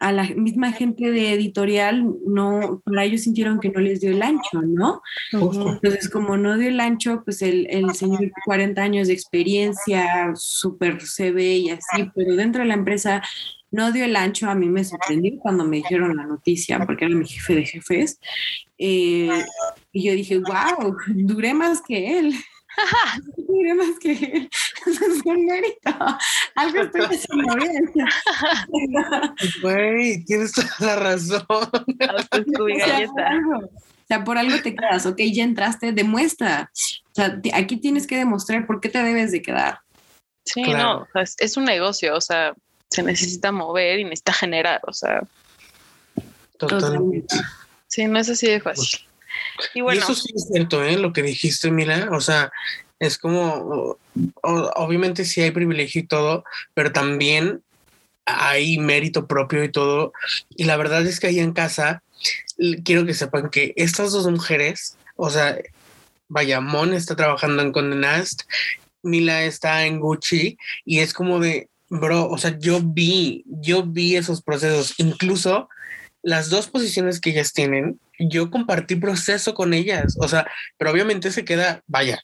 a 0.00 0.12
la 0.12 0.24
misma 0.24 0.70
gente 0.70 1.10
de 1.10 1.32
editorial 1.32 2.06
no, 2.26 2.82
para 2.84 3.04
ellos 3.04 3.22
sintieron 3.22 3.58
que 3.58 3.70
no 3.70 3.80
les 3.80 4.02
dio 4.02 4.10
el 4.10 4.20
ancho, 4.20 4.60
¿no? 4.60 5.00
Entonces, 5.32 6.10
como 6.10 6.36
no 6.36 6.58
dio 6.58 6.68
el 6.68 6.78
ancho, 6.78 7.22
pues 7.24 7.40
el, 7.40 7.66
el 7.70 7.94
señor 7.94 8.30
40 8.44 8.82
años 8.82 9.08
de 9.08 9.14
experiencia, 9.14 10.32
súper 10.34 11.00
CV 11.00 11.56
y 11.56 11.70
así, 11.70 12.10
pero 12.14 12.36
dentro 12.36 12.60
de 12.60 12.68
la 12.68 12.74
empresa 12.74 13.22
no 13.70 13.92
dio 13.92 14.04
el 14.04 14.14
ancho, 14.14 14.50
a 14.50 14.54
mí 14.54 14.68
me 14.68 14.84
sorprendió 14.84 15.38
cuando 15.38 15.64
me 15.64 15.78
dijeron 15.78 16.18
la 16.18 16.26
noticia, 16.26 16.84
porque 16.84 17.06
era 17.06 17.14
mi 17.14 17.26
jefe 17.26 17.54
de 17.54 17.64
jefes. 17.64 18.20
Eh, 18.76 19.42
y 19.90 20.04
yo 20.06 20.12
dije, 20.12 20.38
wow, 20.38 20.94
duré 21.14 21.54
más 21.54 21.80
que 21.80 22.18
él. 22.18 22.34
más 23.76 23.98
que 24.00 24.48
es 24.86 25.22
un 25.24 25.46
mérito. 25.46 25.90
Algo 26.54 26.82
estoy 26.82 27.02
haciendo 27.02 27.56
bien. 27.56 27.92
Güey, 29.62 30.24
tienes 30.24 30.52
toda 30.52 30.68
la 30.80 30.96
razón. 30.96 31.46
O 31.48 31.68
sea, 34.06 34.24
por 34.24 34.36
algo 34.36 34.60
te 34.62 34.74
quedas, 34.74 35.06
ok, 35.06 35.18
ya 35.32 35.44
entraste, 35.44 35.92
demuestra. 35.92 36.70
O 37.06 37.14
sea, 37.14 37.40
aquí 37.54 37.78
tienes 37.78 38.06
que 38.06 38.16
demostrar 38.16 38.66
por 38.66 38.80
qué 38.80 38.88
te 38.88 39.02
debes 39.02 39.32
de 39.32 39.40
quedar. 39.40 39.80
Sí, 40.44 40.62
no, 40.62 41.08
es, 41.14 41.56
un 41.56 41.64
negocio, 41.64 42.14
o 42.14 42.20
sea, 42.20 42.52
se 42.90 43.02
necesita 43.02 43.50
mover 43.50 44.00
y 44.00 44.04
necesita 44.04 44.34
generar, 44.34 44.80
o 44.86 44.92
sea. 44.92 45.22
Totalmente. 46.58 47.34
Sí, 47.86 48.06
no 48.06 48.18
es 48.18 48.28
así 48.28 48.46
de 48.46 48.60
fácil. 48.60 49.00
Y, 49.74 49.80
bueno, 49.80 50.00
eso 50.02 50.14
sí 50.14 50.32
es 50.34 50.48
cierto, 50.50 50.82
¿eh? 50.82 50.96
Lo 50.96 51.12
que 51.12 51.22
dijiste, 51.22 51.70
mira, 51.70 52.08
o 52.12 52.20
sea, 52.20 52.50
es 52.98 53.18
como, 53.18 53.96
obviamente 54.42 55.24
sí 55.24 55.40
hay 55.40 55.50
privilegio 55.50 56.02
y 56.02 56.06
todo, 56.06 56.44
pero 56.74 56.92
también 56.92 57.62
hay 58.26 58.78
mérito 58.78 59.26
propio 59.26 59.64
y 59.64 59.70
todo. 59.70 60.12
Y 60.56 60.64
la 60.64 60.76
verdad 60.76 61.06
es 61.06 61.20
que 61.20 61.28
ahí 61.28 61.40
en 61.40 61.52
casa, 61.52 62.02
quiero 62.84 63.04
que 63.06 63.14
sepan 63.14 63.50
que 63.50 63.72
estas 63.76 64.12
dos 64.12 64.26
mujeres, 64.30 64.96
o 65.16 65.30
sea, 65.30 65.58
vaya, 66.28 66.60
Mon 66.60 66.94
está 66.94 67.16
trabajando 67.16 67.62
en 67.62 67.72
Condenast, 67.72 68.42
Mila 69.02 69.44
está 69.44 69.84
en 69.84 70.00
Gucci 70.00 70.56
y 70.84 71.00
es 71.00 71.12
como 71.12 71.38
de, 71.38 71.68
bro, 71.90 72.28
o 72.28 72.38
sea, 72.38 72.58
yo 72.58 72.80
vi, 72.82 73.44
yo 73.46 73.84
vi 73.84 74.16
esos 74.16 74.42
procesos, 74.42 74.94
incluso 74.96 75.68
las 76.22 76.48
dos 76.48 76.68
posiciones 76.68 77.20
que 77.20 77.30
ellas 77.30 77.52
tienen, 77.52 78.00
yo 78.18 78.50
compartí 78.50 78.96
proceso 78.96 79.54
con 79.54 79.74
ellas, 79.74 80.16
o 80.20 80.28
sea, 80.28 80.46
pero 80.78 80.90
obviamente 80.90 81.30
se 81.30 81.44
queda, 81.44 81.82
vaya, 81.86 82.22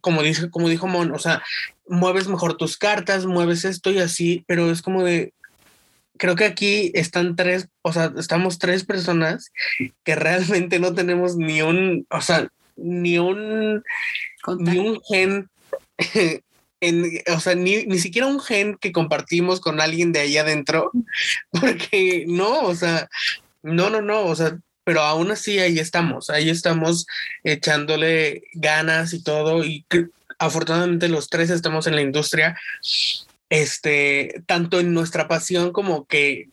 como 0.00 0.22
dice, 0.22 0.50
como 0.50 0.68
dijo 0.68 0.86
Mon, 0.86 1.12
o 1.12 1.18
sea, 1.18 1.42
mueves 1.88 2.28
mejor 2.28 2.56
tus 2.56 2.76
cartas, 2.76 3.26
mueves 3.26 3.64
esto 3.64 3.90
y 3.90 3.98
así, 3.98 4.44
pero 4.46 4.70
es 4.70 4.82
como 4.82 5.02
de, 5.02 5.32
creo 6.16 6.36
que 6.36 6.44
aquí 6.44 6.92
están 6.94 7.36
tres, 7.36 7.68
o 7.82 7.92
sea, 7.92 8.12
estamos 8.16 8.58
tres 8.58 8.84
personas 8.84 9.50
que 10.04 10.14
realmente 10.14 10.78
no 10.78 10.94
tenemos 10.94 11.36
ni 11.36 11.62
un, 11.62 12.06
o 12.10 12.20
sea, 12.20 12.48
ni 12.76 13.18
un, 13.18 13.82
ni 14.58 14.78
un 14.78 15.00
gen, 15.08 15.48
en, 16.80 17.04
o 17.34 17.40
sea, 17.40 17.54
ni, 17.54 17.84
ni 17.86 17.98
siquiera 17.98 18.26
un 18.26 18.40
gen 18.40 18.76
que 18.80 18.92
compartimos 18.92 19.60
con 19.60 19.80
alguien 19.80 20.12
de 20.12 20.20
ahí 20.20 20.36
adentro, 20.36 20.90
porque 21.50 22.24
no, 22.28 22.62
o 22.62 22.74
sea, 22.74 23.08
no, 23.62 23.90
no, 23.90 24.02
no, 24.02 24.24
o 24.24 24.36
sea, 24.36 24.58
pero 24.84 25.00
aún 25.00 25.30
así 25.30 25.58
ahí 25.58 25.78
estamos, 25.78 26.30
ahí 26.30 26.50
estamos 26.50 27.06
echándole 27.42 28.44
ganas 28.54 29.12
y 29.12 29.22
todo, 29.22 29.64
y 29.64 29.84
afortunadamente 30.38 31.08
los 31.08 31.28
tres 31.28 31.50
estamos 31.50 31.86
en 31.86 31.96
la 31.96 32.02
industria 32.02 32.56
este, 33.50 34.42
tanto 34.46 34.80
en 34.80 34.92
nuestra 34.94 35.28
pasión 35.28 35.72
como 35.72 36.06
que, 36.06 36.48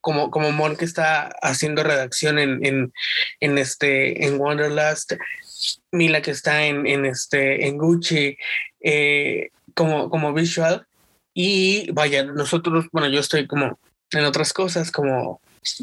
como, 0.00 0.30
como 0.30 0.50
Mon 0.50 0.76
que 0.76 0.84
está 0.84 1.28
haciendo 1.42 1.82
redacción 1.82 2.38
en, 2.38 2.64
en, 2.64 2.92
en 3.40 3.58
este, 3.58 4.26
en 4.26 4.40
Wanderlust, 4.40 5.12
Mila 5.92 6.22
que 6.22 6.30
está 6.30 6.64
en, 6.66 6.86
en 6.86 7.04
este, 7.04 7.66
en 7.66 7.78
Gucci, 7.78 8.36
eh, 8.80 9.50
como, 9.74 10.10
como 10.10 10.32
visual. 10.32 10.86
Y 11.34 11.90
vaya, 11.92 12.24
nosotros, 12.24 12.86
bueno, 12.90 13.08
yo 13.08 13.20
estoy 13.20 13.46
como 13.46 13.78
en 14.10 14.24
otras 14.24 14.52
cosas, 14.52 14.90
como 14.90 15.40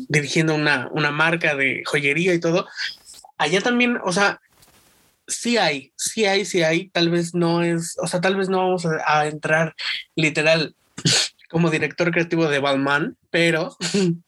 dirigiendo 0.08 0.56
una, 0.56 0.90
una 0.92 1.12
marca 1.12 1.56
de 1.56 1.84
joyería 1.86 2.34
y 2.34 2.40
todo. 2.40 2.68
Allá 3.38 3.62
también, 3.62 4.00
o 4.04 4.12
sea, 4.12 4.42
sí 5.28 5.58
hay, 5.58 5.92
sí 5.96 6.26
hay, 6.26 6.46
sí 6.46 6.64
hay, 6.64 6.90
tal 6.90 7.10
vez 7.10 7.36
no 7.36 7.62
es, 7.62 7.98
o 8.02 8.08
sea, 8.08 8.22
tal 8.22 8.36
vez 8.36 8.50
no 8.50 8.58
vamos 8.58 8.86
a, 8.86 9.28
entrar 9.28 9.76
literal 10.16 10.76
como 11.50 11.70
director 11.70 12.12
creativo 12.12 12.48
de 12.48 12.60
Balmain, 12.60 13.18
pero... 13.30 13.76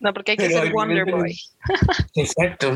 No, 0.00 0.14
porque 0.14 0.30
hay 0.30 0.36
que 0.36 0.48
ser 0.48 0.72
Wonder 0.72 1.10
Boy. 1.10 1.36
Exacto. 2.14 2.72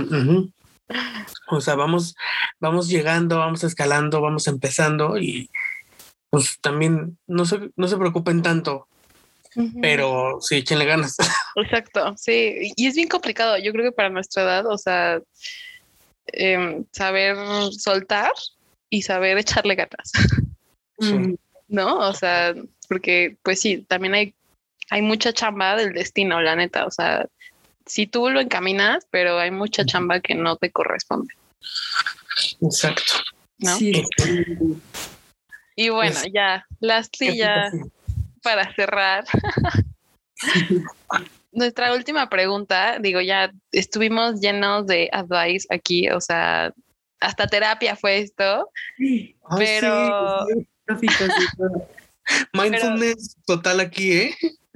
O 1.49 1.61
sea, 1.61 1.77
vamos, 1.77 2.17
vamos 2.59 2.89
llegando, 2.89 3.39
vamos 3.39 3.63
escalando, 3.63 4.21
vamos 4.21 4.49
empezando 4.49 5.17
y 5.17 5.51
pues 6.31 6.59
también 6.61 7.17
no 7.29 7.47
se, 7.47 7.71
no 7.77 7.87
se 7.87 7.97
preocupen 7.97 8.43
tanto, 8.43 8.89
pero 9.81 10.39
sí, 10.41 10.57
échenle 10.57 10.85
ganas. 10.85 11.17
Exacto, 11.57 12.15
sí, 12.17 12.73
y 12.77 12.87
es 12.87 12.95
bien 12.95 13.09
complicado, 13.09 13.59
yo 13.59 13.73
creo 13.73 13.85
que 13.85 13.93
para 13.93 14.11
nuestra 14.11 14.43
edad, 14.43 14.67
o 14.67 14.79
sea, 14.79 15.21
Em, 16.29 16.85
saber 16.91 17.37
soltar 17.73 18.33
y 18.91 19.03
saber 19.03 19.39
echarle 19.39 19.75
ganas. 19.75 20.13
¿No? 21.69 21.99
O 21.99 22.15
sea, 22.15 22.55
porque 22.89 23.37
pues 23.43 23.61
sí, 23.61 23.79
también 23.89 24.15
hay, 24.15 24.35
hay 24.91 25.03
mucha 25.03 25.33
chamba 25.33 25.77
del 25.77 25.93
destino, 25.93 26.41
la 26.41 26.57
neta. 26.57 26.87
O 26.87 26.91
sea, 26.91 27.27
si 27.87 28.07
tú 28.07 28.31
lo 28.31 28.41
encaminas, 28.41 29.07
pero 29.11 29.39
hay 29.39 29.51
mucha 29.51 29.85
chamba 29.85 30.21
que 30.21 30.35
no 30.35 30.57
te 30.57 30.71
corresponde. 30.71 31.35
Exacto. 32.61 33.15
¿No? 33.59 33.77
Y 35.77 35.89
bueno, 35.89 36.17
pues, 36.21 36.33
ya, 36.33 36.67
lastly, 36.81 37.37
ya 37.37 37.71
para 38.45 38.73
cerrar. 38.75 39.25
nuestra 41.53 41.95
última 41.95 42.29
pregunta, 42.29 42.99
digo, 43.01 43.21
ya 43.21 43.53
estuvimos 43.73 44.41
llenos 44.41 44.87
de 44.87 45.09
advice 45.13 45.67
aquí, 45.71 46.09
o 46.11 46.21
sea, 46.21 46.73
hasta 47.21 47.47
terapia 47.47 47.97
fue 47.97 48.19
esto, 48.19 48.69
pero... 49.57 50.47
Mindfulness 52.53 53.37
total 53.47 53.81
aquí, 53.81 54.13
¿eh? 54.13 54.35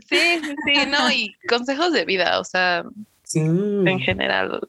Sí, 0.08 0.40
sí, 0.66 0.86
no, 0.88 1.10
y 1.10 1.34
consejos 1.48 1.92
de 1.92 2.04
vida, 2.04 2.40
o 2.40 2.44
sea, 2.44 2.84
en 3.34 4.00
general 4.00 4.60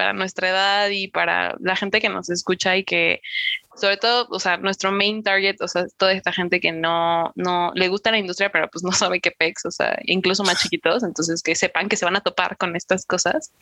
para 0.00 0.14
nuestra 0.14 0.48
edad 0.48 0.88
y 0.88 1.08
para 1.08 1.56
la 1.60 1.76
gente 1.76 2.00
que 2.00 2.08
nos 2.08 2.30
escucha 2.30 2.74
y 2.74 2.84
que 2.84 3.20
sobre 3.80 3.96
todo, 3.96 4.26
o 4.30 4.38
sea, 4.38 4.56
nuestro 4.58 4.92
main 4.92 5.22
target, 5.22 5.56
o 5.60 5.68
sea, 5.68 5.86
toda 5.96 6.12
esta 6.12 6.32
gente 6.32 6.60
que 6.60 6.72
no, 6.72 7.32
no 7.34 7.72
le 7.74 7.88
gusta 7.88 8.10
la 8.10 8.18
industria, 8.18 8.50
pero 8.50 8.68
pues 8.68 8.84
no 8.84 8.92
sabe 8.92 9.20
qué 9.20 9.30
pex, 9.30 9.64
o 9.66 9.70
sea, 9.70 9.98
incluso 10.04 10.44
más 10.44 10.60
chiquitos, 10.60 11.02
entonces 11.02 11.42
que 11.42 11.54
sepan 11.54 11.88
que 11.88 11.96
se 11.96 12.04
van 12.04 12.16
a 12.16 12.20
topar 12.20 12.56
con 12.56 12.76
estas 12.76 13.06
cosas. 13.06 13.52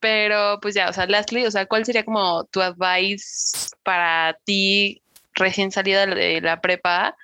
Pero 0.00 0.60
pues 0.60 0.74
ya, 0.74 0.88
o 0.88 0.92
sea, 0.92 1.06
Leslie, 1.06 1.46
o 1.46 1.50
sea, 1.50 1.66
¿cuál 1.66 1.84
sería 1.84 2.04
como 2.04 2.44
tu 2.44 2.60
advice 2.62 3.70
para 3.82 4.38
ti 4.44 5.02
recién 5.34 5.70
salida 5.72 6.06
de 6.06 6.40
la 6.40 6.60
prepa? 6.60 7.16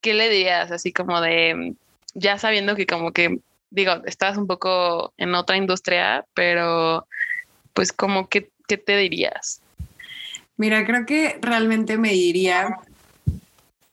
¿Qué 0.00 0.14
le 0.14 0.28
dirías 0.28 0.70
así 0.70 0.92
como 0.92 1.20
de, 1.20 1.74
ya 2.14 2.38
sabiendo 2.38 2.76
que 2.76 2.86
como 2.86 3.12
que 3.12 3.40
digo, 3.70 3.92
estás 4.04 4.36
un 4.36 4.46
poco 4.46 5.14
en 5.16 5.34
otra 5.34 5.56
industria, 5.56 6.24
pero 6.34 7.06
pues 7.72 7.92
como 7.92 8.28
que, 8.28 8.50
¿qué 8.68 8.76
te 8.76 8.96
dirías? 8.96 9.62
Mira, 10.60 10.84
creo 10.84 11.06
que 11.06 11.38
realmente 11.40 11.96
me 11.96 12.10
diría, 12.12 12.76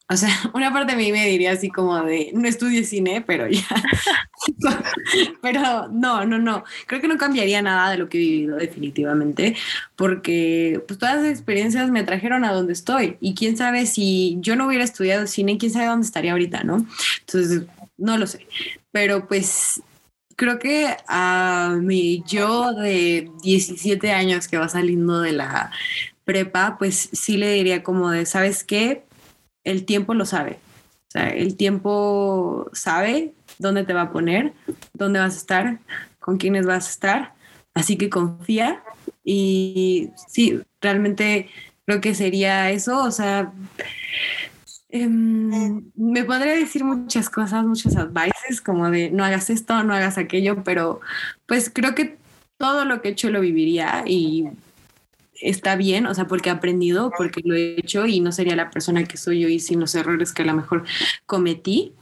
o 0.09 0.17
sea, 0.17 0.27
una 0.53 0.73
parte 0.73 0.97
de 0.97 1.01
mí 1.01 1.13
me 1.13 1.25
diría 1.25 1.53
así 1.53 1.69
como 1.69 2.03
de, 2.03 2.31
no 2.33 2.45
estudie 2.45 2.83
cine, 2.83 3.23
pero 3.25 3.47
ya. 3.47 3.65
pero 5.41 5.87
no, 5.87 6.25
no, 6.25 6.37
no. 6.37 6.65
Creo 6.85 6.99
que 6.99 7.07
no 7.07 7.17
cambiaría 7.17 7.61
nada 7.61 7.91
de 7.91 7.97
lo 7.97 8.09
que 8.09 8.17
he 8.17 8.19
vivido 8.19 8.57
definitivamente, 8.57 9.55
porque 9.95 10.83
pues 10.85 10.99
todas 10.99 11.15
las 11.21 11.27
experiencias 11.27 11.89
me 11.89 12.03
trajeron 12.03 12.43
a 12.43 12.51
donde 12.51 12.73
estoy. 12.73 13.15
Y 13.21 13.33
quién 13.33 13.55
sabe 13.55 13.85
si 13.85 14.35
yo 14.41 14.57
no 14.57 14.67
hubiera 14.67 14.83
estudiado 14.83 15.25
cine, 15.25 15.57
quién 15.57 15.71
sabe 15.71 15.85
dónde 15.85 16.05
estaría 16.05 16.33
ahorita, 16.33 16.65
¿no? 16.65 16.85
Entonces, 17.21 17.63
no 17.95 18.17
lo 18.17 18.27
sé. 18.27 18.45
Pero 18.91 19.25
pues 19.25 19.81
creo 20.35 20.59
que 20.59 20.97
a 21.07 21.77
mi 21.79 22.23
yo 22.27 22.73
de 22.73 23.31
17 23.41 24.11
años 24.11 24.49
que 24.49 24.57
va 24.57 24.67
saliendo 24.67 25.21
de 25.21 25.31
la 25.31 25.71
prepa, 26.27 26.77
pues 26.77 27.09
sí 27.13 27.37
le 27.37 27.51
diría 27.53 27.81
como 27.81 28.11
de, 28.11 28.27
¿sabes 28.27 28.63
qué? 28.63 29.03
El 29.63 29.85
tiempo 29.85 30.13
lo 30.13 30.25
sabe. 30.25 30.59
O 31.07 31.11
sea, 31.11 31.29
el 31.29 31.55
tiempo 31.57 32.69
sabe 32.73 33.33
dónde 33.57 33.85
te 33.85 33.93
va 33.93 34.03
a 34.03 34.11
poner, 34.11 34.53
dónde 34.93 35.19
vas 35.19 35.33
a 35.35 35.37
estar, 35.37 35.79
con 36.19 36.37
quiénes 36.37 36.67
vas 36.67 36.87
a 36.87 36.91
estar. 36.91 37.33
Así 37.73 37.97
que 37.97 38.09
confía 38.09 38.83
y 39.23 40.11
sí, 40.27 40.61
realmente 40.81 41.49
creo 41.85 42.01
que 42.01 42.13
sería 42.13 42.69
eso. 42.71 43.03
O 43.03 43.11
sea, 43.11 43.53
Em, 44.89 45.91
me 45.95 46.23
podría 46.23 46.53
decir 46.53 46.83
muchas 46.85 47.29
cosas, 47.29 47.65
muchos 47.65 47.95
advices, 47.97 48.61
como 48.61 48.89
de 48.89 49.11
no 49.11 49.25
hagas 49.25 49.49
esto, 49.49 49.83
no 49.83 49.93
hagas 49.93 50.17
aquello, 50.17 50.63
pero 50.63 51.01
pues 51.45 51.69
creo 51.73 51.93
que 51.93 52.17
todo 52.57 52.85
lo 52.85 53.01
que 53.01 53.09
he 53.09 53.11
hecho 53.11 53.29
lo 53.29 53.41
viviría 53.41 54.03
y 54.07 54.47
está 55.41 55.75
bien, 55.75 56.05
o 56.05 56.13
sea, 56.13 56.27
porque 56.27 56.49
he 56.49 56.51
aprendido, 56.51 57.11
porque 57.17 57.41
lo 57.43 57.55
he 57.55 57.79
hecho 57.79 58.05
y 58.05 58.19
no 58.19 58.31
sería 58.31 58.55
la 58.55 58.69
persona 58.69 59.03
que 59.03 59.17
soy 59.17 59.45
hoy 59.45 59.59
sin 59.59 59.79
los 59.79 59.95
errores 59.95 60.33
que 60.33 60.43
a 60.43 60.45
lo 60.45 60.53
mejor 60.53 60.83
cometí. 61.25 61.93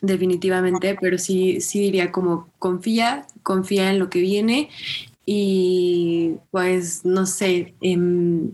definitivamente, 0.00 0.96
pero 1.00 1.18
sí, 1.18 1.60
sí 1.60 1.80
diría 1.80 2.12
como 2.12 2.48
confía, 2.60 3.26
confía 3.42 3.90
en 3.90 3.98
lo 3.98 4.08
que 4.10 4.20
viene 4.20 4.70
y 5.26 6.36
pues 6.52 7.04
no 7.04 7.26
sé, 7.26 7.74
em, 7.80 8.52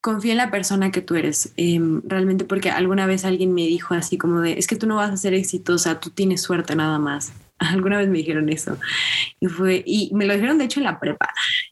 confía 0.00 0.32
en 0.32 0.38
la 0.38 0.50
persona 0.50 0.90
que 0.90 1.02
tú 1.02 1.16
eres, 1.16 1.52
em, 1.56 2.00
realmente 2.04 2.44
porque 2.44 2.70
alguna 2.70 3.06
vez 3.06 3.24
alguien 3.24 3.52
me 3.52 3.66
dijo 3.66 3.94
así 3.94 4.16
como 4.16 4.40
de, 4.40 4.58
es 4.58 4.66
que 4.66 4.76
tú 4.76 4.86
no 4.86 4.96
vas 4.96 5.10
a 5.10 5.16
ser 5.16 5.34
exitosa, 5.34 6.00
tú 6.00 6.10
tienes 6.10 6.40
suerte 6.42 6.76
nada 6.76 6.98
más. 6.98 7.32
Alguna 7.58 7.98
vez 7.98 8.08
me 8.08 8.18
dijeron 8.18 8.48
eso 8.48 8.78
y 9.40 9.46
fue, 9.48 9.82
y 9.84 10.10
me 10.14 10.26
lo 10.26 10.34
dijeron 10.34 10.58
de 10.58 10.64
hecho 10.66 10.80
en 10.80 10.84
la 10.84 11.00
prepa 11.00 11.28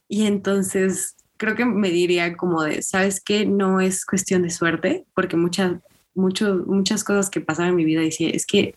y 0.09 0.27
entonces 0.27 1.17
creo 1.37 1.55
que 1.55 1.65
me 1.65 1.91
diría 1.91 2.37
como 2.37 2.63
de, 2.63 2.83
¿sabes 2.83 3.21
qué? 3.21 3.47
No 3.47 3.81
es 3.81 4.05
cuestión 4.05 4.43
de 4.43 4.51
suerte, 4.51 5.05
porque 5.15 5.37
muchas, 5.37 5.81
mucho, 6.15 6.65
muchas 6.67 7.05
cosas 7.05 7.31
que 7.31 7.41
pasaron 7.41 7.71
en 7.71 7.77
mi 7.77 7.85
vida 7.85 8.01
decía, 8.01 8.31
es 8.31 8.47
que 8.47 8.75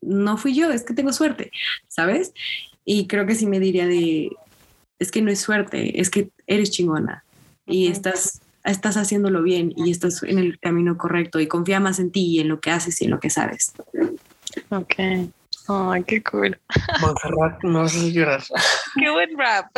no 0.00 0.36
fui 0.36 0.54
yo, 0.54 0.70
es 0.70 0.84
que 0.84 0.94
tengo 0.94 1.12
suerte, 1.12 1.50
¿sabes? 1.88 2.32
Y 2.84 3.06
creo 3.06 3.26
que 3.26 3.34
sí 3.34 3.46
me 3.46 3.60
diría 3.60 3.86
de, 3.86 4.30
es 4.98 5.10
que 5.10 5.22
no 5.22 5.30
es 5.30 5.40
suerte, 5.40 6.00
es 6.00 6.10
que 6.10 6.30
eres 6.46 6.70
chingona 6.70 7.24
y 7.66 7.88
estás, 7.88 8.40
estás 8.64 8.96
haciéndolo 8.96 9.42
bien 9.42 9.72
y 9.76 9.90
estás 9.90 10.22
en 10.22 10.38
el 10.38 10.58
camino 10.58 10.96
correcto 10.96 11.40
y 11.40 11.46
confía 11.46 11.80
más 11.80 11.98
en 11.98 12.10
ti 12.10 12.26
y 12.26 12.40
en 12.40 12.48
lo 12.48 12.60
que 12.60 12.70
haces 12.70 13.00
y 13.00 13.04
en 13.04 13.10
lo 13.10 13.20
que 13.20 13.30
sabes. 13.30 13.72
Ok. 14.70 14.94
Ay, 15.68 16.02
qué 16.04 16.22
cool. 16.22 16.58
Montserrat, 17.00 17.62
no 17.62 17.82
vas 17.82 17.94
a 17.94 18.08
llorar. 18.08 18.42
Qué 18.98 19.10
buen 19.10 19.38
rap. 19.38 19.70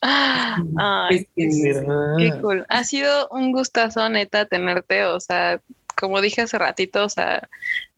Ay, 0.78 1.28
qué 1.36 2.32
cool. 2.40 2.64
Ha 2.68 2.84
sido 2.84 3.28
un 3.28 3.52
gustazo, 3.52 4.08
neta, 4.08 4.46
tenerte. 4.46 5.04
O 5.04 5.20
sea, 5.20 5.60
como 5.96 6.20
dije 6.20 6.40
hace 6.40 6.58
ratito, 6.58 7.04
o 7.04 7.08
sea, 7.08 7.48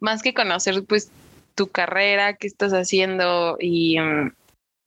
más 0.01 0.23
que 0.23 0.35
conocer, 0.35 0.85
pues, 0.85 1.11
tu 1.55 1.71
carrera, 1.71 2.35
qué 2.35 2.47
estás 2.47 2.73
haciendo 2.73 3.57
y 3.61 3.99
mm, 3.99 4.33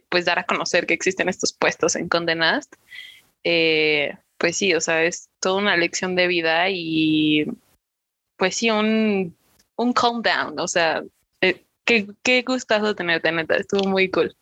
pues 0.09 0.25
dar 0.25 0.39
a 0.39 0.45
conocer 0.45 0.85
que 0.85 0.93
existen 0.93 1.29
estos 1.29 1.53
puestos 1.53 1.95
en 1.95 2.09
Condenast, 2.09 2.75
eh, 3.43 4.17
pues 4.38 4.57
sí, 4.57 4.73
o 4.73 4.81
sea, 4.81 5.03
es 5.03 5.29
toda 5.39 5.57
una 5.57 5.77
lección 5.77 6.15
de 6.15 6.27
vida 6.27 6.69
y 6.69 7.45
pues 8.38 8.55
sí, 8.55 8.69
un, 8.69 9.35
un 9.75 9.93
calm 9.93 10.21
down, 10.21 10.59
o 10.59 10.67
sea, 10.67 11.03
eh, 11.41 11.63
qué, 11.85 12.07
qué 12.23 12.43
gustazo 12.43 12.95
tenerte, 12.95 13.31
neta, 13.31 13.55
estuvo 13.55 13.89
muy 13.89 14.09
cool. 14.09 14.35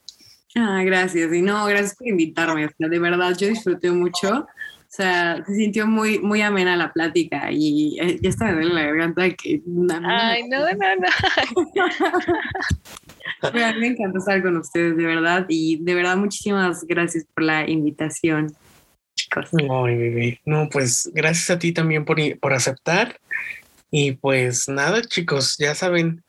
Ah, 0.56 0.82
gracias. 0.84 1.34
Y 1.34 1.42
no, 1.42 1.66
gracias 1.66 1.96
por 1.96 2.08
invitarme. 2.08 2.70
de 2.78 3.00
verdad, 3.00 3.36
yo 3.38 3.48
disfruté 3.48 3.92
mucho. 3.92 4.48
O 4.86 4.98
sea, 4.98 5.44
se 5.46 5.56
sintió 5.56 5.86
muy, 5.86 6.20
muy 6.20 6.42
amena 6.42 6.78
la 6.78 6.94
plática 6.94 7.52
y 7.52 8.00
eh, 8.00 8.18
ya 8.22 8.30
está 8.30 8.46
me 8.46 8.54
duele 8.54 8.74
la 8.76 8.84
garganta 8.84 9.30
que... 9.32 9.62
Ay, 10.06 10.44
no, 10.48 10.60
no, 10.60 10.68
no. 13.44 13.80
me 13.80 13.88
encantó 13.88 14.20
estar 14.20 14.42
con 14.42 14.56
ustedes, 14.56 14.96
de 14.96 15.06
verdad. 15.06 15.46
Y 15.50 15.84
de 15.84 15.96
verdad, 15.96 16.16
muchísimas 16.16 16.86
gracias 16.86 17.26
por 17.34 17.44
la 17.44 17.70
invitación, 17.70 18.56
chicos. 19.16 19.50
No, 20.46 20.70
pues 20.72 21.12
gracias 21.14 21.50
a 21.50 21.60
ti 21.60 21.74
también 21.74 22.06
por, 22.06 22.18
por 22.40 22.54
aceptar. 22.54 23.20
Y 23.98 24.12
pues 24.12 24.68
nada, 24.68 25.02
chicos, 25.04 25.56
ya 25.58 25.74
saben, 25.74 26.22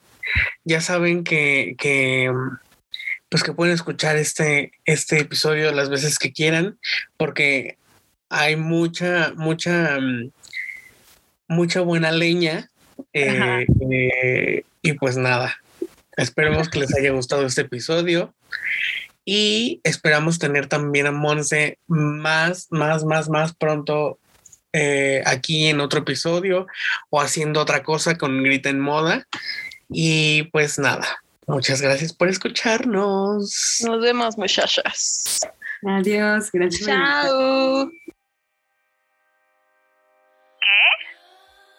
ya 0.63 0.81
saben 0.81 1.25
que, 1.25 1.75
que 1.77 2.33
pues 3.29 3.43
que 3.43 3.55
pueden 3.55 3.75
escuchar 3.75 4.15
este, 4.15 4.71
este 4.85 5.19
episodio 5.19 5.73
las 5.73 5.91
veces 5.91 6.21
que 6.21 6.33
quieran, 6.33 6.79
porque 7.17 7.77
hay 8.29 8.55
mucha, 8.55 9.33
mucha, 9.35 9.99
mm, 10.01 10.31
mucha 11.49 11.81
buena 11.81 12.13
leña. 12.13 12.71
Eh, 13.13 13.67
eh, 13.91 14.63
y 14.81 14.93
pues 14.93 15.17
nada, 15.17 15.57
esperemos 16.17 16.69
que 16.69 16.79
les 16.79 16.97
haya 16.97 17.11
gustado 17.11 17.45
este 17.45 17.63
episodio. 17.63 18.33
Y 19.25 19.81
esperamos 19.83 20.39
tener 20.39 20.69
también 20.69 21.09
a 21.09 21.11
Monse 21.11 21.81
más, 21.89 22.69
más, 22.71 23.05
más, 23.05 23.29
más 23.29 23.57
pronto 23.57 24.21
eh, 24.77 25.23
aquí 25.25 25.69
en 25.69 25.81
otro 25.81 26.01
episodio 26.01 26.67
o 27.09 27.21
haciendo 27.21 27.61
otra 27.61 27.83
cosa 27.83 28.17
con 28.17 28.43
Grita 28.43 28.69
en 28.69 28.81
Moda. 28.81 29.27
Y 29.89 30.45
pues 30.51 30.79
nada, 30.79 31.07
Muchas 31.49 31.81
gracias 31.81 32.13
por 32.13 32.29
escucharnos. 32.29 33.81
Nos 33.87 34.03
vemos, 34.03 34.37
muchachas. 34.37 35.41
Adiós, 35.87 36.51
gracias. 36.51 36.87
Chao. 36.87 37.89
¿Qué? 37.89 38.13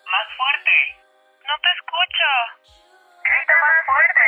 Más 0.05 0.27
fuerte. 0.37 0.77
No 1.43 1.53
te 1.61 1.69
escucho. 1.75 2.29
Grita 3.25 3.53
más 3.61 3.77
fuerte. 3.85 4.27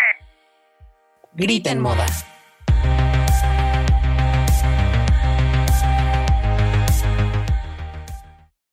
Grita 1.35 1.71
en 1.71 1.79
moda. 1.79 2.05